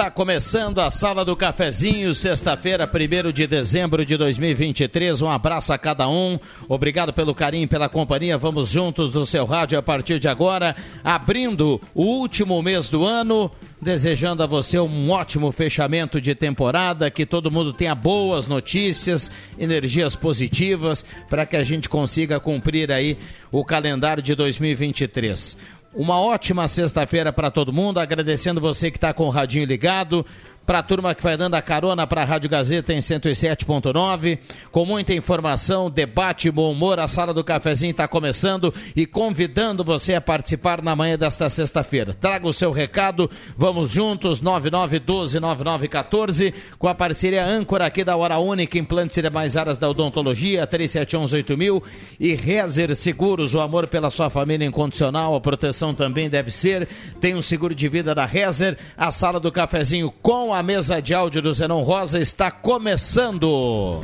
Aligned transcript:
Está 0.00 0.10
começando 0.10 0.78
a 0.78 0.90
Sala 0.90 1.26
do 1.26 1.36
Cafezinho, 1.36 2.14
sexta-feira, 2.14 2.88
1 2.90 3.32
de 3.32 3.46
dezembro 3.46 4.06
de 4.06 4.16
2023. 4.16 5.20
Um 5.20 5.28
abraço 5.28 5.74
a 5.74 5.78
cada 5.78 6.08
um, 6.08 6.38
obrigado 6.66 7.12
pelo 7.12 7.34
carinho, 7.34 7.68
pela 7.68 7.86
companhia. 7.86 8.38
Vamos 8.38 8.70
juntos 8.70 9.12
no 9.12 9.26
seu 9.26 9.44
rádio 9.44 9.78
a 9.78 9.82
partir 9.82 10.18
de 10.18 10.26
agora, 10.26 10.74
abrindo 11.04 11.78
o 11.94 12.02
último 12.02 12.62
mês 12.62 12.88
do 12.88 13.04
ano. 13.04 13.50
Desejando 13.78 14.42
a 14.42 14.46
você 14.46 14.78
um 14.78 15.10
ótimo 15.10 15.52
fechamento 15.52 16.18
de 16.18 16.34
temporada, 16.34 17.10
que 17.10 17.26
todo 17.26 17.50
mundo 17.50 17.72
tenha 17.72 17.94
boas 17.94 18.46
notícias, 18.46 19.30
energias 19.58 20.16
positivas, 20.16 21.04
para 21.28 21.44
que 21.44 21.56
a 21.56 21.64
gente 21.64 21.90
consiga 21.90 22.40
cumprir 22.40 22.90
aí 22.90 23.18
o 23.50 23.62
calendário 23.64 24.22
de 24.22 24.34
2023. 24.34 25.58
Uma 25.92 26.20
ótima 26.20 26.68
sexta-feira 26.68 27.32
para 27.32 27.50
todo 27.50 27.72
mundo, 27.72 27.98
agradecendo 27.98 28.60
você 28.60 28.90
que 28.90 28.96
está 28.96 29.12
com 29.12 29.24
o 29.24 29.30
radinho 29.30 29.66
ligado 29.66 30.24
para 30.70 30.78
a 30.78 30.84
turma 30.84 31.16
que 31.16 31.22
vai 31.24 31.36
dando 31.36 31.56
a 31.56 31.62
carona 31.62 32.06
para 32.06 32.22
a 32.22 32.24
Rádio 32.24 32.48
Gazeta 32.48 32.94
em 32.94 33.00
107.9, 33.00 34.38
com 34.70 34.86
muita 34.86 35.12
informação, 35.12 35.90
debate, 35.90 36.48
bom 36.48 36.70
humor. 36.70 37.00
A 37.00 37.08
sala 37.08 37.34
do 37.34 37.42
cafezinho 37.42 37.90
está 37.90 38.06
começando 38.06 38.72
e 38.94 39.04
convidando 39.04 39.82
você 39.82 40.14
a 40.14 40.20
participar 40.20 40.80
na 40.80 40.94
manhã 40.94 41.18
desta 41.18 41.50
sexta-feira. 41.50 42.14
Traga 42.14 42.46
o 42.46 42.52
seu 42.52 42.70
recado, 42.70 43.28
vamos 43.58 43.90
juntos, 43.90 44.40
9912-9914, 44.40 46.54
com 46.78 46.86
a 46.86 46.94
parceria 46.94 47.44
âncora 47.44 47.86
aqui 47.86 48.04
da 48.04 48.14
Hora 48.14 48.38
Única, 48.38 48.78
implantes 48.78 49.16
e 49.16 49.22
demais 49.22 49.56
áreas 49.56 49.76
da 49.76 49.90
odontologia, 49.90 50.68
3718000 50.68 51.82
e 52.20 52.36
Rezer 52.36 52.94
Seguros, 52.94 53.54
o 53.54 53.60
amor 53.60 53.88
pela 53.88 54.08
sua 54.08 54.30
família 54.30 54.64
incondicional, 54.64 55.34
a 55.34 55.40
proteção 55.40 55.96
também 55.96 56.30
deve 56.30 56.52
ser. 56.52 56.86
Tem 57.20 57.34
um 57.34 57.42
seguro 57.42 57.74
de 57.74 57.88
vida 57.88 58.14
da 58.14 58.24
Rezer, 58.24 58.78
a 58.96 59.10
sala 59.10 59.40
do 59.40 59.50
cafezinho 59.50 60.14
com 60.22 60.54
a 60.54 60.59
a 60.60 60.62
mesa 60.62 61.00
de 61.00 61.14
áudio 61.14 61.40
do 61.40 61.54
Zenon 61.54 61.82
Rosa 61.82 62.20
está 62.20 62.50
começando. 62.50 64.02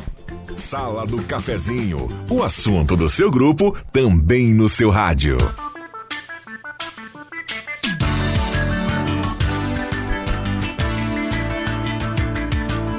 Sala 0.56 1.06
do 1.06 1.22
Cafezinho, 1.24 2.08
o 2.30 2.42
assunto 2.42 2.96
do 2.96 3.10
seu 3.10 3.30
grupo 3.30 3.76
também 3.92 4.54
no 4.54 4.66
seu 4.66 4.88
rádio. 4.88 5.36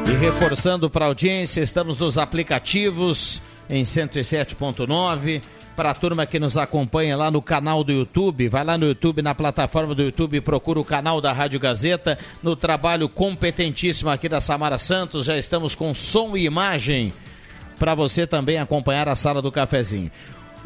E 0.07 0.11
reforçando 0.19 0.87
para 0.87 1.05
a 1.05 1.07
audiência, 1.07 1.61
estamos 1.61 1.97
nos 1.97 2.19
aplicativos 2.19 3.41
em 3.67 3.81
107.9 3.81 5.41
para 5.77 5.91
a 5.91 5.93
turma 5.93 6.25
que 6.25 6.39
nos 6.39 6.57
acompanha 6.57 7.15
lá 7.15 7.29
no 7.29 7.39
canal 7.39 7.83
do 7.83 7.91
YouTube, 7.91 8.49
vai 8.49 8.63
lá 8.63 8.79
no 8.79 8.87
YouTube, 8.87 9.21
na 9.21 9.35
plataforma 9.35 9.93
do 9.93 10.01
YouTube, 10.01 10.41
procura 10.41 10.79
o 10.79 10.83
canal 10.83 11.21
da 11.21 11.31
Rádio 11.31 11.59
Gazeta, 11.59 12.17
no 12.41 12.55
trabalho 12.55 13.07
competentíssimo 13.07 14.09
aqui 14.09 14.27
da 14.27 14.41
Samara 14.41 14.79
Santos, 14.79 15.27
já 15.27 15.37
estamos 15.37 15.75
com 15.75 15.93
som 15.93 16.35
e 16.35 16.45
imagem 16.45 17.13
para 17.77 17.93
você 17.93 18.25
também 18.25 18.57
acompanhar 18.57 19.07
a 19.07 19.15
sala 19.15 19.39
do 19.39 19.51
cafezinho. 19.51 20.09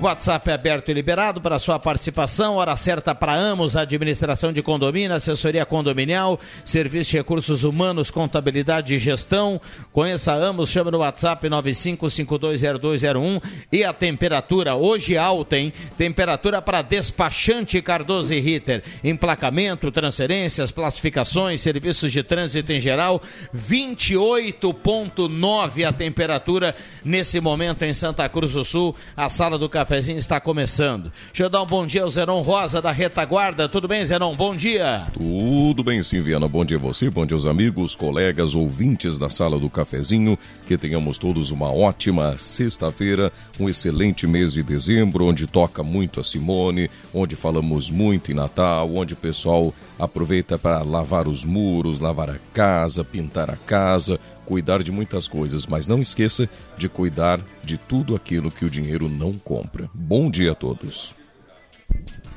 WhatsApp 0.08 0.50
é 0.50 0.54
aberto 0.54 0.90
e 0.90 0.96
liberado 0.96 1.40
para 1.40 1.60
sua 1.60 1.78
participação. 1.78 2.56
Hora 2.56 2.76
certa 2.76 3.14
para 3.14 3.36
Amos, 3.36 3.78
administração 3.78 4.52
de 4.52 4.64
condomínio, 4.64 5.16
assessoria 5.16 5.64
condominial, 5.64 6.40
serviço 6.66 7.12
de 7.12 7.18
recursos 7.18 7.64
humanos, 7.64 8.10
contabilidade 8.10 8.96
e 8.96 9.00
gestão. 9.00 9.62
Conheça 9.94 10.34
Amos, 10.34 10.72
chama 10.72 10.90
no 10.90 10.98
WhatsApp 10.98 11.48
95520201 11.48 13.44
e 13.72 13.84
a 13.84 13.94
temperatura 13.94 14.74
hoje 14.74 15.16
alta, 15.18 15.56
hein? 15.56 15.72
Temperatura 16.00 16.64
para 16.64 16.82
despachante 16.82 17.80
Cardoso 17.80 18.34
e 18.34 18.40
Ritter. 18.40 18.82
Emplacamento, 19.04 19.92
transferências, 19.92 20.72
classificações, 20.72 21.62
serviços 21.62 22.12
de 22.12 22.24
trânsito 22.24 22.72
em 22.72 22.80
geral, 22.80 23.22
28.9 23.56 25.88
a 25.88 25.94
temperatura 25.94 26.74
nesse 27.06 27.40
momento 27.40 27.84
em 27.84 27.94
Santa 27.94 28.28
Cruz 28.28 28.54
do 28.54 28.66
Sul. 28.66 28.96
A 29.16 29.30
sala 29.30 29.60
do 29.60 29.70
café 29.70 29.91
cafezinho 29.91 30.19
está 30.19 30.40
começando. 30.40 31.12
Deixa 31.34 31.44
eu 31.44 31.50
dar 31.50 31.62
um 31.62 31.66
bom 31.66 31.85
dia 31.85 32.03
ao 32.03 32.09
Zenon 32.09 32.41
Rosa 32.41 32.81
da 32.81 32.94
Retaguarda. 32.94 33.68
Tudo 33.68 33.90
bem, 33.90 34.06
Zenon? 34.06 34.34
Bom 34.38 34.56
dia. 34.56 35.07
Tudo 35.12 35.84
bem, 35.84 36.02
sim, 36.02 36.22
Viana. 36.22 36.47
Bom 36.47 36.63
dia 36.63 36.78
a 36.78 36.79
você, 36.79 37.09
bom 37.09 37.25
dia 37.25 37.35
aos 37.35 37.46
amigos, 37.46 37.94
colegas, 37.94 38.56
ouvintes 38.56 39.19
da 39.19 39.28
sala 39.28 39.59
do 39.59 39.69
cafezinho. 39.69 40.40
Que 40.66 40.78
tenhamos 40.78 41.18
todos 41.18 41.52
uma 41.52 41.74
ótima 41.74 42.38
sexta-feira, 42.38 43.34
um 43.59 43.68
excelente 43.68 44.25
mês 44.25 44.53
de 44.53 44.63
dezembro, 44.63 45.25
onde 45.25 45.46
toca 45.46 45.84
muito 45.84 46.22
a 46.22 46.23
Simone, 46.23 46.90
onde 47.14 47.35
falamos 47.35 47.90
muito 47.90 48.32
em 48.32 48.35
Natal, 48.35 48.90
onde 48.96 49.14
o 49.14 49.17
pessoal 49.17 49.73
aproveita 49.99 50.58
para 50.58 50.84
lavar 50.84 51.28
os 51.28 51.44
muros, 51.44 51.99
lavar 51.99 52.29
a 52.29 52.40
casa, 52.53 53.03
pintar 53.03 53.49
a 53.49 53.58
casa, 53.58 54.17
cuidar 54.52 54.84
de 54.84 54.92
muitas 54.92 55.30
coisas, 55.30 55.66
mas 55.66 55.88
não 55.88 56.02
esqueça 56.02 56.50
de 56.78 56.90
cuidar 56.90 57.40
de 57.64 57.78
tudo 57.78 58.18
aquilo 58.18 58.52
que 58.52 58.66
o 58.66 58.70
dinheiro 58.70 59.08
não 59.08 59.38
compra. 59.38 59.90
Bom 59.94 60.30
dia 60.30 60.52
a 60.52 60.56
todos. 60.56 61.16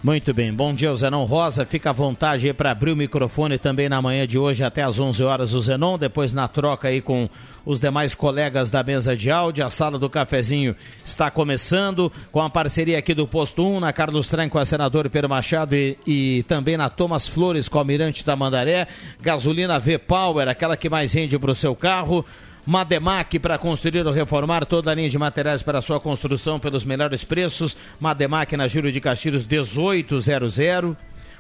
Muito 0.05 0.35
bem, 0.35 0.53
bom 0.53 0.75
dia, 0.75 0.93
o 0.93 0.97
Zenon 0.99 1.25
Rosa. 1.25 1.65
Fica 1.65 1.89
à 1.89 1.93
vontade 1.95 2.53
para 2.53 2.73
abrir 2.73 2.93
o 2.93 2.97
microfone 2.97 3.57
também 3.57 3.89
na 3.89 4.03
manhã 4.03 4.27
de 4.27 4.39
hoje 4.39 4.63
até 4.63 4.83
às 4.83 5.01
11 5.01 5.25
horas 5.25 5.55
o 5.55 5.61
Zenon. 5.63 5.97
Depois 5.97 6.31
na 6.31 6.47
troca 6.47 6.89
aí 6.89 7.01
com 7.01 7.27
os 7.65 7.81
demais 7.81 8.15
colegas 8.15 8.71
da 8.71 8.83
mesa 8.83 9.17
de 9.17 9.31
áudio. 9.31 9.65
A 9.65 9.71
sala 9.71 9.99
do 9.99 10.11
cafezinho 10.11 10.77
está 11.03 11.31
começando 11.31 12.13
com 12.31 12.43
a 12.43 12.51
parceria 12.51 12.99
aqui 12.99 13.15
do 13.15 13.27
Posto 13.27 13.67
1, 13.67 13.81
na 13.81 13.95
Carlos 13.95 14.29
Tran 14.29 14.51
com 14.51 14.59
a 14.59 14.67
senadora 14.67 15.09
Pedro 15.09 15.31
Machado 15.31 15.75
e, 15.75 15.97
e 16.07 16.45
também 16.47 16.77
na 16.77 16.91
Thomas 16.91 17.27
Flores 17.27 17.67
com 17.67 17.79
o 17.79 17.81
Almirante 17.81 18.27
da 18.27 18.37
Mandaré. 18.37 18.87
Gasolina 19.23 19.79
V-Power, 19.79 20.51
aquela 20.51 20.77
que 20.77 20.91
mais 20.91 21.15
rende 21.15 21.39
para 21.39 21.51
o 21.51 21.55
seu 21.55 21.75
carro. 21.75 22.27
Mademac 22.67 23.39
para 23.39 23.59
construir 23.59 24.07
ou 24.07 24.13
reformar 24.13 24.65
toda 24.65 24.91
a 24.91 24.95
linha 24.95 25.11
de 25.11 25.19
materiais 25.19 25.63
para 25.63 25.83
sua 25.83 26.01
construção 26.01 26.59
pelos 26.59 26.85
melhores 26.85 27.23
preços. 27.25 27.77
Mademac 28.01 28.57
na 28.57 28.67
Júlio 28.69 28.91
de 28.91 29.01
Castilhos 29.01 29.47
1800. 29.47 30.59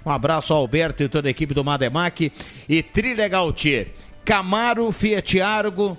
Um 0.05 0.11
abraço 0.11 0.53
ao 0.53 0.61
Alberto 0.61 1.03
e 1.03 1.09
toda 1.09 1.29
a 1.29 1.31
equipe 1.31 1.55
do 1.55 1.65
Mademac. 1.65 2.31
E 2.69 2.82
Trilegal 2.82 3.53
T. 3.53 3.88
Camaro, 4.25 4.91
Fiat 4.93 5.41
Argo, 5.41 5.99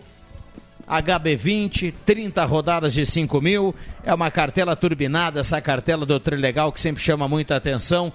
HB20, 0.87 1.93
30 2.05 2.45
rodadas 2.45 2.93
de 2.93 3.05
5 3.05 3.41
mil. 3.41 3.73
É 4.03 4.13
uma 4.13 4.29
cartela 4.29 4.75
turbinada, 4.75 5.39
essa 5.39 5.59
cartela 5.59 6.05
do 6.05 6.19
Trilegal 6.19 6.71
que 6.71 6.79
sempre 6.79 7.03
chama 7.03 7.27
muita 7.27 7.55
atenção. 7.55 8.13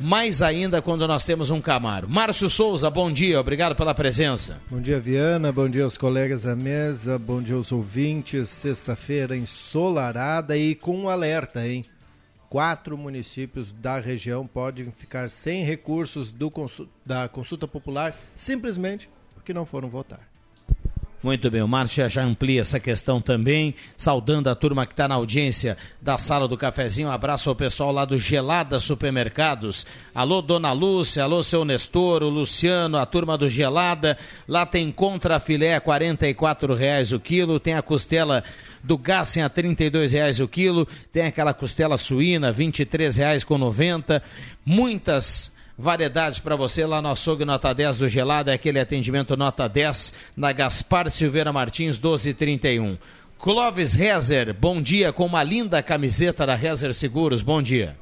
Mais 0.00 0.42
ainda 0.42 0.82
quando 0.82 1.06
nós 1.06 1.24
temos 1.24 1.50
um 1.50 1.60
Camaro. 1.60 2.08
Márcio 2.08 2.50
Souza, 2.50 2.90
bom 2.90 3.12
dia, 3.12 3.40
obrigado 3.40 3.76
pela 3.76 3.94
presença. 3.94 4.60
Bom 4.70 4.80
dia, 4.80 4.98
Viana, 4.98 5.52
bom 5.52 5.68
dia 5.68 5.84
aos 5.84 5.96
colegas 5.96 6.42
da 6.42 6.56
mesa, 6.56 7.18
bom 7.18 7.40
dia 7.40 7.54
aos 7.54 7.70
ouvintes. 7.70 8.48
Sexta-feira 8.48 9.36
ensolarada 9.36 10.56
e 10.56 10.74
com 10.74 10.96
um 10.96 11.08
alerta, 11.08 11.66
hein? 11.66 11.84
Quatro 12.48 12.98
municípios 12.98 13.72
da 13.72 13.98
região 13.98 14.46
podem 14.46 14.90
ficar 14.90 15.30
sem 15.30 15.64
recursos 15.64 16.32
do, 16.32 16.52
da 17.06 17.28
consulta 17.28 17.66
popular 17.66 18.14
simplesmente 18.34 19.08
porque 19.34 19.54
não 19.54 19.64
foram 19.64 19.88
votar. 19.88 20.31
Muito 21.22 21.48
bem, 21.52 21.62
o 21.62 21.68
Márcia 21.68 22.08
já 22.08 22.24
amplia 22.24 22.62
essa 22.62 22.80
questão 22.80 23.20
também, 23.20 23.76
saudando 23.96 24.50
a 24.50 24.56
turma 24.56 24.84
que 24.84 24.92
está 24.92 25.06
na 25.06 25.14
audiência 25.14 25.76
da 26.00 26.18
sala 26.18 26.48
do 26.48 26.56
cafezinho. 26.56 27.06
Um 27.06 27.12
abraço 27.12 27.48
ao 27.48 27.54
pessoal 27.54 27.92
lá 27.92 28.04
do 28.04 28.18
Gelada 28.18 28.80
Supermercados. 28.80 29.86
Alô, 30.12 30.42
dona 30.42 30.72
Lúcia, 30.72 31.22
alô, 31.22 31.44
seu 31.44 31.64
Nestor, 31.64 32.24
o 32.24 32.28
Luciano, 32.28 32.98
a 32.98 33.06
turma 33.06 33.38
do 33.38 33.48
Gelada. 33.48 34.18
Lá 34.48 34.66
tem 34.66 34.90
contra 34.90 35.38
filé 35.38 35.76
a 35.76 35.78
R$ 35.78 36.74
reais 36.76 37.12
o 37.12 37.20
quilo, 37.20 37.60
tem 37.60 37.74
a 37.74 37.82
costela 37.82 38.42
do 38.82 38.98
Gassen 38.98 39.44
a 39.44 39.46
R$ 39.54 40.06
reais 40.10 40.40
o 40.40 40.48
quilo, 40.48 40.88
tem 41.12 41.26
aquela 41.26 41.54
costela 41.54 41.96
suína, 41.98 42.50
R$ 42.50 42.64
23,90. 42.64 44.20
Muitas 44.66 45.51
variedades 45.76 46.38
para 46.38 46.56
você 46.56 46.84
lá 46.84 47.00
no 47.00 47.10
açougue 47.10 47.44
nota 47.44 47.72
10 47.72 47.98
do 47.98 48.08
Gelado, 48.08 48.50
é 48.50 48.54
aquele 48.54 48.78
atendimento 48.78 49.36
nota 49.36 49.68
10 49.68 50.14
na 50.36 50.52
Gaspar 50.52 51.10
Silveira 51.10 51.52
Martins 51.52 51.98
1231. 51.98 52.98
Clóvis 53.38 53.94
Rezer, 53.94 54.54
bom 54.54 54.80
dia 54.80 55.12
com 55.12 55.26
uma 55.26 55.42
linda 55.42 55.82
camiseta 55.82 56.46
da 56.46 56.54
Rezer 56.54 56.94
Seguros, 56.94 57.42
bom 57.42 57.60
dia. 57.60 57.96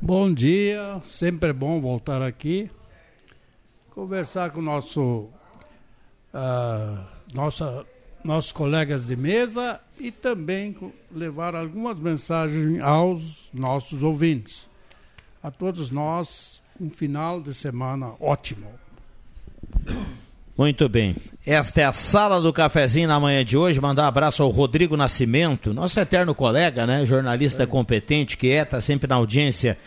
Bom 0.00 0.34
dia, 0.34 1.00
sempre 1.06 1.50
é 1.50 1.52
bom 1.52 1.80
voltar 1.80 2.22
aqui, 2.22 2.68
conversar 3.90 4.50
com 4.50 4.60
nosso, 4.60 5.28
uh, 6.34 7.04
nossa, 7.32 7.86
nossos 8.24 8.50
colegas 8.50 9.06
de 9.06 9.14
mesa 9.14 9.80
e 10.00 10.10
também 10.10 10.74
levar 11.08 11.54
algumas 11.54 12.00
mensagens 12.00 12.80
aos 12.80 13.48
nossos 13.54 14.02
ouvintes. 14.02 14.68
A 15.40 15.52
todos 15.52 15.90
nós, 15.92 16.51
um 16.82 16.90
final 16.90 17.40
de 17.40 17.54
semana 17.54 18.10
ótimo. 18.20 18.66
Muito 20.58 20.88
bem. 20.88 21.14
Esta 21.46 21.80
é 21.80 21.84
a 21.84 21.92
sala 21.92 22.40
do 22.40 22.52
cafezinho 22.52 23.08
na 23.08 23.18
manhã 23.18 23.44
de 23.44 23.56
hoje. 23.56 23.80
Mandar 23.80 24.04
um 24.04 24.06
abraço 24.06 24.42
ao 24.42 24.50
Rodrigo 24.50 24.96
Nascimento, 24.96 25.72
nosso 25.72 25.98
eterno 25.98 26.34
colega, 26.34 26.86
né? 26.86 27.06
Jornalista 27.06 27.66
competente 27.66 28.36
que 28.36 28.50
é, 28.50 28.62
está 28.62 28.80
sempre 28.80 29.08
na 29.08 29.14
audiência 29.14 29.78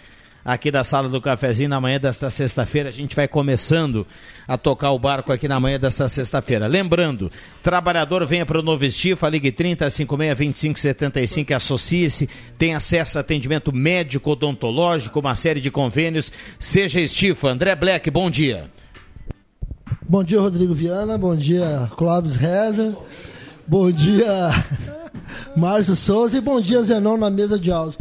aqui 0.45 0.69
da 0.69 0.83
sala 0.83 1.09
do 1.09 1.19
cafezinho 1.19 1.69
na 1.69 1.81
manhã 1.81 1.99
desta 1.99 2.29
sexta-feira. 2.29 2.89
A 2.89 2.91
gente 2.91 3.15
vai 3.15 3.27
começando 3.27 4.05
a 4.47 4.55
tocar 4.55 4.91
o 4.91 4.99
barco 4.99 5.33
aqui 5.33 5.47
na 5.47 5.59
manhã 5.59 5.79
desta 5.79 6.07
sexta-feira. 6.07 6.67
Lembrando, 6.67 7.31
trabalhador 7.63 8.23
venha 8.27 8.45
para 8.45 8.59
o 8.59 8.61
Novo 8.61 8.85
Estifa, 8.85 9.27
ligue 9.27 9.51
30 9.51 9.89
56 9.89 10.37
25 10.37 10.79
75 10.79 11.53
associe-se, 11.55 12.29
tem 12.59 12.75
acesso 12.75 13.17
a 13.17 13.21
atendimento 13.21 13.73
médico, 13.73 14.29
odontológico, 14.29 15.19
uma 15.19 15.35
série 15.35 15.59
de 15.59 15.71
convênios. 15.71 16.31
Seja 16.59 16.99
Estifa. 16.99 17.49
André 17.49 17.75
Black, 17.75 18.11
bom 18.11 18.29
dia. 18.29 18.69
Bom 20.07 20.23
dia, 20.23 20.39
Rodrigo 20.39 20.75
Viana. 20.75 21.17
Bom 21.17 21.35
dia, 21.35 21.89
Clóvis 21.97 22.35
Rezer. 22.35 22.93
Bom 23.65 23.89
dia, 23.89 24.49
Márcio 25.57 25.95
Souza. 25.95 26.37
E 26.37 26.41
bom 26.41 26.61
dia, 26.61 26.83
Zenon, 26.83 27.17
na 27.17 27.31
mesa 27.31 27.57
de 27.57 27.71
áudio. 27.71 27.97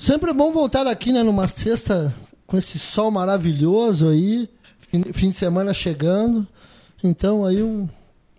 Sempre 0.00 0.30
é 0.30 0.32
bom 0.32 0.50
voltar 0.50 0.86
aqui, 0.86 1.12
né, 1.12 1.22
numa 1.22 1.46
sexta 1.46 2.10
com 2.46 2.56
esse 2.56 2.78
sol 2.78 3.10
maravilhoso 3.10 4.08
aí, 4.08 4.48
fim, 4.78 5.02
fim 5.12 5.28
de 5.28 5.34
semana 5.34 5.74
chegando. 5.74 6.46
Então 7.04 7.44
aí 7.44 7.62
um, 7.62 7.86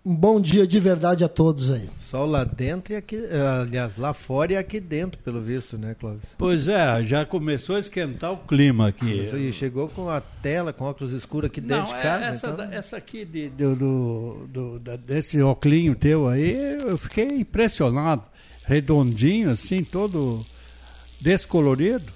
um, 0.04 0.12
bom 0.12 0.40
dia 0.40 0.66
de 0.66 0.80
verdade 0.80 1.22
a 1.22 1.28
todos 1.28 1.70
aí. 1.70 1.88
Sol 2.00 2.26
lá 2.26 2.42
dentro 2.42 2.94
e 2.94 2.96
aqui, 2.96 3.16
aliás, 3.60 3.96
lá 3.96 4.12
fora 4.12 4.54
e 4.54 4.56
aqui 4.56 4.80
dentro, 4.80 5.20
pelo 5.22 5.40
visto, 5.40 5.78
né, 5.78 5.94
Clóvis? 5.94 6.34
Pois 6.36 6.66
é, 6.66 7.00
já 7.04 7.24
começou 7.24 7.76
a 7.76 7.78
esquentar 7.78 8.32
o 8.32 8.38
clima 8.38 8.88
aqui. 8.88 9.20
Isso, 9.20 9.36
e 9.36 9.52
chegou 9.52 9.88
com 9.88 10.08
a 10.08 10.20
tela, 10.20 10.72
com 10.72 10.84
óculos 10.84 11.12
escuros 11.12 11.48
aqui 11.48 11.60
dentro 11.60 11.84
Não, 11.84 11.96
de 11.96 12.02
casa. 12.02 12.24
Essa, 12.24 12.48
então... 12.48 12.72
essa 12.72 12.96
aqui 12.96 13.24
de, 13.24 13.48
do, 13.50 13.76
do, 13.76 14.48
do, 14.48 14.98
desse 14.98 15.40
óculos 15.40 15.96
teu 16.00 16.26
aí, 16.26 16.76
eu 16.84 16.98
fiquei 16.98 17.28
impressionado. 17.38 18.24
Redondinho, 18.66 19.50
assim, 19.50 19.84
todo 19.84 20.44
descolorido? 21.22 22.12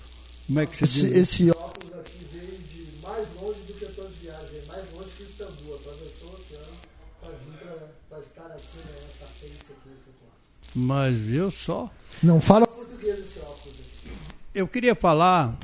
Como 0.47 0.61
é 0.61 0.67
que 0.67 0.77
você 0.77 0.85
esse, 0.85 1.01
diz? 1.03 1.17
Esse 1.17 1.51
óculos 1.51 1.95
aqui 1.95 2.27
veio 2.33 2.59
de 2.59 3.01
mais 3.01 3.27
longe 3.41 3.61
do 3.61 3.73
que 3.75 3.87
todas 3.87 4.13
as 4.13 4.19
viagens, 4.19 4.67
mais 4.67 4.93
longe 4.93 5.11
que 5.17 5.23
Istambul. 5.23 5.75
Atravessou 5.77 6.29
o 6.29 6.35
oceano 6.35 6.77
para 7.21 7.31
vir 7.31 7.79
para 8.09 8.19
estar 8.19 8.47
aqui 8.47 8.79
nessa 8.79 9.27
face 9.27 9.47
aqui, 9.47 9.55
esse 9.55 10.11
óculos. 10.11 10.75
Mas 10.75 11.17
viu 11.17 11.51
só? 11.51 11.91
Não 12.23 12.41
fala 12.41 12.67
português 12.67 13.19
esse 13.19 13.39
óculos 13.39 13.77
aqui. 13.79 14.11
Eu 14.55 14.69
queria 14.69 14.95
falar 14.95 15.59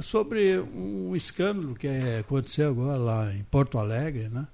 sobre 0.00 0.58
um 0.58 1.14
escândalo 1.16 1.74
que 1.74 1.88
aconteceu 2.20 2.70
agora 2.70 2.96
lá 2.96 3.34
em 3.34 3.42
Porto 3.44 3.78
Alegre, 3.78 4.28
né? 4.28 4.46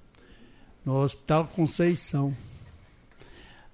no 0.85 0.97
Hospital 0.97 1.47
Conceição. 1.55 2.35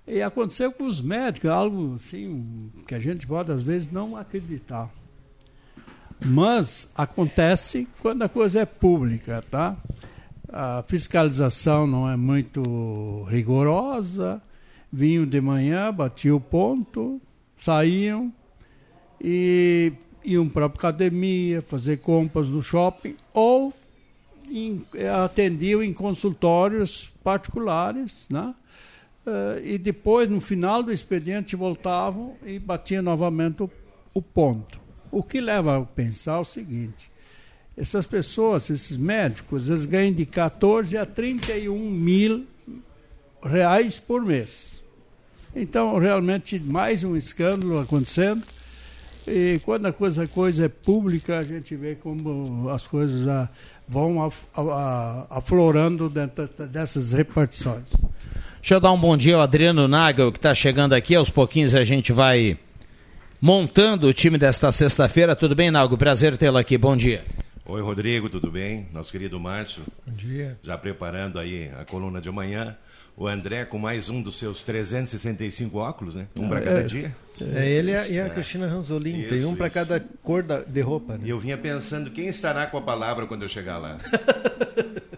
E 0.09 0.23
aconteceu 0.23 0.71
com 0.71 0.85
os 0.85 1.00
médicos, 1.00 1.51
algo 1.51 1.94
assim 1.94 2.71
que 2.88 2.95
a 2.95 3.00
gente 3.00 3.27
pode 3.27 3.51
às 3.51 3.61
vezes 3.61 3.91
não 3.91 4.17
acreditar. 4.17 4.89
Mas 6.25 6.89
acontece 6.95 7.88
quando 8.01 8.23
a 8.23 8.29
coisa 8.29 8.61
é 8.61 8.65
pública, 8.65 9.44
tá? 9.51 9.77
A 10.51 10.83
fiscalização 10.88 11.85
não 11.85 12.09
é 12.09 12.17
muito 12.17 13.23
rigorosa. 13.29 14.41
Vinham 14.91 15.27
de 15.27 15.39
manhã, 15.39 15.94
batiam 15.94 16.38
o 16.38 16.41
ponto, 16.41 17.21
saíam 17.55 18.33
e 19.21 19.94
iam 20.25 20.50
para 20.50 20.65
a 20.65 20.67
academia, 20.67 21.62
fazer 21.62 21.98
compras 21.98 22.48
no 22.48 22.63
shopping 22.63 23.15
ou 23.31 23.72
em, 24.50 24.84
atendiam 25.24 25.84
em 25.84 25.93
consultórios 25.93 27.13
particulares, 27.24 28.25
né? 28.27 28.55
Uh, 29.29 29.59
e 29.63 29.77
depois, 29.77 30.27
no 30.27 30.41
final 30.41 30.81
do 30.81 30.91
expediente, 30.91 31.55
voltavam 31.55 32.36
e 32.43 32.57
batiam 32.57 33.03
novamente 33.03 33.62
o, 33.62 33.69
o, 34.12 34.24
ponto. 34.24 34.79
O 35.12 35.21
que 35.21 35.39
leva 35.39 35.77
a 35.77 35.86
pensar 35.86 36.39
o 36.39 36.45
seguinte: 36.45 37.12
essas 37.77 38.07
pessoas, 38.07 38.67
esses 38.71 38.98
médicos, 38.98 39.69
eles 39.69 39.86
ganham 39.86 40.13
de 40.13 40.25
14 40.25 40.98
a 40.98 41.05
31 41.05 41.77
mil 41.77 42.48
reais 43.43 44.00
por 44.00 44.25
mês. 44.25 44.81
Então, 45.55 46.00
realmente, 46.00 46.59
mais 46.59 47.03
um 47.03 47.15
escândalo 47.15 47.79
acontecendo. 47.79 48.43
E 49.27 49.59
quando 49.63 49.86
a 49.86 49.93
coisa, 49.93 50.24
a 50.24 50.27
coisa 50.27 50.65
é 50.65 50.69
pública, 50.69 51.38
a 51.38 51.43
gente 51.43 51.75
vê 51.75 51.93
como 51.93 52.67
as 52.69 52.88
coisas 52.88 53.27
ah, 53.27 53.48
vão 53.88 54.24
a, 54.24 54.31
a, 54.55 55.38
aflorando 55.38 56.09
dentro 56.09 56.50
dessas 56.67 57.13
repartições. 57.13 57.86
Deixa 58.62 58.75
eu 58.75 58.80
dar 58.80 58.92
um 58.92 59.00
bom 59.00 59.16
dia 59.16 59.36
ao 59.36 59.42
Adriano 59.42 59.88
Nagel, 59.88 60.32
que 60.32 60.38
está 60.38 60.54
chegando 60.54 60.94
aqui. 60.94 61.16
Aos 61.16 61.30
pouquinhos 61.30 61.74
a 61.74 61.84
gente 61.84 62.12
vai 62.12 62.58
montando 63.42 64.08
o 64.08 64.13
time 64.13 64.38
desta 64.38 64.72
sexta-feira. 64.72 65.36
Tudo 65.36 65.56
bem, 65.56 65.72
Nagel? 65.72 65.98
Prazer 65.98 66.38
tê-lo 66.38 66.58
aqui. 66.58 66.78
Bom 66.78 66.96
dia. 66.96 67.24
Oi, 67.66 67.82
Rodrigo, 67.82 68.30
tudo 68.30 68.51
bem? 68.51 68.88
Nosso 68.92 69.12
querido 69.12 69.39
Márcio. 69.39 69.84
Bom 70.06 70.13
dia. 70.13 70.60
Já 70.62 70.78
preparando 70.78 71.39
aí 71.39 71.72
a 71.80 71.86
coluna 71.86 72.20
de 72.20 72.28
amanhã 72.28 72.75
o 73.16 73.28
André 73.28 73.66
com 73.66 73.78
mais 73.78 74.10
um 74.10 74.22
dos 74.22 74.36
seus 74.38 74.63
365 74.63 75.78
óculos, 75.78 76.16
né? 76.16 76.28
Um 76.38 76.48
para 76.48 76.62
cada 76.62 76.80
é, 76.80 76.84
dia. 76.84 77.16
É 77.54 77.70
ele 77.70 77.92
e 77.92 78.20
a, 78.20 78.30
Cristina 78.30 78.68
Ranzolin. 78.68 79.24
Tem 79.28 79.46
um 79.46 79.56
para 79.56 79.70
cada 79.70 80.00
cor 80.24 80.42
da, 80.42 80.62
de 80.62 80.82
roupa. 80.82 81.18
Né? 81.18 81.25
E 81.25 81.30
eu 81.30 81.39
vinha 81.39 81.58
pensando 81.58 82.12
quem 82.12 82.28
estará 82.28 82.68
com 82.68 82.78
a 82.78 82.82
palavra 82.82 83.25
quando 83.25 83.44
eu 83.44 83.50
chegar 83.50 83.78
lá. 83.78 83.98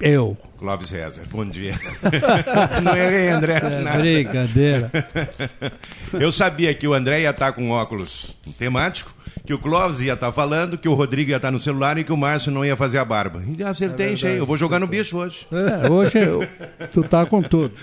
Eu. 0.02 0.36
Clóvis 0.62 0.92
Rezer, 0.92 1.24
bom 1.28 1.44
dia. 1.44 1.74
Não 2.84 2.96
errei, 2.96 3.30
André. 3.30 3.56
É, 3.56 3.98
brincadeira. 3.98 4.92
Eu 6.14 6.32
sabia 6.32 6.72
que 6.76 6.88
o 6.88 6.94
André 6.94 7.22
ia 7.22 7.32
estar 7.32 7.52
com 7.54 7.72
óculos 7.72 8.36
temático 8.60 9.12
que 9.44 9.56
o 9.56 9.58
Clóvis 9.58 10.02
ia 10.02 10.14
estar 10.14 10.28
tá 10.28 10.32
falando, 10.32 10.78
que 10.78 10.88
o 10.88 10.94
Rodrigo 10.94 11.32
ia 11.32 11.38
estar 11.38 11.48
tá 11.48 11.52
no 11.52 11.58
celular 11.58 11.98
e 11.98 12.04
que 12.04 12.12
o 12.12 12.18
Márcio 12.18 12.52
não 12.52 12.64
ia 12.64 12.78
fazer 12.78 13.00
a 13.00 13.06
barba. 13.06 13.42
E 13.58 13.64
acertei, 13.64 14.14
é 14.14 14.16
cheio. 14.16 14.38
Eu 14.38 14.46
vou 14.46 14.56
jogar 14.56 14.80
no 14.80 14.86
bicho 14.86 15.18
hoje. 15.18 15.48
É, 15.52 15.90
hoje 15.90 16.20
eu, 16.20 16.48
tu 16.92 17.02
tá 17.02 17.26
com 17.26 17.42
tudo. 17.42 17.74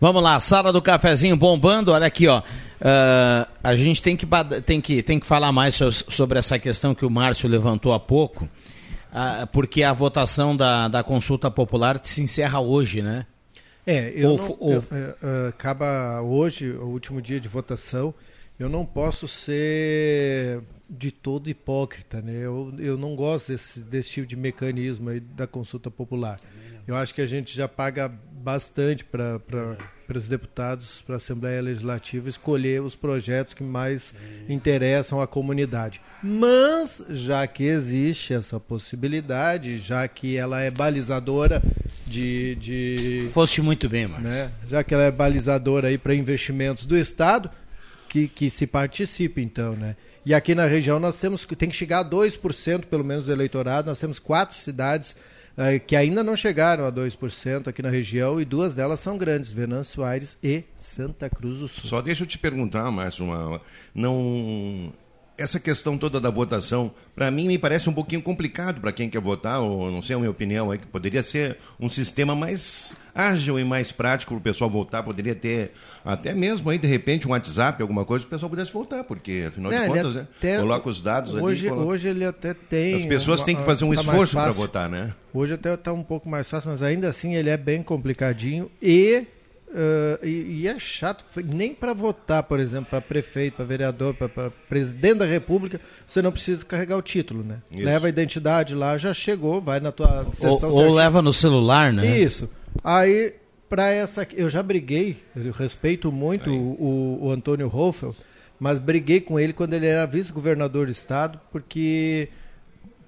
Vamos 0.00 0.22
lá, 0.22 0.40
sala 0.40 0.72
do 0.72 0.80
cafezinho 0.80 1.36
bombando. 1.36 1.92
Olha 1.92 2.06
aqui, 2.06 2.26
ó. 2.26 2.38
Uh, 2.40 3.46
a 3.62 3.76
gente 3.76 4.00
tem 4.00 4.16
que, 4.16 4.26
tem, 4.64 4.80
que, 4.80 5.02
tem 5.02 5.20
que 5.20 5.26
falar 5.26 5.52
mais 5.52 5.78
sobre 6.08 6.38
essa 6.38 6.58
questão 6.58 6.94
que 6.94 7.04
o 7.04 7.10
Márcio 7.10 7.46
levantou 7.46 7.92
há 7.92 8.00
pouco, 8.00 8.48
uh, 9.14 9.46
porque 9.48 9.82
a 9.82 9.92
votação 9.92 10.56
da, 10.56 10.88
da 10.88 11.02
consulta 11.02 11.50
popular 11.50 12.00
se 12.02 12.22
encerra 12.22 12.60
hoje, 12.60 13.00
né? 13.00 13.26
É, 13.86 14.12
eu, 14.14 14.30
ou, 14.30 14.38
não, 14.38 14.56
ou... 14.60 14.72
eu 14.72 14.80
uh, 14.80 15.48
acaba 15.48 16.20
hoje, 16.22 16.70
o 16.70 16.86
último 16.86 17.22
dia 17.22 17.40
de 17.40 17.48
votação. 17.48 18.14
Eu 18.58 18.68
não 18.68 18.84
posso 18.86 19.26
ser 19.26 20.62
de 20.88 21.10
todo 21.10 21.50
hipócrita, 21.50 22.20
né? 22.22 22.32
Eu, 22.32 22.72
eu 22.78 22.96
não 22.96 23.16
gosto 23.16 23.52
desse, 23.52 23.80
desse 23.80 24.10
tipo 24.10 24.26
de 24.26 24.36
mecanismo 24.36 25.10
aí 25.10 25.20
da 25.20 25.46
consulta 25.46 25.90
popular. 25.90 26.38
Eu 26.86 26.94
acho 26.94 27.14
que 27.14 27.20
a 27.20 27.26
gente 27.26 27.54
já 27.54 27.66
paga 27.66 28.08
bastante 28.32 29.04
para 29.04 29.40
os 30.12 30.28
deputados, 30.28 31.02
para 31.02 31.14
a 31.14 31.16
Assembleia 31.16 31.62
Legislativa 31.62 32.28
escolher 32.28 32.82
os 32.82 32.94
projetos 32.94 33.54
que 33.54 33.62
mais 33.62 34.14
interessam 34.48 35.20
à 35.20 35.26
comunidade. 35.26 36.00
Mas, 36.22 37.04
já 37.10 37.46
que 37.46 37.64
existe 37.64 38.34
essa 38.34 38.60
possibilidade, 38.60 39.78
já 39.78 40.06
que 40.06 40.36
ela 40.36 40.60
é 40.60 40.70
balizadora 40.70 41.62
de. 42.06 42.54
de 42.56 43.30
Foste 43.32 43.62
muito 43.62 43.88
bem, 43.88 44.06
Marcos. 44.06 44.28
Né? 44.28 44.50
Já 44.68 44.84
que 44.84 44.94
ela 44.94 45.04
é 45.04 45.10
balizadora 45.10 45.88
aí 45.88 45.98
para 45.98 46.14
investimentos 46.14 46.84
do 46.84 46.96
Estado, 46.96 47.50
que, 48.08 48.28
que 48.28 48.50
se 48.50 48.66
participe, 48.66 49.42
então, 49.42 49.72
né? 49.72 49.96
E 50.26 50.32
aqui 50.32 50.54
na 50.54 50.66
região 50.66 50.98
nós 50.98 51.20
temos 51.20 51.44
tem 51.44 51.68
que 51.68 51.76
chegar 51.76 51.98
a 51.98 52.04
2% 52.04 52.86
pelo 52.86 53.04
menos 53.04 53.26
do 53.26 53.32
eleitorado. 53.32 53.88
Nós 53.88 54.00
temos 54.00 54.18
quatro 54.18 54.56
cidades 54.56 55.14
que 55.86 55.94
ainda 55.94 56.22
não 56.22 56.36
chegaram 56.36 56.84
a 56.84 56.92
2% 56.92 57.68
aqui 57.68 57.80
na 57.80 57.88
região 57.88 58.40
e 58.40 58.44
duas 58.44 58.74
delas 58.74 59.00
são 59.00 59.16
grandes, 59.16 59.52
Venâncio 59.52 60.02
Aires 60.02 60.36
e 60.42 60.64
Santa 60.76 61.30
Cruz 61.30 61.58
do 61.58 61.68
Sul. 61.68 61.88
Só 61.88 62.02
deixa 62.02 62.24
eu 62.24 62.26
te 62.26 62.38
perguntar, 62.38 62.90
Márcio, 62.90 63.24
uma, 63.24 63.60
não 63.94 64.92
essa 65.36 65.58
questão 65.58 65.98
toda 65.98 66.20
da 66.20 66.30
votação, 66.30 66.92
para 67.14 67.30
mim 67.30 67.46
me 67.48 67.58
parece 67.58 67.88
um 67.88 67.92
pouquinho 67.92 68.22
complicado 68.22 68.80
para 68.80 68.92
quem 68.92 69.08
quer 69.08 69.20
votar, 69.20 69.60
ou 69.60 69.90
não 69.90 70.02
sei 70.02 70.14
a 70.14 70.18
minha 70.18 70.30
opinião, 70.30 70.72
é 70.72 70.78
que 70.78 70.86
poderia 70.86 71.22
ser 71.22 71.58
um 71.78 71.88
sistema 71.88 72.34
mais 72.34 72.96
ágil 73.14 73.58
e 73.58 73.64
mais 73.64 73.92
prático 73.92 74.34
para 74.34 74.38
o 74.38 74.42
pessoal 74.42 74.70
votar, 74.70 75.02
poderia 75.02 75.34
ter 75.34 75.72
até 76.04 76.34
mesmo 76.34 76.68
aí 76.70 76.78
de 76.78 76.86
repente 76.86 77.26
um 77.26 77.30
WhatsApp, 77.30 77.80
alguma 77.80 78.04
coisa, 78.04 78.24
que 78.24 78.28
o 78.28 78.30
pessoal 78.30 78.50
pudesse 78.50 78.72
votar, 78.72 79.04
porque 79.04 79.46
afinal 79.48 79.72
é, 79.72 79.82
de 79.82 79.88
contas, 79.88 80.14
né, 80.14 80.26
coloca 80.60 80.88
os 80.88 81.00
dados 81.00 81.32
hoje, 81.34 81.68
ali. 81.68 81.78
Hoje 81.78 82.08
ele 82.08 82.24
até 82.24 82.54
tem. 82.54 82.94
As 82.94 83.06
pessoas 83.06 83.42
têm 83.42 83.56
que 83.56 83.62
fazer 83.64 83.84
um 83.84 83.94
tá 83.94 84.00
esforço 84.00 84.34
para 84.34 84.52
votar, 84.52 84.88
né? 84.88 85.14
Hoje 85.32 85.54
até 85.54 85.74
está 85.74 85.92
um 85.92 86.02
pouco 86.02 86.28
mais 86.28 86.48
fácil, 86.48 86.70
mas 86.70 86.82
ainda 86.82 87.08
assim 87.08 87.34
ele 87.34 87.50
é 87.50 87.56
bem 87.56 87.82
complicadinho 87.82 88.70
e 88.80 89.26
Uh, 89.74 90.24
e, 90.24 90.60
e, 90.60 90.68
é 90.68 90.78
chato, 90.78 91.24
nem 91.52 91.74
para 91.74 91.92
votar, 91.92 92.44
por 92.44 92.60
exemplo, 92.60 92.90
para 92.90 93.00
prefeito, 93.00 93.56
para 93.56 93.64
vereador, 93.64 94.14
para 94.14 94.48
presidente 94.68 95.18
da 95.18 95.24
República, 95.24 95.80
você 96.06 96.22
não 96.22 96.30
precisa 96.30 96.64
carregar 96.64 96.96
o 96.96 97.02
título, 97.02 97.42
né? 97.42 97.58
Isso. 97.72 97.84
Leva 97.84 98.06
a 98.06 98.08
identidade 98.08 98.72
lá, 98.72 98.96
já 98.96 99.12
chegou, 99.12 99.60
vai 99.60 99.80
na 99.80 99.90
tua 99.90 100.28
sessão. 100.32 100.70
Ou, 100.70 100.84
ou 100.84 100.94
leva 100.94 101.20
no 101.20 101.32
celular, 101.32 101.92
né? 101.92 102.06
Isso. 102.20 102.48
Aí, 102.84 103.34
para 103.68 103.90
essa. 103.90 104.24
Eu 104.34 104.48
já 104.48 104.62
briguei, 104.62 105.16
eu 105.34 105.50
respeito 105.50 106.12
muito 106.12 106.52
o, 106.52 107.24
o, 107.24 107.30
Antônio 107.32 107.66
Hoffel, 107.66 108.14
mas 108.60 108.78
briguei 108.78 109.20
com 109.20 109.40
ele 109.40 109.52
quando 109.52 109.74
ele 109.74 109.86
era 109.86 110.06
vice-governador 110.06 110.86
do 110.86 110.92
estado, 110.92 111.40
porque. 111.50 112.28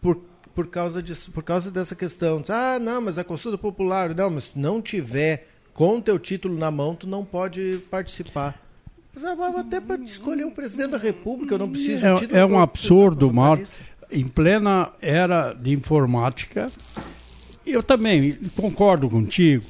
Por, 0.03 0.19
por 0.53 0.67
causa, 0.67 1.01
disso, 1.01 1.31
por 1.31 1.45
causa 1.45 1.71
dessa 1.71 1.95
questão. 1.95 2.43
Ah, 2.49 2.81
não, 2.81 3.03
mas 3.03 3.19
a 3.19 3.23
consulta 3.23 3.57
popular. 3.57 4.13
Não, 4.13 4.31
mas 4.31 4.45
se 4.45 4.59
não 4.59 4.83
tiver 4.83 5.47
com 5.77 5.99
o 5.99 6.03
teu 6.03 6.19
título 6.19 6.59
na 6.59 6.71
mão, 6.71 6.95
tu 6.95 7.07
não 7.07 7.23
pode 7.23 7.81
participar. 7.91 8.59
Mas 9.15 9.25
até 9.57 9.79
para 9.79 10.01
escolher 10.03 10.45
o 10.45 10.51
presidente 10.51 10.93
da 10.93 10.99
República, 10.99 11.55
eu 11.55 11.59
não 11.59 11.71
preciso 11.71 12.05
é, 12.05 12.15
de 12.15 12.21
título. 12.21 12.39
É 12.39 12.47
um 12.47 12.59
absurdo, 12.59 13.33
Mauro. 13.33 13.63
Em 14.11 14.27
plena 14.27 14.91
era 15.03 15.53
de 15.53 15.75
informática, 15.75 16.73
eu 17.67 17.83
também 17.83 18.39
concordo 18.57 19.09
contigo 19.11 19.67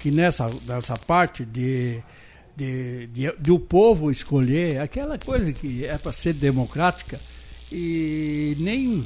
que 0.00 0.10
nessa, 0.10 0.50
nessa 0.66 0.96
parte 0.98 1.42
de, 1.42 2.02
de, 2.54 3.06
de, 3.06 3.34
de 3.38 3.50
o 3.50 3.58
povo 3.58 4.10
escolher, 4.10 4.78
aquela 4.78 5.18
coisa 5.18 5.54
que 5.54 5.86
é 5.86 5.96
para 5.96 6.12
ser 6.12 6.34
democrática, 6.34 7.18
e 7.72 8.56
nem, 8.58 9.02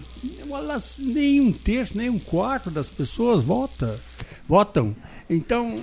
nem 0.99 1.41
um 1.41 1.53
terço, 1.53 1.97
nem 1.97 2.11
um 2.11 2.19
quarto 2.19 2.73
das 2.73 2.91
pessoas 2.91 3.45
vota, 3.45 4.01
votam. 4.49 4.97
Então, 5.31 5.79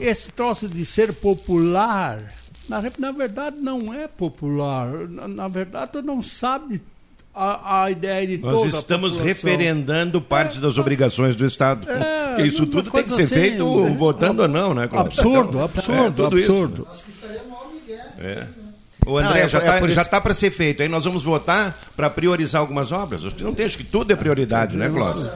esse 0.00 0.30
troço 0.32 0.68
de 0.68 0.84
ser 0.84 1.12
popular, 1.12 2.32
na, 2.68 2.82
na 2.98 3.12
verdade 3.12 3.56
não 3.60 3.92
é 3.92 4.08
popular. 4.08 4.88
Na, 5.08 5.28
na 5.28 5.48
verdade, 5.48 5.92
tu 5.92 6.02
não 6.02 6.22
sabe 6.22 6.82
a, 7.34 7.84
a, 7.84 7.90
ideia 7.90 8.26
de 8.26 8.38
Nós 8.38 8.60
toda 8.60 8.78
estamos 8.78 9.18
referendando 9.18 10.20
parte 10.20 10.58
é, 10.58 10.60
das 10.60 10.78
obrigações 10.78 11.34
do 11.36 11.44
Estado. 11.44 11.90
É, 11.90 12.28
Porque 12.28 12.42
isso 12.42 12.66
tudo 12.66 12.90
tem 12.90 13.02
que 13.02 13.12
ser 13.12 13.22
assim, 13.22 13.34
feito 13.34 13.82
né? 13.82 13.96
votando 13.96 14.42
ou 14.42 14.48
não, 14.48 14.72
né, 14.72 14.86
Cláudio? 14.86 15.12
Absurdo, 15.12 15.48
então, 15.48 15.64
absurdo, 15.64 16.22
é, 16.22 16.26
absurdo. 16.26 16.82
Isso. 16.82 16.92
Acho 16.92 17.04
que 17.04 17.10
isso 17.10 17.26
aí 17.26 17.36
é 17.36 17.42
maior 17.48 17.70
É. 18.18 18.46
O 19.06 19.18
André, 19.18 19.40
não, 19.40 19.46
é, 19.46 19.48
já 19.48 19.58
está 19.58 19.76
é 19.76 19.90
já 19.90 20.04
tá 20.04 20.20
para 20.20 20.32
ser 20.32 20.50
feito. 20.50 20.82
Aí 20.82 20.88
nós 20.88 21.04
vamos 21.04 21.22
votar 21.22 21.78
para 21.94 22.08
priorizar 22.08 22.60
algumas 22.60 22.90
obras. 22.90 23.22
Não 23.38 23.52
tem, 23.52 23.66
acho 23.66 23.76
que 23.76 23.84
tudo 23.84 24.10
é 24.12 24.16
prioridade, 24.16 24.76
né, 24.76 24.88
Cláudio? 24.88 25.30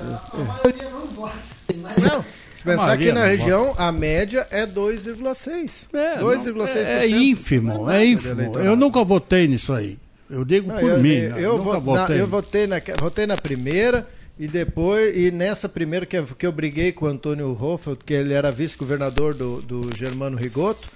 Não, 2.01 2.25
se 2.25 2.38
pensar 2.69 2.93
aqui 2.93 3.13
na 3.13 3.27
região, 3.27 3.75
a 3.77 3.91
média 3.91 4.47
é 4.51 4.67
2,6. 4.67 5.87
É, 5.93 6.19
2,6%. 6.19 6.77
É, 6.77 7.05
é 7.05 7.09
ínfimo, 7.09 7.91
é 7.91 8.05
ínfimo. 8.05 8.59
Eu 8.59 8.77
nunca 8.77 9.03
votei 9.05 9.47
nisso 9.47 9.73
aí. 9.73 9.99
Eu 10.31 10.45
digo 10.45 10.69
não, 10.69 10.79
por 10.79 10.91
eu, 10.91 10.99
mim. 10.99 11.15
Eu, 11.15 11.31
né? 11.31 11.45
eu, 11.45 11.63
vou, 11.63 11.81
votei. 11.81 12.17
Na, 12.17 12.23
eu 12.23 12.27
votei, 12.27 12.67
na, 12.67 12.83
votei 13.01 13.27
na 13.27 13.37
primeira 13.37 14.07
e 14.39 14.47
depois, 14.47 15.17
e 15.17 15.31
nessa 15.31 15.69
primeira 15.69 16.07
que, 16.07 16.23
que 16.23 16.47
eu 16.47 16.53
briguei 16.53 16.93
com 16.93 17.07
o 17.07 17.09
Antônio 17.09 17.57
Hoffeld, 17.61 18.01
que 18.05 18.13
ele 18.13 18.35
era 18.35 18.53
vice-governador 18.53 19.35
do, 19.35 19.61
do 19.63 19.97
Germano 19.97 20.37
Rigoto, 20.37 20.89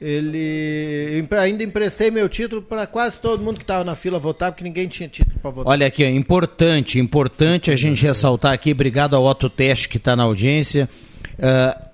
ele 0.00 1.24
ainda 1.38 1.62
emprestei 1.62 2.10
meu 2.10 2.28
título 2.28 2.62
para 2.62 2.86
quase 2.86 3.18
todo 3.18 3.42
mundo 3.42 3.56
que 3.56 3.64
estava 3.64 3.84
na 3.84 3.94
fila 3.94 4.18
votar, 4.18 4.52
porque 4.52 4.64
ninguém 4.64 4.88
tinha 4.88 5.08
título 5.08 5.38
para 5.40 5.50
votar. 5.50 5.72
Olha 5.72 5.86
aqui, 5.86 6.02
é 6.02 6.10
importante, 6.10 6.98
importante 6.98 7.70
a 7.70 7.76
gente 7.76 8.04
ressaltar 8.04 8.52
aqui, 8.52 8.72
obrigado 8.72 9.14
ao 9.14 9.24
Otto 9.24 9.50
Teste 9.50 9.88
que 9.88 9.96
está 9.96 10.16
na 10.16 10.22
audiência. 10.22 10.88
Uh, 11.38 11.88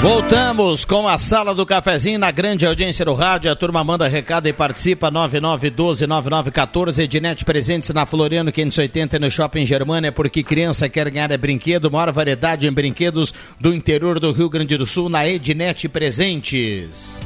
Voltamos 0.00 0.85
com 0.85 1.09
a 1.09 1.19
sala 1.19 1.52
do 1.52 1.67
cafezinho 1.67 2.21
na 2.21 2.31
grande 2.31 2.64
audiência 2.64 3.05
do 3.05 3.14
rádio. 3.14 3.50
A 3.50 3.57
turma 3.57 3.83
manda 3.83 4.07
recado 4.07 4.47
e 4.47 4.52
participa 4.52 5.11
99129914. 5.11 7.02
Ednet 7.02 7.45
presentes 7.45 7.90
na 7.90 8.07
Floriano 8.07 8.52
580 8.52 9.19
no 9.19 9.28
Shopping 9.28 9.67
Germânia, 9.67 10.12
porque 10.12 10.45
criança 10.45 10.88
quer 10.88 11.11
ganhar 11.11 11.33
é 11.33 11.37
brinquedo. 11.37 11.90
Maior 11.90 12.12
variedade 12.12 12.69
em 12.69 12.73
brinquedos 12.73 13.35
do 13.59 13.75
interior 13.75 14.21
do 14.21 14.31
Rio 14.31 14.49
Grande 14.49 14.76
do 14.76 14.87
Sul 14.87 15.09
na 15.09 15.28
Ednet 15.28 15.88
Presentes. 15.88 17.19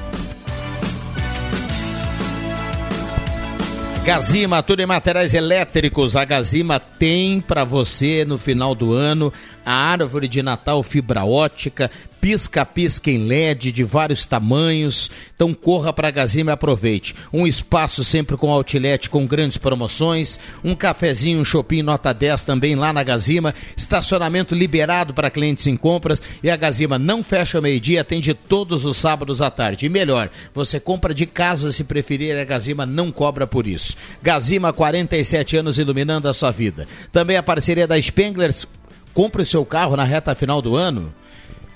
Gazima, 4.05 4.65
tudo 4.65 4.81
em 4.81 4.87
materiais 4.87 5.33
elétricos. 5.33 6.17
A 6.17 6.25
Gazima 6.25 6.81
tem 6.81 7.41
para 7.41 7.63
você 7.63 8.25
no 8.25 8.37
final 8.37 8.75
do 8.75 8.93
ano 8.93 9.33
a 9.65 9.73
árvore 9.73 10.27
de 10.27 10.43
Natal 10.43 10.83
fibra 10.83 11.25
ótica, 11.25 11.89
pisca-pisca 12.23 13.11
em 13.11 13.27
LED 13.27 13.73
de 13.73 13.83
vários 13.83 14.25
tamanhos. 14.25 15.11
Então 15.35 15.53
corra 15.53 15.93
para 15.93 16.07
a 16.07 16.11
Gazima 16.13 16.53
e 16.53 16.55
aproveite. 16.55 17.17
Um 17.33 17.49
espaço 17.49 18.05
sempre 18.05 18.37
com 18.37 18.49
outlet 18.49 19.11
com 19.11 19.27
grandes 19.27 19.59
promoções, 19.59 20.39
um 20.63 20.77
cafezinho, 20.77 21.41
um 21.41 21.45
shopping 21.45 21.83
nota 21.83 22.15
10 22.15 22.45
também 22.45 22.77
lá 22.77 22.93
na 22.93 23.03
Gazima, 23.03 23.53
estacionamento 23.77 24.55
liberado 24.55 25.13
para 25.13 25.33
clientes 25.33 25.67
em 25.67 25.77
compras 25.77 26.23
e 26.45 26.49
a 26.49 26.55
Gazima 26.55 26.97
não 26.97 27.25
fecha 27.25 27.59
ao 27.59 27.63
meio-dia, 27.63 28.03
atende 28.03 28.33
todos 28.35 28.85
os 28.85 28.97
sábados 28.97 29.43
à 29.43 29.51
tarde. 29.51 29.87
E 29.87 29.89
melhor, 29.89 30.31
você 30.55 30.79
compra 30.79 31.13
de 31.13 31.27
casa 31.27 31.73
se 31.73 31.83
preferir, 31.83 32.39
a 32.39 32.45
Gazima 32.45 32.87
não 32.87 33.11
cobra 33.11 33.49
por 33.49 33.67
isso. 33.67 33.97
Gazima 34.23 34.73
47 34.73 35.57
anos 35.57 35.77
iluminando 35.77 36.29
a 36.29 36.33
sua 36.33 36.53
vida. 36.53 36.87
Também 37.11 37.37
a 37.37 37.43
parceria 37.43 37.89
da 37.89 38.01
Spenglers 38.01 38.65
compre 39.13 39.43
o 39.43 39.47
seu 39.47 39.65
carro 39.65 39.97
na 39.97 40.05
reta 40.05 40.37
final 40.37 40.63
do 40.63 40.77
ano 40.77 41.13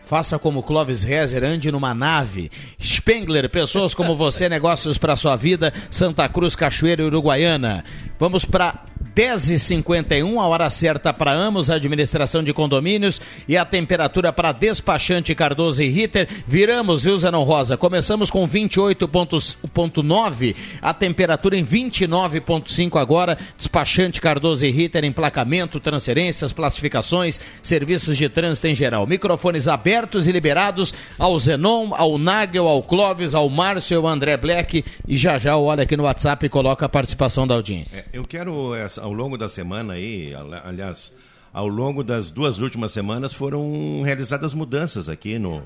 Faça 0.07 0.39
como 0.39 0.63
Clóvis 0.63 1.03
Rezer, 1.03 1.43
ande 1.43 1.73
numa 1.73 1.93
nave. 1.93 2.49
Spengler, 2.81 3.51
pessoas 3.51 3.93
como 3.93 4.17
você, 4.17 4.49
negócios 4.49 4.97
para 4.97 5.17
sua 5.17 5.35
vida. 5.35 5.73
Santa 5.91 6.29
Cruz, 6.29 6.55
Cachoeira 6.55 7.05
Uruguaiana. 7.05 7.83
Vamos 8.17 8.45
para 8.45 8.85
10h51, 9.17 10.39
a 10.39 10.47
hora 10.47 10.69
certa 10.69 11.11
para 11.11 11.33
Amos, 11.33 11.71
administração 11.71 12.45
de 12.45 12.53
condomínios, 12.53 13.19
e 13.49 13.57
a 13.57 13.65
temperatura 13.65 14.31
para 14.31 14.53
despachante 14.53 15.35
Cardoso 15.35 15.83
e 15.83 15.89
Ritter. 15.89 16.29
Viramos, 16.47 17.05
viu, 17.05 17.19
Zenon 17.19 17.43
Rosa? 17.43 17.79
Começamos 17.79 18.31
com 18.31 18.47
28,9, 18.47 20.55
a 20.83 20.93
temperatura 20.93 21.57
em 21.57 21.65
29,5 21.65 23.01
agora. 23.01 23.39
Despachante 23.57 24.21
Cardoso 24.21 24.67
e 24.67 24.71
Ritter, 24.71 25.03
emplacamento, 25.03 25.81
transferências, 25.81 26.53
classificações, 26.53 27.41
serviços 27.63 28.19
de 28.19 28.29
trânsito 28.29 28.67
em 28.67 28.75
geral. 28.75 29.07
Microfones 29.07 29.67
abertos 29.67 30.27
e 30.27 30.33
liberados 30.33 30.93
ao 31.19 31.39
Zenon, 31.39 31.95
ao 31.95 32.19
Nagel, 32.19 32.69
ao 32.69 32.83
Clóvis, 32.83 33.35
ao 33.35 33.49
Márcio, 33.49 33.99
ao 33.99 34.07
André 34.07 34.37
Black. 34.37 34.85
E 35.09 35.17
já 35.17 35.39
já 35.39 35.57
olha 35.57 35.85
aqui 35.85 35.97
no 35.97 36.03
WhatsApp 36.03 36.45
e 36.45 36.51
coloca 36.51 36.85
a 36.85 36.89
participação 36.89 37.47
da 37.47 37.55
audiência. 37.55 38.01
É, 38.01 38.05
eu 38.13 38.25
quero 38.25 38.75
essa 38.75 38.96
ao 38.99 39.13
longo 39.13 39.37
da 39.37 39.49
semana 39.49 39.95
aí, 39.95 40.33
aliás, 40.65 41.13
ao 41.53 41.67
longo 41.67 42.05
das 42.05 42.31
duas 42.31 42.59
últimas 42.59 42.93
semanas 42.93 43.33
foram 43.33 44.03
realizadas 44.03 44.53
mudanças 44.53 45.09
aqui 45.09 45.39
no, 45.39 45.63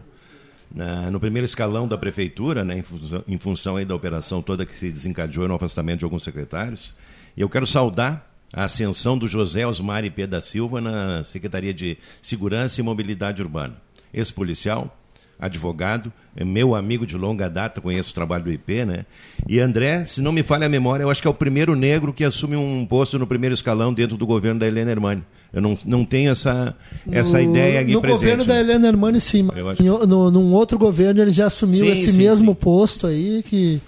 na, 0.72 1.10
no 1.10 1.18
primeiro 1.18 1.44
escalão 1.44 1.88
da 1.88 1.98
prefeitura, 1.98 2.64
né, 2.64 2.78
em 2.78 2.82
função, 2.82 3.24
em 3.26 3.38
função 3.38 3.76
aí 3.76 3.84
da 3.84 3.94
operação 3.94 4.40
toda 4.40 4.64
que 4.64 4.76
se 4.76 4.90
desencadeou 4.90 5.48
no 5.48 5.54
afastamento 5.54 6.00
de 6.00 6.04
alguns 6.04 6.22
secretários. 6.22 6.94
E 7.36 7.40
eu 7.40 7.48
quero 7.48 7.66
saudar 7.66 8.30
a 8.52 8.64
ascensão 8.64 9.16
do 9.16 9.26
José 9.26 9.66
Osmar 9.66 10.08
P. 10.12 10.26
da 10.26 10.40
Silva 10.40 10.80
na 10.80 11.24
Secretaria 11.24 11.72
de 11.72 11.96
Segurança 12.20 12.80
e 12.80 12.84
Mobilidade 12.84 13.42
Urbana. 13.42 13.76
Ex-policial, 14.12 14.96
advogado, 15.40 16.12
é 16.36 16.44
meu 16.44 16.74
amigo 16.74 17.06
de 17.06 17.16
longa 17.16 17.48
data, 17.48 17.80
conheço 17.80 18.10
o 18.10 18.14
trabalho 18.14 18.44
do 18.44 18.52
IP, 18.52 18.84
né? 18.84 19.06
E 19.48 19.58
André, 19.58 20.04
se 20.04 20.20
não 20.20 20.32
me 20.32 20.42
falha 20.42 20.66
a 20.66 20.68
memória, 20.68 21.02
eu 21.02 21.10
acho 21.10 21.22
que 21.22 21.26
é 21.26 21.30
o 21.30 21.34
primeiro 21.34 21.74
negro 21.74 22.12
que 22.12 22.24
assume 22.24 22.56
um 22.56 22.84
posto 22.86 23.18
no 23.18 23.26
primeiro 23.26 23.54
escalão 23.54 23.92
dentro 23.92 24.16
do 24.16 24.26
governo 24.26 24.60
da 24.60 24.66
Helena 24.66 24.90
Hermani. 24.90 25.22
Eu 25.52 25.60
não, 25.60 25.76
não 25.84 26.04
tenho 26.04 26.30
essa, 26.30 26.76
essa 27.10 27.38
no, 27.38 27.50
ideia 27.50 27.80
aqui 27.80 27.92
No 27.92 28.00
presente, 28.00 28.20
governo 28.20 28.44
né? 28.44 28.48
da 28.54 28.60
Helena 28.60 28.88
Hermani, 28.88 29.20
sim. 29.20 29.42
Mas 29.42 29.66
acho... 29.66 29.82
no, 29.82 30.30
num 30.30 30.52
outro 30.52 30.78
governo 30.78 31.20
ele 31.20 31.30
já 31.30 31.46
assumiu 31.46 31.86
Sim, 31.86 31.92
esse 31.92 32.12
sim, 32.12 32.18
mesmo 32.18 32.52
sim. 32.52 32.58
posto 32.60 33.06
aí, 33.06 33.42
que 33.42 33.80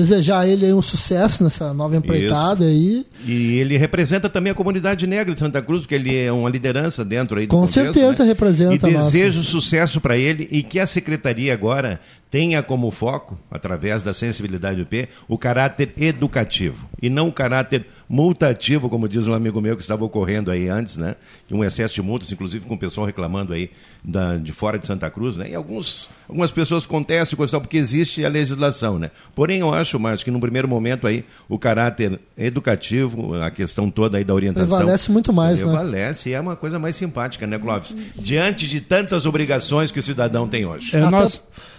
desejar 0.00 0.40
a 0.40 0.46
ele 0.48 0.66
aí 0.66 0.72
um 0.72 0.82
sucesso 0.82 1.44
nessa 1.44 1.72
nova 1.74 1.96
empreitada 1.96 2.64
aí. 2.64 3.04
E 3.26 3.58
ele 3.58 3.76
representa 3.76 4.28
também 4.28 4.50
a 4.50 4.54
comunidade 4.54 5.06
negra 5.06 5.32
de 5.32 5.38
Santa 5.40 5.60
Cruz, 5.60 5.82
porque 5.82 5.94
ele 5.94 6.16
é 6.16 6.32
uma 6.32 6.48
liderança 6.48 7.04
dentro 7.04 7.38
aí 7.38 7.46
do 7.46 7.50
Com 7.50 7.60
contexto, 7.60 7.92
certeza 7.92 8.22
né? 8.22 8.28
representa 8.28 8.88
E 8.88 8.90
a 8.90 8.98
nossa. 8.98 9.10
desejo 9.10 9.42
sucesso 9.42 10.00
para 10.00 10.16
ele 10.16 10.48
e 10.50 10.62
que 10.62 10.78
a 10.78 10.86
secretaria 10.86 11.52
agora 11.52 12.00
tenha 12.30 12.62
como 12.62 12.90
foco, 12.90 13.38
através 13.50 14.02
da 14.02 14.12
sensibilidade 14.12 14.76
do 14.76 14.82
IP, 14.82 15.08
o 15.26 15.36
caráter 15.36 15.92
educativo 15.96 16.88
e 17.02 17.10
não 17.10 17.28
o 17.28 17.32
caráter 17.32 17.86
multativo, 18.08 18.88
como 18.88 19.08
diz 19.08 19.26
um 19.28 19.34
amigo 19.34 19.60
meu 19.60 19.76
que 19.76 19.82
estava 19.82 20.04
ocorrendo 20.04 20.50
aí 20.50 20.68
antes, 20.68 20.96
né? 20.96 21.14
Um 21.50 21.62
excesso 21.64 21.94
de 21.94 22.02
multas, 22.02 22.30
inclusive 22.32 22.64
com 22.64 22.74
o 22.74 22.78
pessoal 22.78 23.06
reclamando 23.06 23.52
aí 23.52 23.70
da, 24.02 24.36
de 24.36 24.52
fora 24.52 24.78
de 24.80 24.86
Santa 24.86 25.08
Cruz, 25.10 25.36
né? 25.36 25.48
E 25.50 25.54
alguns, 25.54 26.08
algumas 26.28 26.50
pessoas 26.50 26.84
contestam 26.86 27.36
coisa 27.36 27.52
tal, 27.52 27.60
porque 27.60 27.76
existe 27.76 28.24
a 28.24 28.28
legislação, 28.28 28.98
né? 28.98 29.12
Porém, 29.34 29.60
eu 29.60 29.72
acho, 29.72 29.98
Márcio, 29.98 30.24
que 30.24 30.30
num 30.30 30.40
primeiro 30.40 30.66
momento 30.66 31.06
aí 31.06 31.24
o 31.48 31.56
caráter 31.58 32.18
educativo, 32.36 33.34
a 33.40 33.50
questão 33.50 33.88
toda 33.90 34.18
aí 34.18 34.24
da 34.24 34.34
orientação. 34.34 34.68
Prevalece 34.76 35.10
muito 35.10 35.32
mais, 35.32 35.60
né? 35.60 35.66
Prevalece 35.68 36.30
e 36.30 36.32
é 36.32 36.40
uma 36.40 36.56
coisa 36.56 36.78
mais 36.78 36.96
simpática, 36.96 37.46
né, 37.46 37.58
Clóvis? 37.58 37.94
Diante 38.16 38.68
de 38.68 38.80
tantas 38.80 39.24
obrigações 39.24 39.90
que 39.90 40.00
o 40.00 40.02
cidadão 40.02 40.48
tem 40.48 40.66
hoje. 40.66 40.96
É, 40.96 41.00
nós- 41.10 41.36
até 41.44 41.69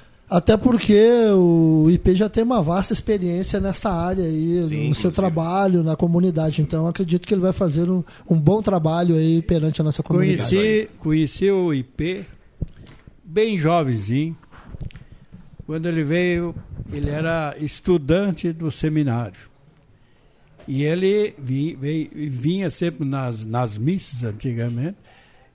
porque 0.58 0.98
o 1.36 1.90
IP 1.90 2.16
já 2.16 2.30
tem 2.30 2.42
uma 2.44 2.62
vasta 2.62 2.94
experiência 2.94 3.60
nessa 3.60 3.90
área 3.92 4.24
aí, 4.24 4.64
Sim, 4.66 4.90
no 4.90 4.96
seu 4.96 5.12
trabalho, 5.12 5.84
na 5.84 5.96
comunidade. 5.98 6.62
Então 6.62 6.88
acredito 6.88 7.28
que 7.28 7.34
ele 7.34 7.42
vai 7.42 7.52
fazer 7.52 7.90
um, 7.90 8.02
um 8.30 8.40
bom 8.40 8.62
trabalho 8.62 9.16
aí 9.18 9.42
perante 9.42 9.82
a 9.82 9.84
nossa 9.84 10.02
comunidade. 10.02 10.50
Conheci, 10.56 10.90
conheci 11.00 11.52
o 11.52 11.74
IP 11.74 12.26
bem 13.24 13.58
jovenzinho. 13.58 14.38
Quando 15.66 15.88
ele 15.88 16.04
veio, 16.04 16.56
ele 16.94 17.10
era 17.10 17.54
estudante 17.60 18.52
do 18.54 18.72
seminário. 18.72 19.52
E 20.68 20.84
ele 20.84 21.34
vi- 21.38 21.76
veio- 21.80 22.10
vinha 22.14 22.70
sempre 22.70 23.06
nas, 23.06 23.44
nas 23.46 23.78
missas 23.78 24.24
antigamente. 24.24 24.96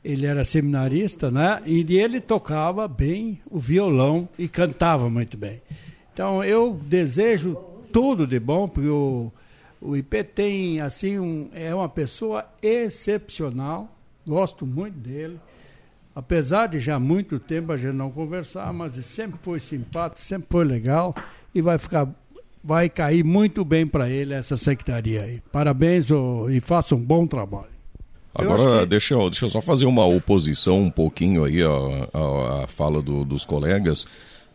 Ele 0.07 0.25
era 0.25 0.45
seminarista, 0.45 1.33
né? 1.33 1.61
E 1.67 1.99
ele 1.99 2.21
tocava 2.21 2.87
bem 2.87 3.41
o 3.51 3.59
violão 3.59 4.29
e 4.39 4.47
cantava 4.47 5.11
muito 5.11 5.37
bem. 5.37 5.61
Então 6.13 6.45
eu 6.45 6.79
desejo 6.81 7.57
tudo 7.93 8.25
de 8.25 8.39
bom, 8.39 8.69
porque 8.69 8.89
o, 8.89 9.33
o 9.81 9.97
IP 9.97 10.23
tem 10.23 10.81
assim 10.81 11.19
um, 11.19 11.49
é 11.53 11.75
uma 11.75 11.89
pessoa 11.89 12.47
excepcional. 12.63 13.91
Gosto 14.25 14.65
muito 14.65 14.97
dele. 14.97 15.41
Apesar 16.15 16.69
de 16.69 16.79
já 16.79 16.95
há 16.95 17.01
muito 17.01 17.41
tempo 17.41 17.73
a 17.73 17.77
gente 17.77 17.97
não 17.97 18.13
conversar, 18.13 18.73
mas 18.73 18.93
sempre 19.05 19.41
foi 19.43 19.59
simpático, 19.59 20.21
sempre 20.21 20.47
foi 20.49 20.65
legal 20.65 21.17
e 21.53 21.61
vai 21.61 21.79
ficar 21.79 22.09
vai 22.63 22.89
cair 22.89 23.25
muito 23.25 23.65
bem 23.65 23.85
para 23.87 24.09
ele 24.09 24.35
essa 24.35 24.57
secretaria 24.57 25.23
aí. 25.23 25.43
Parabéns 25.51 26.13
ô, 26.13 26.49
e 26.49 26.61
faça 26.61 26.95
um 26.95 27.01
bom 27.01 27.27
trabalho. 27.27 27.76
Agora, 28.39 28.81
que- 28.81 28.87
deixa, 28.87 29.15
eu, 29.15 29.31
deixa 29.31 29.45
eu 29.47 29.49
só 29.51 29.61
fazer 29.61 29.87
uma 29.87 30.05
oposição 30.07 30.79
um 30.79 30.91
pouquinho 30.91 31.45
aí 31.45 31.63
à, 31.63 31.69
à- 32.13 32.65
à 32.65 32.67
fala 32.67 33.01
do- 33.03 33.25
dos 33.25 33.45
colegas. 33.45 34.07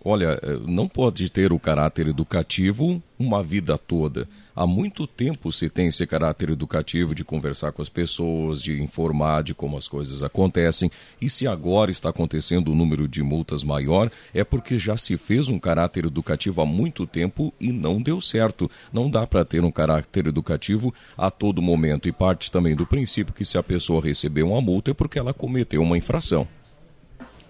Olha, 0.03 0.39
eh, 0.41 0.57
não 0.67 0.87
pode 0.87 1.29
ter 1.29 1.53
o 1.53 1.59
caráter 1.59 2.07
educativo 2.07 3.01
uma 3.19 3.43
vida 3.43 3.77
toda. 3.77 4.27
Há 4.61 4.67
muito 4.67 5.07
tempo 5.07 5.51
se 5.51 5.71
tem 5.71 5.87
esse 5.87 6.05
caráter 6.05 6.51
educativo 6.51 7.15
de 7.15 7.23
conversar 7.23 7.71
com 7.71 7.81
as 7.81 7.89
pessoas, 7.89 8.61
de 8.61 8.79
informar 8.79 9.41
de 9.41 9.55
como 9.55 9.75
as 9.75 9.87
coisas 9.87 10.21
acontecem. 10.21 10.91
E 11.19 11.31
se 11.31 11.47
agora 11.47 11.89
está 11.89 12.09
acontecendo 12.09 12.69
um 12.69 12.75
número 12.75 13.07
de 13.07 13.23
multas 13.23 13.63
maior, 13.63 14.11
é 14.31 14.43
porque 14.43 14.77
já 14.77 14.95
se 14.95 15.17
fez 15.17 15.47
um 15.47 15.57
caráter 15.57 16.05
educativo 16.05 16.61
há 16.61 16.65
muito 16.67 17.07
tempo 17.07 17.51
e 17.59 17.71
não 17.71 17.99
deu 17.99 18.21
certo. 18.21 18.69
Não 18.93 19.09
dá 19.09 19.25
para 19.25 19.43
ter 19.43 19.63
um 19.63 19.71
caráter 19.71 20.27
educativo 20.27 20.93
a 21.17 21.31
todo 21.31 21.59
momento. 21.59 22.07
E 22.07 22.11
parte 22.11 22.51
também 22.51 22.75
do 22.75 22.85
princípio 22.85 23.33
que 23.33 23.43
se 23.43 23.57
a 23.57 23.63
pessoa 23.63 23.99
recebeu 23.99 24.49
uma 24.49 24.61
multa 24.61 24.91
é 24.91 24.93
porque 24.93 25.17
ela 25.17 25.33
cometeu 25.33 25.81
uma 25.81 25.97
infração. 25.97 26.47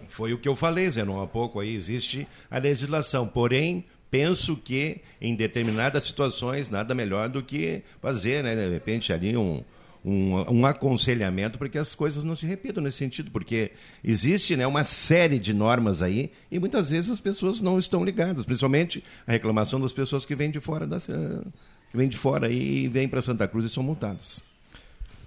Foi 0.07 0.33
o 0.33 0.37
que 0.37 0.47
eu 0.47 0.55
falei, 0.55 0.89
Zenon, 0.89 1.21
há 1.21 1.27
pouco 1.27 1.59
aí 1.59 1.75
existe 1.75 2.25
a 2.49 2.57
legislação. 2.57 3.27
Porém, 3.27 3.83
penso 4.11 4.57
que 4.57 5.01
em 5.21 5.33
determinadas 5.33 6.03
situações 6.03 6.69
nada 6.69 6.93
melhor 6.93 7.29
do 7.29 7.41
que 7.41 7.81
fazer, 8.01 8.43
né, 8.43 8.53
de 8.53 8.69
repente 8.69 9.13
ali 9.13 9.37
um, 9.37 9.63
um, 10.03 10.35
um, 10.51 10.65
aconselhamento 10.65 11.57
para 11.57 11.69
que 11.69 11.77
as 11.77 11.95
coisas 11.95 12.23
não 12.23 12.35
se 12.35 12.45
repitam 12.45 12.83
nesse 12.83 12.97
sentido, 12.97 13.31
porque 13.31 13.71
existe 14.03 14.57
né, 14.57 14.67
uma 14.67 14.83
série 14.83 15.39
de 15.39 15.53
normas 15.53 16.01
aí 16.01 16.29
e 16.51 16.59
muitas 16.59 16.89
vezes 16.89 17.09
as 17.09 17.21
pessoas 17.21 17.61
não 17.61 17.79
estão 17.79 18.03
ligadas, 18.03 18.43
principalmente 18.43 19.01
a 19.25 19.31
reclamação 19.31 19.79
das 19.79 19.93
pessoas 19.93 20.25
que 20.25 20.35
vêm 20.35 20.51
de 20.51 20.59
fora 20.59 20.85
da, 20.85 20.99
que 20.99 21.95
vêm 21.97 22.09
de 22.09 22.17
fora 22.17 22.49
e 22.49 22.89
vêm 22.89 23.07
para 23.07 23.21
Santa 23.21 23.47
Cruz 23.47 23.65
e 23.65 23.69
são 23.69 23.81
multadas. 23.81 24.50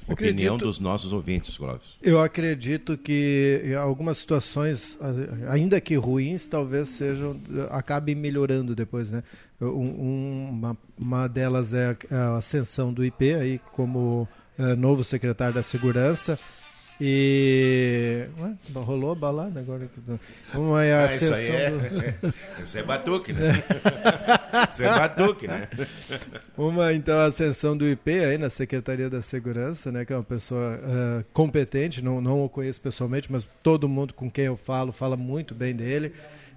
Opinião 0.06 0.54
acredito, 0.54 0.66
dos 0.66 0.78
nossos 0.78 1.12
ouvintes, 1.12 1.56
Clóvis. 1.56 1.96
Eu 2.02 2.20
acredito 2.20 2.96
que 2.98 3.74
algumas 3.78 4.18
situações, 4.18 4.98
ainda 5.48 5.80
que 5.80 5.94
ruins, 5.96 6.46
talvez 6.46 6.90
sejam 6.90 7.36
acabem 7.70 8.14
melhorando 8.14 8.74
depois, 8.74 9.10
né? 9.10 9.22
Um, 9.60 10.48
uma, 10.50 10.76
uma 10.98 11.28
delas 11.28 11.72
é 11.72 11.96
a 12.10 12.36
ascensão 12.36 12.92
do 12.92 13.04
IP 13.04 13.34
aí 13.34 13.60
como 13.72 14.28
uh, 14.58 14.76
novo 14.76 15.02
secretário 15.02 15.54
da 15.54 15.62
Segurança 15.62 16.38
e. 17.00 18.26
Ué, 18.38 18.54
rolou 18.74 19.12
a 19.12 19.14
balada 19.14 19.58
agora. 19.60 19.88
Uma 20.54 20.84
é 20.84 20.92
a 20.92 21.06
ah, 21.06 21.14
isso 21.14 21.34
aí 21.34 21.48
é, 21.48 21.70
do... 21.70 22.34
isso 22.62 22.78
é 22.78 22.82
batuque, 22.82 23.32
né? 23.32 23.64
isso 24.70 24.82
é 24.84 24.88
batuque, 24.88 25.48
né? 25.48 25.68
Uma, 26.56 26.92
então, 26.92 27.18
a 27.18 27.26
ascensão 27.26 27.76
do 27.76 27.86
IP 27.86 28.10
aí 28.10 28.38
na 28.38 28.48
Secretaria 28.48 29.10
da 29.10 29.20
Segurança, 29.22 29.90
né? 29.90 30.04
Que 30.04 30.12
é 30.12 30.16
uma 30.16 30.22
pessoa 30.22 30.78
uh, 30.78 31.24
competente, 31.32 32.02
não, 32.02 32.20
não 32.20 32.44
o 32.44 32.48
conheço 32.48 32.80
pessoalmente, 32.80 33.30
mas 33.30 33.46
todo 33.62 33.88
mundo 33.88 34.14
com 34.14 34.30
quem 34.30 34.44
eu 34.44 34.56
falo 34.56 34.92
fala 34.92 35.16
muito 35.16 35.54
bem 35.54 35.74
dele. 35.74 36.12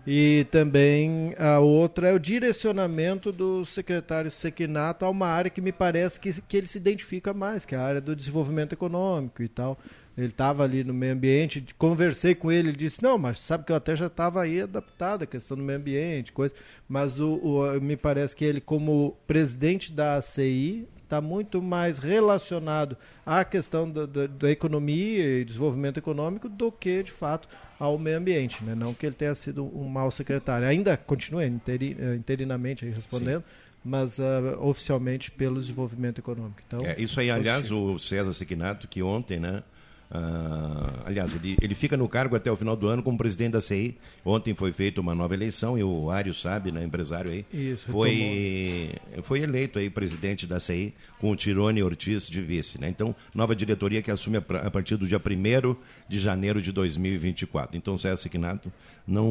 E 0.10 0.45
também 0.52 1.36
a 1.38 1.60
outra 1.60 2.08
é 2.08 2.13
o 2.13 2.19
direcionamento 2.19 3.30
do 3.30 3.65
secretário 3.65 4.32
Sequinato 4.32 5.04
a 5.04 5.10
uma 5.10 5.28
área 5.28 5.52
que 5.52 5.60
me 5.60 5.73
parece 5.73 6.17
que, 6.17 6.41
que 6.43 6.56
ele 6.56 6.65
se 6.65 6.78
identifica 6.78 7.34
mais, 7.34 7.65
que 7.65 7.76
é 7.76 7.78
a 7.78 7.84
área 7.84 8.00
do 8.00 8.15
desenvolvimento 8.15 8.71
econômico 8.71 9.43
e 9.43 9.50
tal. 9.50 9.78
Ele 10.17 10.27
estava 10.27 10.63
ali 10.63 10.84
no 10.84 10.93
meio 10.93 11.13
ambiente, 11.13 11.63
conversei 11.77 12.34
com 12.34 12.51
ele, 12.51 12.69
ele 12.69 12.77
disse, 12.77 13.03
não, 13.03 13.19
mas 13.19 13.38
sabe 13.38 13.65
que 13.65 13.71
eu 13.71 13.75
até 13.75 13.95
já 13.95 14.08
estava 14.08 14.41
aí 14.41 14.62
adaptado 14.62 15.21
à 15.21 15.27
questão 15.27 15.56
do 15.56 15.62
meio 15.62 15.77
ambiente, 15.77 16.32
coisa. 16.32 16.56
Mas 16.89 17.19
o, 17.19 17.36
o, 17.36 17.82
me 17.82 17.95
parece 17.95 18.36
que 18.36 18.43
ele, 18.43 18.60
como 18.60 19.15
presidente 19.27 19.91
da 19.91 20.15
ACI, 20.15 20.88
está 21.03 21.21
muito 21.21 21.62
mais 21.62 21.99
relacionado 21.99 22.97
à 23.23 23.45
questão 23.45 23.89
da, 23.89 24.08
da, 24.08 24.25
da, 24.25 24.51
economia 24.51 25.39
e 25.39 25.45
desenvolvimento 25.45 25.97
econômico 25.97 26.49
do 26.49 26.71
que, 26.71 27.03
de 27.03 27.12
fato, 27.12 27.47
ao 27.80 27.97
meio 27.99 28.17
ambiente. 28.17 28.63
Né? 28.63 28.73
Não 28.73 28.95
que 28.95 29.06
ele 29.06 29.15
tenha 29.15 29.36
sido 29.36 29.63
um 29.65 29.88
mau 29.88 30.10
secretário. 30.10 30.67
Ainda 30.67 30.97
continua 30.97 31.45
interi, 31.45 31.95
eh, 31.99 32.15
interinamente 32.15 32.86
aí 32.86 32.91
respondendo. 32.91 33.43
Sim 33.43 33.67
mas 33.88 34.19
uh, 34.19 34.60
oficialmente 34.60 35.32
pelo 35.32 35.62
desenvolvimento 35.62 36.19
econômico. 36.19 36.62
Então, 36.67 36.86
é, 36.86 36.99
isso 36.99 37.21
aí, 37.21 37.32
aliás, 37.32 37.71
o 37.71 37.97
César 37.97 38.34
Sequinato, 38.34 38.86
que 38.86 39.01
ontem, 39.01 39.39
né, 39.39 39.63
Uh, 40.10 41.04
aliás, 41.06 41.36
ele, 41.36 41.58
ele 41.62 41.76
fica 41.76 41.98
no 41.98 42.08
cargo 42.08 42.36
até 42.36 42.50
o 42.50 42.56
final 42.56 42.78
do 42.78 42.88
ano 42.88 43.04
como 43.04 43.17
presidente 43.17 43.54
da 43.54 43.62
CI. 43.62 43.98
Ontem 44.24 44.54
foi 44.54 44.72
feita 44.72 45.02
uma 45.02 45.13
nova 45.13 45.34
eleição 45.34 45.78
e 45.78 45.84
o 45.84 46.10
Ário 46.10 46.34
sabe, 46.34 46.72
né, 46.72 46.84
empresário 46.84 47.32
aí, 47.32 47.46
Isso, 47.54 47.91
foi, 47.91 48.91
foi 49.24 49.41
eleito 49.41 49.80
aí 49.80 49.89
presidente 49.89 50.48
da 50.48 50.60
CI 50.60 50.93
com 51.20 51.32
o 51.32 51.36
Tirone 51.36 51.84
Ortiz 51.84 52.30
de 52.30 52.41
vice. 52.41 52.80
Né? 52.80 52.88
Então, 52.88 53.13
nova 53.36 53.56
diretoria 53.56 54.02
que 54.02 54.10
assume 54.10 54.38
a, 54.38 54.72
partir 54.72 54.96
do 54.96 55.06
dia 55.06 55.20
1 55.20 55.76
de 56.08 56.20
janeiro 56.20 56.62
de 56.62 56.72
2024. 56.72 57.76
Então, 57.76 57.96
o 57.96 58.00
César 58.00 58.17
Sequinato 58.17 58.72
não, 59.06 59.30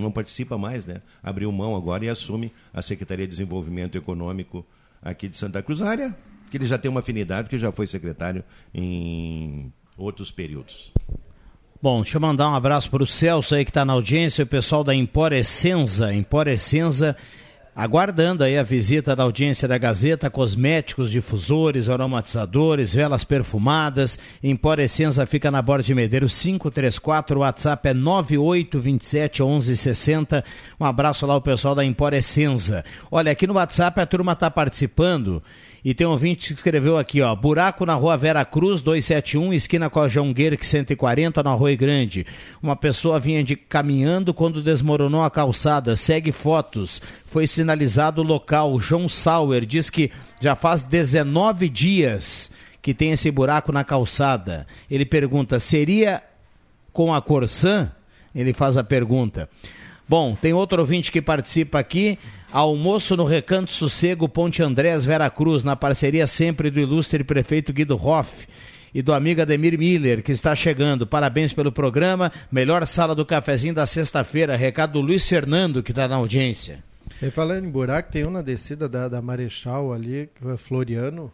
não 0.00 0.12
participa 0.12 0.56
mais, 0.56 0.86
né? 0.86 1.02
abriu 1.22 1.50
mão 1.50 1.74
agora 1.74 2.04
e 2.04 2.08
assume 2.08 2.52
a 2.72 2.80
Secretaria 2.80 3.26
de 3.26 3.30
Desenvolvimento 3.30 3.98
Econômico 3.98 4.64
aqui 5.02 5.28
de 5.28 5.36
Santa 5.36 5.62
Cruz, 5.62 5.82
área 5.82 6.16
que 6.50 6.56
ele 6.56 6.66
já 6.66 6.78
tem 6.78 6.88
uma 6.88 7.00
afinidade, 7.00 7.44
porque 7.44 7.58
já 7.58 7.72
foi 7.72 7.86
secretário 7.86 8.44
em 8.72 9.72
outros 9.96 10.30
períodos. 10.30 10.92
Bom, 11.80 12.02
deixa 12.02 12.16
eu 12.16 12.20
mandar 12.20 12.48
um 12.50 12.54
abraço 12.54 12.90
para 12.90 13.02
o 13.02 13.06
Celso 13.06 13.54
aí 13.54 13.64
que 13.64 13.70
está 13.70 13.84
na 13.84 13.92
audiência, 13.92 14.44
o 14.44 14.46
pessoal 14.46 14.82
da 14.82 14.94
Emporescenza. 14.94 16.12
Emporescenza 16.12 17.16
aguardando 17.76 18.42
aí 18.42 18.56
a 18.56 18.62
visita 18.62 19.14
da 19.14 19.22
audiência 19.22 19.68
da 19.68 19.76
Gazeta, 19.76 20.30
cosméticos, 20.30 21.10
difusores, 21.10 21.90
aromatizadores, 21.90 22.94
velas 22.94 23.22
perfumadas. 23.22 24.18
Emporescenza 24.42 25.26
fica 25.26 25.50
na 25.50 25.60
Borda 25.60 25.84
de 25.84 25.94
Medeiros 25.94 26.40
534, 26.40 27.36
o 27.36 27.42
WhatsApp 27.42 27.88
é 27.90 27.94
9827 27.94 29.42
1160. 29.42 30.42
Um 30.80 30.86
abraço 30.86 31.26
lá 31.26 31.34
ao 31.34 31.42
pessoal 31.42 31.74
da 31.74 31.84
Emporescenza. 31.84 32.82
Olha, 33.10 33.30
aqui 33.30 33.46
no 33.46 33.54
WhatsApp 33.54 34.00
a 34.00 34.06
turma 34.06 34.32
está 34.32 34.50
participando 34.50 35.42
e 35.86 35.94
tem 35.94 36.04
um 36.04 36.10
ouvinte 36.10 36.48
que 36.48 36.54
escreveu 36.54 36.98
aqui, 36.98 37.22
ó, 37.22 37.32
buraco 37.32 37.86
na 37.86 37.94
rua 37.94 38.16
Vera 38.16 38.44
Cruz, 38.44 38.80
271, 38.80 39.54
esquina 39.54 39.88
com 39.88 40.00
a 40.00 40.08
Guerque 40.08 40.66
140, 40.66 41.44
no 41.44 41.50
Arroio 41.50 41.78
Grande. 41.78 42.26
Uma 42.60 42.74
pessoa 42.74 43.20
vinha 43.20 43.44
de 43.44 43.54
caminhando 43.54 44.34
quando 44.34 44.64
desmoronou 44.64 45.22
a 45.22 45.30
calçada, 45.30 45.94
segue 45.94 46.32
fotos. 46.32 47.00
Foi 47.26 47.46
sinalizado 47.46 48.20
o 48.20 48.24
local. 48.24 48.80
João 48.80 49.08
Sauer 49.08 49.64
diz 49.64 49.88
que 49.88 50.10
já 50.40 50.56
faz 50.56 50.82
19 50.82 51.68
dias 51.68 52.50
que 52.82 52.92
tem 52.92 53.12
esse 53.12 53.30
buraco 53.30 53.70
na 53.70 53.84
calçada. 53.84 54.66
Ele 54.90 55.04
pergunta, 55.04 55.60
seria 55.60 56.20
com 56.92 57.14
a 57.14 57.22
Corsan? 57.22 57.92
Ele 58.34 58.52
faz 58.52 58.76
a 58.76 58.82
pergunta. 58.82 59.48
Bom, 60.08 60.34
tem 60.34 60.52
outro 60.52 60.80
ouvinte 60.80 61.12
que 61.12 61.22
participa 61.22 61.78
aqui. 61.78 62.18
Almoço 62.50 63.16
no 63.16 63.24
Recanto 63.24 63.72
Sossego, 63.72 64.28
Ponte 64.28 64.62
Andrés, 64.62 65.04
Vera 65.04 65.28
Cruz, 65.28 65.64
na 65.64 65.76
parceria 65.76 66.26
sempre 66.26 66.70
do 66.70 66.80
ilustre 66.80 67.24
prefeito 67.24 67.72
Guido 67.72 67.96
Hoff 67.96 68.46
e 68.94 69.02
do 69.02 69.12
amigo 69.12 69.42
Ademir 69.42 69.78
Miller, 69.78 70.22
que 70.22 70.32
está 70.32 70.54
chegando. 70.56 71.06
Parabéns 71.06 71.52
pelo 71.52 71.70
programa. 71.70 72.32
Melhor 72.50 72.86
sala 72.86 73.14
do 73.14 73.26
cafezinho 73.26 73.74
da 73.74 73.86
sexta-feira. 73.86 74.56
Recado 74.56 74.94
do 74.94 75.00
Luiz 75.00 75.28
Fernando, 75.28 75.82
que 75.82 75.92
está 75.92 76.08
na 76.08 76.16
audiência. 76.16 76.82
E 77.20 77.30
falando 77.30 77.66
em 77.66 77.70
buraco, 77.70 78.10
tem 78.10 78.26
um 78.26 78.30
na 78.30 78.42
descida 78.42 78.88
da, 78.88 79.08
da 79.08 79.20
Marechal 79.20 79.92
ali, 79.92 80.30
que 80.34 80.48
é 80.48 80.56
Floriano, 80.56 81.32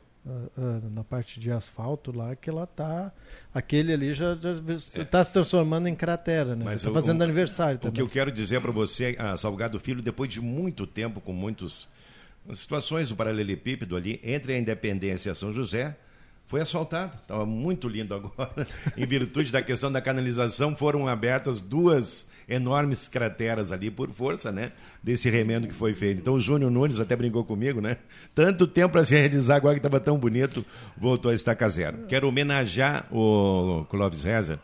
na 0.92 1.02
parte 1.02 1.40
de 1.40 1.50
asfalto 1.50 2.16
lá, 2.16 2.36
que 2.36 2.48
ela 2.48 2.66
tá. 2.66 3.12
Aquele 3.52 3.92
ali 3.92 4.14
já 4.14 4.34
está 4.34 5.18
é. 5.18 5.24
se 5.24 5.32
transformando 5.32 5.88
em 5.88 5.96
cratera, 5.96 6.54
né? 6.54 6.74
Está 6.74 6.92
fazendo 6.92 7.20
o, 7.20 7.24
aniversário 7.24 7.76
o 7.76 7.78
também. 7.78 7.90
O 7.90 7.94
que 7.94 8.02
eu 8.02 8.08
quero 8.08 8.30
dizer 8.30 8.60
para 8.60 8.70
você, 8.70 9.16
a 9.18 9.36
Salgado 9.36 9.80
Filho, 9.80 10.00
depois 10.00 10.30
de 10.30 10.40
muito 10.40 10.86
tempo, 10.86 11.20
com 11.20 11.32
muitas 11.32 11.88
situações 12.54 13.08
do 13.08 13.16
paralelepípedo 13.16 13.96
ali, 13.96 14.20
entre 14.22 14.54
a 14.54 14.58
Independência 14.58 15.30
e 15.30 15.32
a 15.32 15.34
São 15.34 15.52
José, 15.52 15.96
foi 16.46 16.60
asfaltado. 16.60 17.16
Estava 17.20 17.44
muito 17.44 17.88
lindo 17.88 18.14
agora. 18.14 18.66
em 18.96 19.06
virtude 19.06 19.50
da 19.50 19.62
questão 19.62 19.90
da 19.90 20.00
canalização, 20.00 20.76
foram 20.76 21.08
abertas 21.08 21.60
duas 21.60 22.30
enormes 22.52 23.08
crateras 23.08 23.72
ali 23.72 23.90
por 23.90 24.10
força, 24.10 24.52
né? 24.52 24.72
Desse 25.02 25.30
remendo 25.30 25.66
que 25.66 25.74
foi 25.74 25.94
feito. 25.94 26.20
Então 26.20 26.34
o 26.34 26.40
Júnior 26.40 26.70
Nunes 26.70 27.00
até 27.00 27.16
brincou 27.16 27.44
comigo, 27.44 27.80
né? 27.80 27.96
Tanto 28.34 28.66
tempo 28.66 28.92
para 28.92 29.04
se 29.04 29.14
realizar, 29.14 29.56
agora 29.56 29.74
que 29.74 29.78
estava 29.78 29.98
tão 29.98 30.18
bonito, 30.18 30.64
voltou 30.96 31.30
a 31.30 31.34
estaca 31.34 31.68
zero. 31.68 32.06
Quero 32.08 32.28
homenagear 32.28 33.06
o 33.10 33.86
Clóvis 33.88 34.22
Reza. 34.22 34.60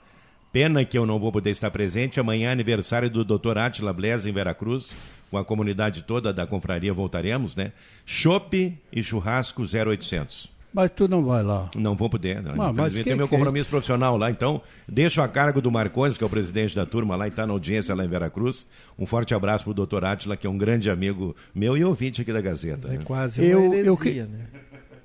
Pena 0.52 0.84
que 0.84 0.96
eu 0.96 1.06
não 1.06 1.18
vou 1.18 1.32
poder 1.32 1.50
estar 1.50 1.70
presente. 1.70 2.20
Amanhã 2.20 2.48
é 2.48 2.52
aniversário 2.52 3.10
do 3.10 3.24
Dr. 3.24 3.58
Atila 3.58 3.92
Blesa 3.92 4.28
em 4.28 4.32
Veracruz. 4.32 4.90
Com 5.30 5.36
a 5.36 5.44
comunidade 5.44 6.02
toda 6.02 6.32
da 6.32 6.46
confraria 6.46 6.92
voltaremos, 6.92 7.54
né? 7.54 7.72
Chope 8.06 8.78
e 8.90 9.02
churrasco 9.02 9.62
0800. 9.62 10.57
Mas 10.72 10.90
tu 10.90 11.08
não 11.08 11.24
vai 11.24 11.42
lá. 11.42 11.70
Não 11.74 11.96
vou 11.96 12.10
poder. 12.10 12.42
Não. 12.42 12.54
Mas, 12.54 12.74
mas 12.74 12.98
tem 13.00 13.16
meu 13.16 13.26
é 13.26 13.28
compromisso 13.28 13.68
é 13.68 13.70
profissional 13.70 14.16
lá. 14.16 14.30
Então, 14.30 14.60
deixo 14.86 15.22
a 15.22 15.28
cargo 15.28 15.60
do 15.60 15.70
Marcones, 15.70 16.18
que 16.18 16.24
é 16.24 16.26
o 16.26 16.30
presidente 16.30 16.76
da 16.76 16.84
turma 16.84 17.16
lá 17.16 17.26
e 17.26 17.30
está 17.30 17.46
na 17.46 17.52
audiência 17.52 17.94
lá 17.94 18.04
em 18.04 18.08
Veracruz. 18.08 18.66
Um 18.98 19.06
forte 19.06 19.34
abraço 19.34 19.64
para 19.64 19.70
o 19.70 19.74
doutor 19.74 20.04
Átila, 20.04 20.36
que 20.36 20.46
é 20.46 20.50
um 20.50 20.58
grande 20.58 20.90
amigo 20.90 21.34
meu 21.54 21.76
e 21.76 21.84
ouvinte 21.84 22.20
aqui 22.20 22.32
da 22.32 22.40
Gazeta. 22.40 22.88
É 22.88 22.98
né? 22.98 23.04
quase 23.04 23.40
uma 23.40 23.48
eu, 23.48 23.64
heresia, 23.64 23.86
eu, 23.86 23.96
que, 23.96 24.22
né? 24.22 24.46